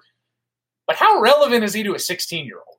But 0.86 0.96
how 0.96 1.20
relevant 1.20 1.64
is 1.64 1.74
he 1.74 1.84
to 1.84 1.94
a 1.94 1.98
16 1.98 2.44
year 2.44 2.56
old? 2.56 2.78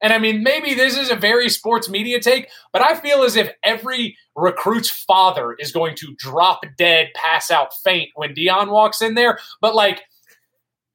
And 0.00 0.12
I 0.12 0.18
mean, 0.18 0.42
maybe 0.42 0.74
this 0.74 0.96
is 0.96 1.10
a 1.10 1.16
very 1.16 1.48
sports 1.48 1.88
media 1.88 2.20
take, 2.20 2.48
but 2.72 2.82
I 2.82 2.96
feel 2.96 3.22
as 3.22 3.36
if 3.36 3.52
every 3.62 4.16
recruit's 4.34 4.90
father 4.90 5.54
is 5.58 5.70
going 5.70 5.94
to 5.96 6.14
drop 6.18 6.64
dead, 6.76 7.10
pass 7.14 7.52
out, 7.52 7.72
faint 7.84 8.10
when 8.16 8.34
Deion 8.34 8.70
walks 8.70 9.00
in 9.00 9.14
there. 9.14 9.38
But 9.60 9.76
like, 9.76 10.02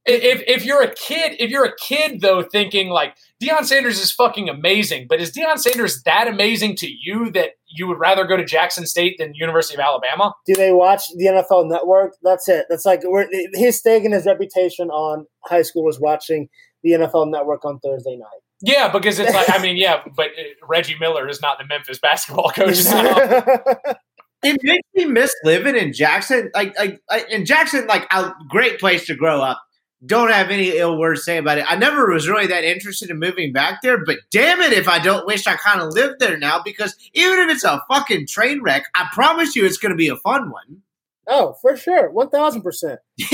if 0.07 0.43
if 0.47 0.65
you're 0.65 0.81
a 0.81 0.93
kid, 0.93 1.35
if 1.39 1.49
you're 1.49 1.65
a 1.65 1.75
kid 1.75 2.21
though, 2.21 2.41
thinking 2.41 2.89
like 2.89 3.15
Deion 3.41 3.65
Sanders 3.65 3.99
is 3.99 4.11
fucking 4.11 4.49
amazing, 4.49 5.07
but 5.09 5.19
is 5.19 5.31
Deion 5.31 5.59
Sanders 5.59 6.01
that 6.03 6.27
amazing 6.27 6.75
to 6.77 6.87
you 6.87 7.29
that 7.31 7.51
you 7.67 7.87
would 7.87 7.99
rather 7.99 8.25
go 8.25 8.37
to 8.37 8.45
Jackson 8.45 8.87
State 8.87 9.17
than 9.19 9.33
University 9.35 9.75
of 9.75 9.81
Alabama? 9.81 10.33
Do 10.45 10.55
they 10.55 10.71
watch 10.71 11.03
the 11.15 11.25
NFL 11.25 11.69
Network? 11.69 12.13
That's 12.23 12.47
it. 12.47 12.65
That's 12.69 12.85
like 12.85 13.01
we're, 13.03 13.27
he's 13.53 13.77
staking 13.77 14.11
his 14.11 14.25
reputation 14.25 14.89
on 14.89 15.27
high 15.45 15.61
schoolers 15.61 15.99
watching 15.99 16.49
the 16.83 16.91
NFL 16.91 17.29
Network 17.29 17.65
on 17.65 17.79
Thursday 17.79 18.15
night. 18.15 18.41
Yeah, 18.61 18.91
because 18.91 19.19
it's 19.19 19.33
like 19.33 19.49
I 19.49 19.61
mean, 19.61 19.77
yeah, 19.77 20.01
but 20.15 20.27
uh, 20.27 20.43
Reggie 20.67 20.97
Miller 20.99 21.27
is 21.27 21.41
not 21.41 21.59
the 21.59 21.65
Memphis 21.65 21.99
basketball 21.99 22.49
coach 22.49 22.83
now. 22.85 23.17
it 24.43 24.57
makes 24.63 24.87
me 24.95 25.05
miss 25.05 25.35
living 25.43 25.75
in 25.75 25.93
Jackson. 25.93 26.49
Like, 26.53 26.77
like, 26.77 26.99
like 27.09 27.29
in 27.29 27.45
Jackson, 27.45 27.87
like 27.87 28.07
a 28.11 28.31
great 28.49 28.79
place 28.79 29.05
to 29.07 29.15
grow 29.15 29.41
up. 29.41 29.61
Don't 30.05 30.31
have 30.31 30.51
any 30.51 30.77
ill 30.77 30.99
words 30.99 31.21
to 31.21 31.23
say 31.23 31.37
about 31.37 31.57
it. 31.57 31.65
I 31.67 31.75
never 31.75 32.11
was 32.11 32.29
really 32.29 32.45
that 32.47 32.63
interested 32.63 33.09
in 33.09 33.17
moving 33.17 33.51
back 33.51 33.81
there, 33.81 34.03
but 34.05 34.17
damn 34.29 34.61
it 34.61 34.71
if 34.71 34.87
I 34.87 34.99
don't 34.99 35.25
wish 35.25 35.47
I 35.47 35.55
kind 35.55 35.81
of 35.81 35.91
lived 35.91 36.19
there 36.19 36.37
now 36.37 36.61
because 36.63 36.95
even 37.13 37.39
if 37.39 37.49
it's 37.49 37.63
a 37.63 37.83
fucking 37.89 38.27
train 38.27 38.61
wreck, 38.61 38.85
I 38.93 39.07
promise 39.11 39.55
you 39.55 39.65
it's 39.65 39.77
going 39.77 39.91
to 39.91 39.97
be 39.97 40.09
a 40.09 40.15
fun 40.17 40.51
one. 40.51 40.83
Oh, 41.29 41.55
for 41.61 41.75
sure, 41.75 42.09
one 42.09 42.29
thousand 42.29 42.61
percent. 42.61 42.99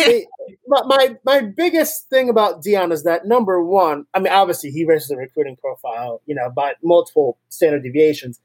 My 0.68 1.16
my 1.24 1.42
biggest 1.42 2.10
thing 2.10 2.28
about 2.28 2.64
Deion 2.64 2.92
is 2.92 3.04
that 3.04 3.28
number 3.28 3.64
one, 3.64 4.06
I 4.14 4.20
mean, 4.20 4.34
obviously 4.34 4.72
he 4.72 4.86
raises 4.86 5.10
the 5.10 5.18
recruiting 5.18 5.56
profile, 5.58 6.22
you 6.26 6.34
know, 6.34 6.50
by 6.50 6.74
multiple 6.82 7.38
standard 7.50 7.84
deviations, 7.84 8.40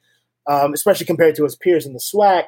um, 0.46 0.74
especially 0.74 1.06
compared 1.06 1.36
to 1.36 1.44
his 1.44 1.56
peers 1.56 1.86
in 1.86 1.94
the 1.94 1.98
SWAC. 2.00 2.44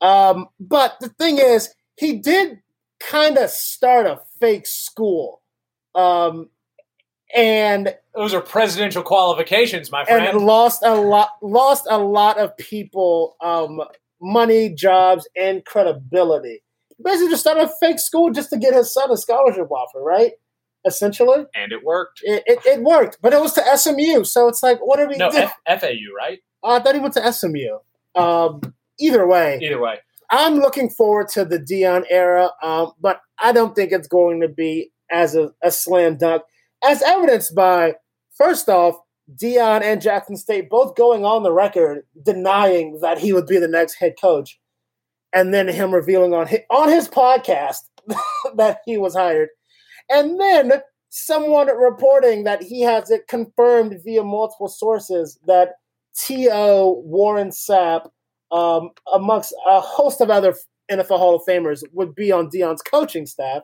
Um, 0.00 0.48
but 0.58 0.98
the 1.00 1.08
thing 1.10 1.38
is, 1.38 1.72
he 1.96 2.18
did 2.18 2.60
kind 2.98 3.38
of 3.38 3.50
start 3.50 4.06
a 4.06 4.20
fake 4.42 4.66
school, 4.66 5.40
um, 5.94 6.48
and 7.34 7.94
those 8.14 8.34
are 8.34 8.40
presidential 8.42 9.02
qualifications, 9.02 9.90
my 9.90 10.04
friend. 10.04 10.26
and 10.26 10.44
lost 10.44 10.82
a 10.84 10.94
lot, 10.94 11.30
lost 11.40 11.86
a 11.88 11.98
lot 11.98 12.38
of 12.38 12.56
people 12.56 13.36
um, 13.40 13.80
money, 14.20 14.68
jobs, 14.74 15.28
and 15.36 15.64
credibility. 15.64 16.62
Basically, 17.02 17.30
just 17.30 17.40
started 17.42 17.64
a 17.64 17.72
fake 17.80 17.98
school 17.98 18.30
just 18.30 18.50
to 18.50 18.58
get 18.58 18.74
his 18.74 18.92
son 18.92 19.10
a 19.10 19.16
scholarship 19.16 19.70
offer, 19.70 20.00
right? 20.02 20.32
Essentially, 20.84 21.44
and 21.54 21.72
it 21.72 21.84
worked. 21.84 22.20
it, 22.22 22.42
it, 22.46 22.58
it 22.66 22.82
worked, 22.82 23.18
but 23.22 23.32
it 23.32 23.40
was 23.40 23.52
to 23.54 23.76
SMU. 23.78 24.24
So 24.24 24.48
it's 24.48 24.62
like, 24.62 24.78
what 24.80 24.98
are 25.00 25.08
we 25.08 25.16
No, 25.16 25.30
doing? 25.30 25.48
F- 25.66 25.80
FAU, 25.80 25.88
right? 26.16 26.40
I 26.64 26.80
thought 26.80 26.94
he 26.94 27.00
went 27.00 27.14
to 27.14 27.32
SMU. 27.32 27.78
Um, 28.14 28.60
either 29.00 29.26
way, 29.26 29.58
Either 29.62 29.80
way. 29.80 30.00
I'm 30.32 30.54
looking 30.54 30.88
forward 30.88 31.28
to 31.28 31.44
the 31.44 31.58
Deion 31.58 32.04
era, 32.08 32.50
um, 32.62 32.92
but 32.98 33.20
I 33.38 33.52
don't 33.52 33.76
think 33.76 33.92
it's 33.92 34.08
going 34.08 34.40
to 34.40 34.48
be 34.48 34.90
as 35.10 35.34
a, 35.34 35.52
a 35.62 35.70
slam 35.70 36.16
dunk, 36.16 36.42
as 36.82 37.02
evidenced 37.02 37.54
by 37.54 37.96
first 38.34 38.70
off 38.70 38.96
Deion 39.36 39.82
and 39.82 40.00
Jackson 40.00 40.38
State 40.38 40.70
both 40.70 40.96
going 40.96 41.26
on 41.26 41.42
the 41.42 41.52
record 41.52 42.06
denying 42.24 42.98
that 43.02 43.18
he 43.18 43.34
would 43.34 43.46
be 43.46 43.58
the 43.58 43.68
next 43.68 43.96
head 43.96 44.14
coach, 44.18 44.58
and 45.34 45.52
then 45.52 45.68
him 45.68 45.92
revealing 45.94 46.32
on 46.32 46.46
his, 46.46 46.60
on 46.70 46.88
his 46.88 47.08
podcast 47.08 47.80
that 48.56 48.78
he 48.86 48.96
was 48.96 49.14
hired, 49.14 49.50
and 50.08 50.40
then 50.40 50.80
someone 51.10 51.66
reporting 51.76 52.44
that 52.44 52.62
he 52.62 52.80
has 52.80 53.10
it 53.10 53.28
confirmed 53.28 54.00
via 54.02 54.24
multiple 54.24 54.68
sources 54.68 55.38
that 55.46 55.74
T.O. 56.16 57.02
Warren 57.04 57.50
Sapp 57.50 58.08
um, 58.52 58.90
amongst 59.12 59.54
a 59.66 59.80
host 59.80 60.20
of 60.20 60.30
other 60.30 60.54
NFL 60.90 61.18
Hall 61.18 61.34
of 61.34 61.42
Famers, 61.48 61.82
would 61.92 62.14
be 62.14 62.30
on 62.30 62.50
Deion's 62.50 62.82
coaching 62.82 63.26
staff. 63.26 63.62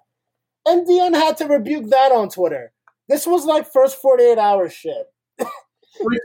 And 0.67 0.87
Deion 0.87 1.15
had 1.15 1.37
to 1.39 1.47
rebuke 1.47 1.91
that 1.91 2.13
on 2.13 2.29
Twitter. 2.29 2.73
This 3.09 3.27
was 3.27 3.45
like 3.45 3.73
first 3.73 4.01
48 4.01 4.39
hours 4.39 4.73
shit. 4.73 5.07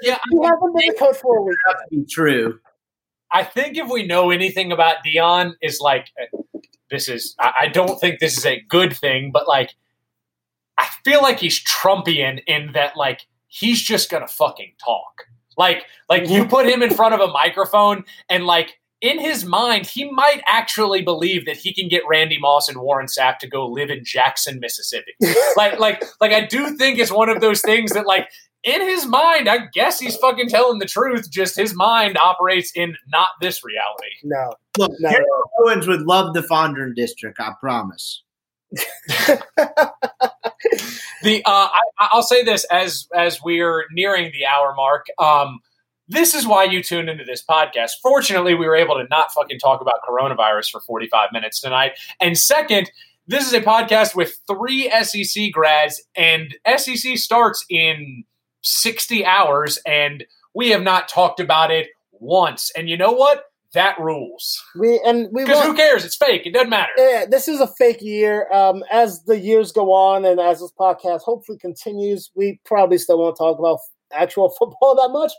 Yeah, 0.03 0.20
You 0.32 0.43
haven't 0.43 0.76
been 0.76 0.89
the 0.89 0.95
coach 0.99 1.18
for 1.18 1.38
a 1.38 1.41
week. 1.41 1.57
Be 1.89 2.05
true. 2.07 2.59
I 3.32 3.43
think 3.43 3.76
if 3.76 3.89
we 3.89 4.05
know 4.05 4.30
anything 4.30 4.72
about 4.72 4.97
Deion, 5.03 5.53
is 5.64 5.80
like 5.80 6.11
uh, 6.22 6.59
this 6.91 7.09
is. 7.09 7.36
I, 7.39 7.53
I 7.61 7.68
don't 7.70 7.99
think 7.99 8.20
this 8.20 8.38
is 8.38 8.45
a 8.45 8.61
good 8.70 8.95
thing, 8.95 9.32
but 9.34 9.47
like 9.47 9.72
I 10.78 10.88
feel 11.03 11.22
like 11.24 11.39
he's 11.39 11.64
Trumpian 11.64 12.41
in 12.45 12.74
that 12.74 12.95
like 12.95 13.22
he's 13.47 13.82
just 13.82 14.11
gonna 14.11 14.28
fucking 14.28 14.74
talk. 14.84 15.26
Like 15.58 15.86
like 16.10 16.30
you 16.30 16.45
put 16.45 16.68
him 16.68 16.82
in 16.82 16.93
front 16.93 17.14
of 17.14 17.20
a 17.20 17.32
microphone 17.32 18.04
and 18.30 18.45
like 18.45 18.80
in 19.01 19.20
his 19.20 19.43
mind 19.45 19.86
he 19.86 20.10
might 20.10 20.41
actually 20.47 21.01
believe 21.01 21.45
that 21.45 21.58
he 21.58 21.74
can 21.74 21.88
get 21.89 22.04
Randy 22.08 22.39
Moss 22.39 22.70
and 22.70 22.80
Warren 22.80 23.08
Sapp 23.08 23.38
to 23.39 23.47
go 23.47 23.68
live 23.68 23.89
in 23.89 24.04
Jackson, 24.04 24.60
Mississippi. 24.60 25.14
like 25.58 25.80
like 25.80 26.04
like 26.22 26.32
I 26.32 26.45
do 26.45 26.76
think 26.78 26.99
it's 26.99 27.12
one 27.12 27.30
of 27.30 27.41
those 27.41 27.62
things 27.62 27.91
that 27.93 28.06
like 28.06 28.30
in 28.64 28.82
his 28.82 29.06
mind, 29.06 29.49
I 29.49 29.68
guess 29.74 29.99
he's 29.99 30.16
fucking 30.16 30.47
telling 30.47 30.80
the 30.80 30.86
truth. 30.86 31.30
Just 31.30 31.56
his 31.56 31.76
mind 31.76 32.18
operates 32.18 32.72
in 32.74 32.95
not 33.12 33.30
this 33.41 33.64
reality. 33.64 34.16
No. 34.24 34.54
Look, 34.78 34.91
No. 34.99 35.10
Harold 35.10 35.28
Owens 35.60 35.88
would 35.88 36.01
love 36.04 36.34
the 36.34 36.41
Fondren 36.41 36.95
District. 36.95 37.39
I 37.39 37.51
promise. 37.60 38.24
The 41.24 41.41
uh, 41.45 41.69
I, 41.71 41.80
I'll 42.11 42.21
say 42.21 42.43
this 42.43 42.65
as 42.65 43.07
as 43.15 43.41
we're 43.41 43.86
nearing 43.91 44.32
the 44.34 44.45
hour 44.45 44.74
mark. 44.76 45.05
Um, 45.17 45.61
this 46.09 46.36
is 46.36 46.45
why 46.45 46.65
you 46.65 46.84
tuned 46.84 47.09
into 47.09 47.24
this 47.24 47.43
podcast. 47.49 47.91
Fortunately, 48.01 48.53
we 48.53 48.67
were 48.67 48.76
able 48.76 48.95
to 48.95 49.05
not 49.09 49.32
fucking 49.32 49.57
talk 49.57 49.80
about 49.80 50.01
coronavirus 50.07 50.69
for 50.69 50.82
45 50.82 51.30
minutes 51.32 51.61
tonight. 51.61 51.93
And 52.19 52.38
second, 52.38 52.91
this 53.26 53.47
is 53.47 53.53
a 53.53 53.61
podcast 53.61 54.15
with 54.15 54.38
three 54.47 54.91
SEC 55.01 55.51
grads, 55.53 56.03
and 56.13 56.53
SEC 56.76 57.17
starts 57.17 57.65
in 57.69 58.26
60 58.61 59.26
hours, 59.26 59.80
and 59.86 60.26
we 60.53 60.71
have 60.71 60.84
not 60.84 61.07
talked 61.07 61.39
about 61.39 61.71
it 61.71 61.88
once. 62.11 62.69
And 62.76 62.89
you 62.89 62.97
know 62.97 63.13
what? 63.13 63.45
That 63.74 63.99
rules. 63.99 64.63
We 64.76 65.01
and 65.03 65.30
we 65.32 65.43
Because 65.43 65.65
who 65.65 65.74
cares? 65.74 66.05
It's 66.05 66.15
fake. 66.15 66.45
It 66.45 66.53
doesn't 66.53 66.69
matter. 66.69 66.91
Yeah, 66.95 67.26
this 67.30 67.47
is 67.47 67.59
a 67.59 67.67
fake 67.67 68.01
year. 68.01 68.51
Um, 68.53 68.84
as 68.91 69.24
the 69.24 69.39
years 69.39 69.71
go 69.71 69.91
on 69.91 70.26
and 70.26 70.39
as 70.39 70.59
this 70.59 70.71
podcast 70.80 71.21
hopefully 71.21 71.57
continues, 71.57 72.30
we 72.36 72.59
probably 72.65 72.99
still 72.99 73.17
won't 73.17 73.38
talk 73.38 73.57
about 73.57 73.80
actual 74.13 74.49
football 74.59 74.95
that 74.95 75.11
much. 75.11 75.32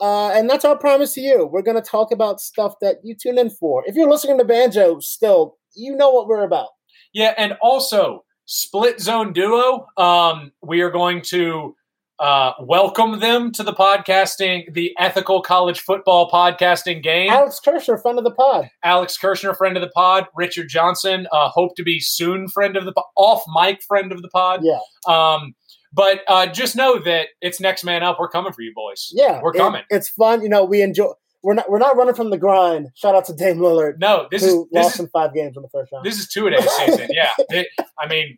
Uh, 0.00 0.30
and 0.30 0.48
that's 0.48 0.64
our 0.64 0.76
promise 0.76 1.14
to 1.14 1.20
you. 1.20 1.46
We're 1.46 1.62
going 1.62 1.80
to 1.82 1.88
talk 1.88 2.10
about 2.10 2.40
stuff 2.40 2.74
that 2.80 2.96
you 3.02 3.14
tune 3.14 3.38
in 3.38 3.50
for. 3.50 3.82
If 3.86 3.94
you're 3.94 4.10
listening 4.10 4.38
to 4.38 4.44
Banjo 4.44 5.00
still, 5.00 5.58
you 5.74 5.94
know 5.94 6.10
what 6.10 6.26
we're 6.26 6.44
about. 6.44 6.68
Yeah, 7.12 7.34
and 7.36 7.54
also 7.60 8.24
split 8.46 9.00
zone 9.00 9.32
duo. 9.32 9.86
Um, 9.96 10.52
we 10.62 10.80
are 10.80 10.90
going 10.90 11.22
to 11.22 11.74
uh, 12.20 12.52
welcome 12.60 13.18
them 13.20 13.50
to 13.52 13.62
the 13.62 13.72
podcasting, 13.72 14.72
the 14.74 14.94
ethical 14.98 15.40
college 15.40 15.80
football 15.80 16.30
podcasting 16.30 17.02
game. 17.02 17.30
Alex 17.30 17.58
Kirshner, 17.64 18.00
friend 18.00 18.18
of 18.18 18.24
the 18.24 18.30
pod. 18.30 18.68
Alex 18.84 19.16
Kirshner, 19.16 19.56
friend 19.56 19.76
of 19.76 19.80
the 19.80 19.88
pod. 19.88 20.26
Richard 20.36 20.68
Johnson, 20.68 21.26
uh, 21.32 21.48
hope 21.48 21.74
to 21.76 21.82
be 21.82 21.98
soon 21.98 22.48
friend 22.48 22.76
of 22.76 22.84
the 22.84 22.92
po- 22.92 23.04
off 23.16 23.42
mic 23.54 23.82
friend 23.82 24.12
of 24.12 24.20
the 24.20 24.28
pod. 24.28 24.60
Yeah. 24.62 24.78
Um, 25.06 25.54
but 25.92 26.20
uh, 26.28 26.46
just 26.46 26.76
know 26.76 26.98
that 27.00 27.28
it's 27.40 27.58
next 27.58 27.84
man 27.84 28.02
up. 28.02 28.18
We're 28.20 28.28
coming 28.28 28.52
for 28.52 28.60
you, 28.62 28.72
boys. 28.74 29.08
Yeah, 29.12 29.40
we're 29.42 29.54
it- 29.54 29.58
coming. 29.58 29.82
it's 29.88 30.08
fun. 30.10 30.42
You 30.42 30.48
know, 30.50 30.64
we 30.64 30.82
enjoy. 30.82 31.12
We're 31.42 31.54
not. 31.54 31.70
We're 31.70 31.78
not 31.78 31.96
running 31.96 32.14
from 32.14 32.28
the 32.28 32.36
grind. 32.36 32.88
Shout 32.96 33.14
out 33.14 33.24
to 33.24 33.32
Dame 33.34 33.56
Lillard, 33.56 33.94
no, 33.98 34.28
this 34.30 34.42
is 34.42 34.52
this 34.72 34.84
lost 34.84 34.94
is 34.96 35.00
in 35.00 35.08
five 35.08 35.32
games 35.32 35.56
in 35.56 35.62
the 35.62 35.70
first 35.70 35.90
round. 35.90 36.04
this 36.04 36.18
is 36.18 36.28
two 36.28 36.46
a 36.46 36.50
day 36.50 36.60
season. 36.60 37.08
Yeah, 37.12 37.30
It- 37.48 37.68
I 37.98 38.06
mean, 38.06 38.36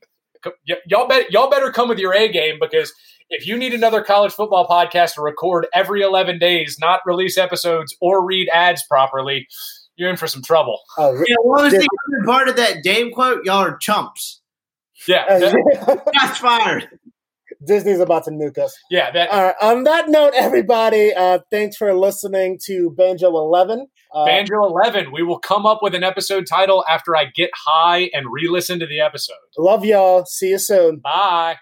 y- 0.69 0.77
y'all 0.87 1.09
bet 1.09 1.33
y'all 1.33 1.51
better 1.51 1.73
come 1.73 1.89
with 1.89 1.99
your 1.99 2.15
A 2.15 2.29
game 2.29 2.59
because 2.61 2.93
if 3.33 3.47
you 3.47 3.57
need 3.57 3.75
another 3.75 4.03
college 4.03 4.33
football 4.33 4.67
podcast 4.69 5.15
to 5.15 5.23
record 5.23 5.67
every 5.75 6.03
11 6.03 6.39
days, 6.39 6.77
not 6.81 7.01
release 7.07 7.37
episodes 7.37 7.95
or 8.01 8.25
read 8.25 8.49
ads 8.53 8.83
properly, 8.89 9.47
you're 9.97 10.11
in 10.11 10.17
for 10.17 10.27
some 10.27 10.43
trouble. 10.43 10.79
Uh, 10.97 11.13
Yeah, 11.27 11.37
what 11.43 11.65
was 11.65 11.73
the 11.73 11.79
other 12.09 12.25
part 12.25 12.49
of 12.49 12.57
that 12.57 12.83
Dame 12.83 13.11
quote? 13.13 13.45
Y'all 13.45 13.57
are 13.65 13.77
chumps. 13.77 14.41
Yeah, 15.09 15.25
uh, 15.29 15.39
that- 15.41 16.37
fired. 16.41 16.89
Disney's 17.65 18.01
about 18.01 18.25
to 18.25 18.31
nuke 18.31 18.59
us. 18.59 18.77
yeah. 18.91 19.13
That 19.13 19.31
All 19.31 19.43
right. 19.45 19.55
On 19.63 19.85
that 19.85 20.09
note, 20.09 20.33
everybody, 20.35 21.13
uh, 21.15 21.39
thanks 21.51 21.77
for 21.77 21.95
listening 21.95 22.59
to 22.65 22.91
Banjo 22.91 23.29
Eleven. 23.29 23.87
Uh, 24.13 24.25
Banjo 24.27 24.65
11. 24.65 25.13
We 25.13 25.23
will 25.23 25.39
come 25.39 25.65
up 25.65 25.79
with 25.81 25.95
an 25.95 26.03
episode 26.03 26.47
title 26.47 26.85
after 26.89 27.17
I 27.17 27.27
get 27.27 27.51
high 27.55 28.11
and 28.13 28.27
re-listen 28.33 28.81
to 28.81 28.87
the 28.87 29.01
episode. 29.01 29.37
love 29.57 29.85
y'all. 29.85 30.25
See 30.27 30.49
you 30.51 30.59
soon. 30.59 30.97
Bye. 30.99 31.57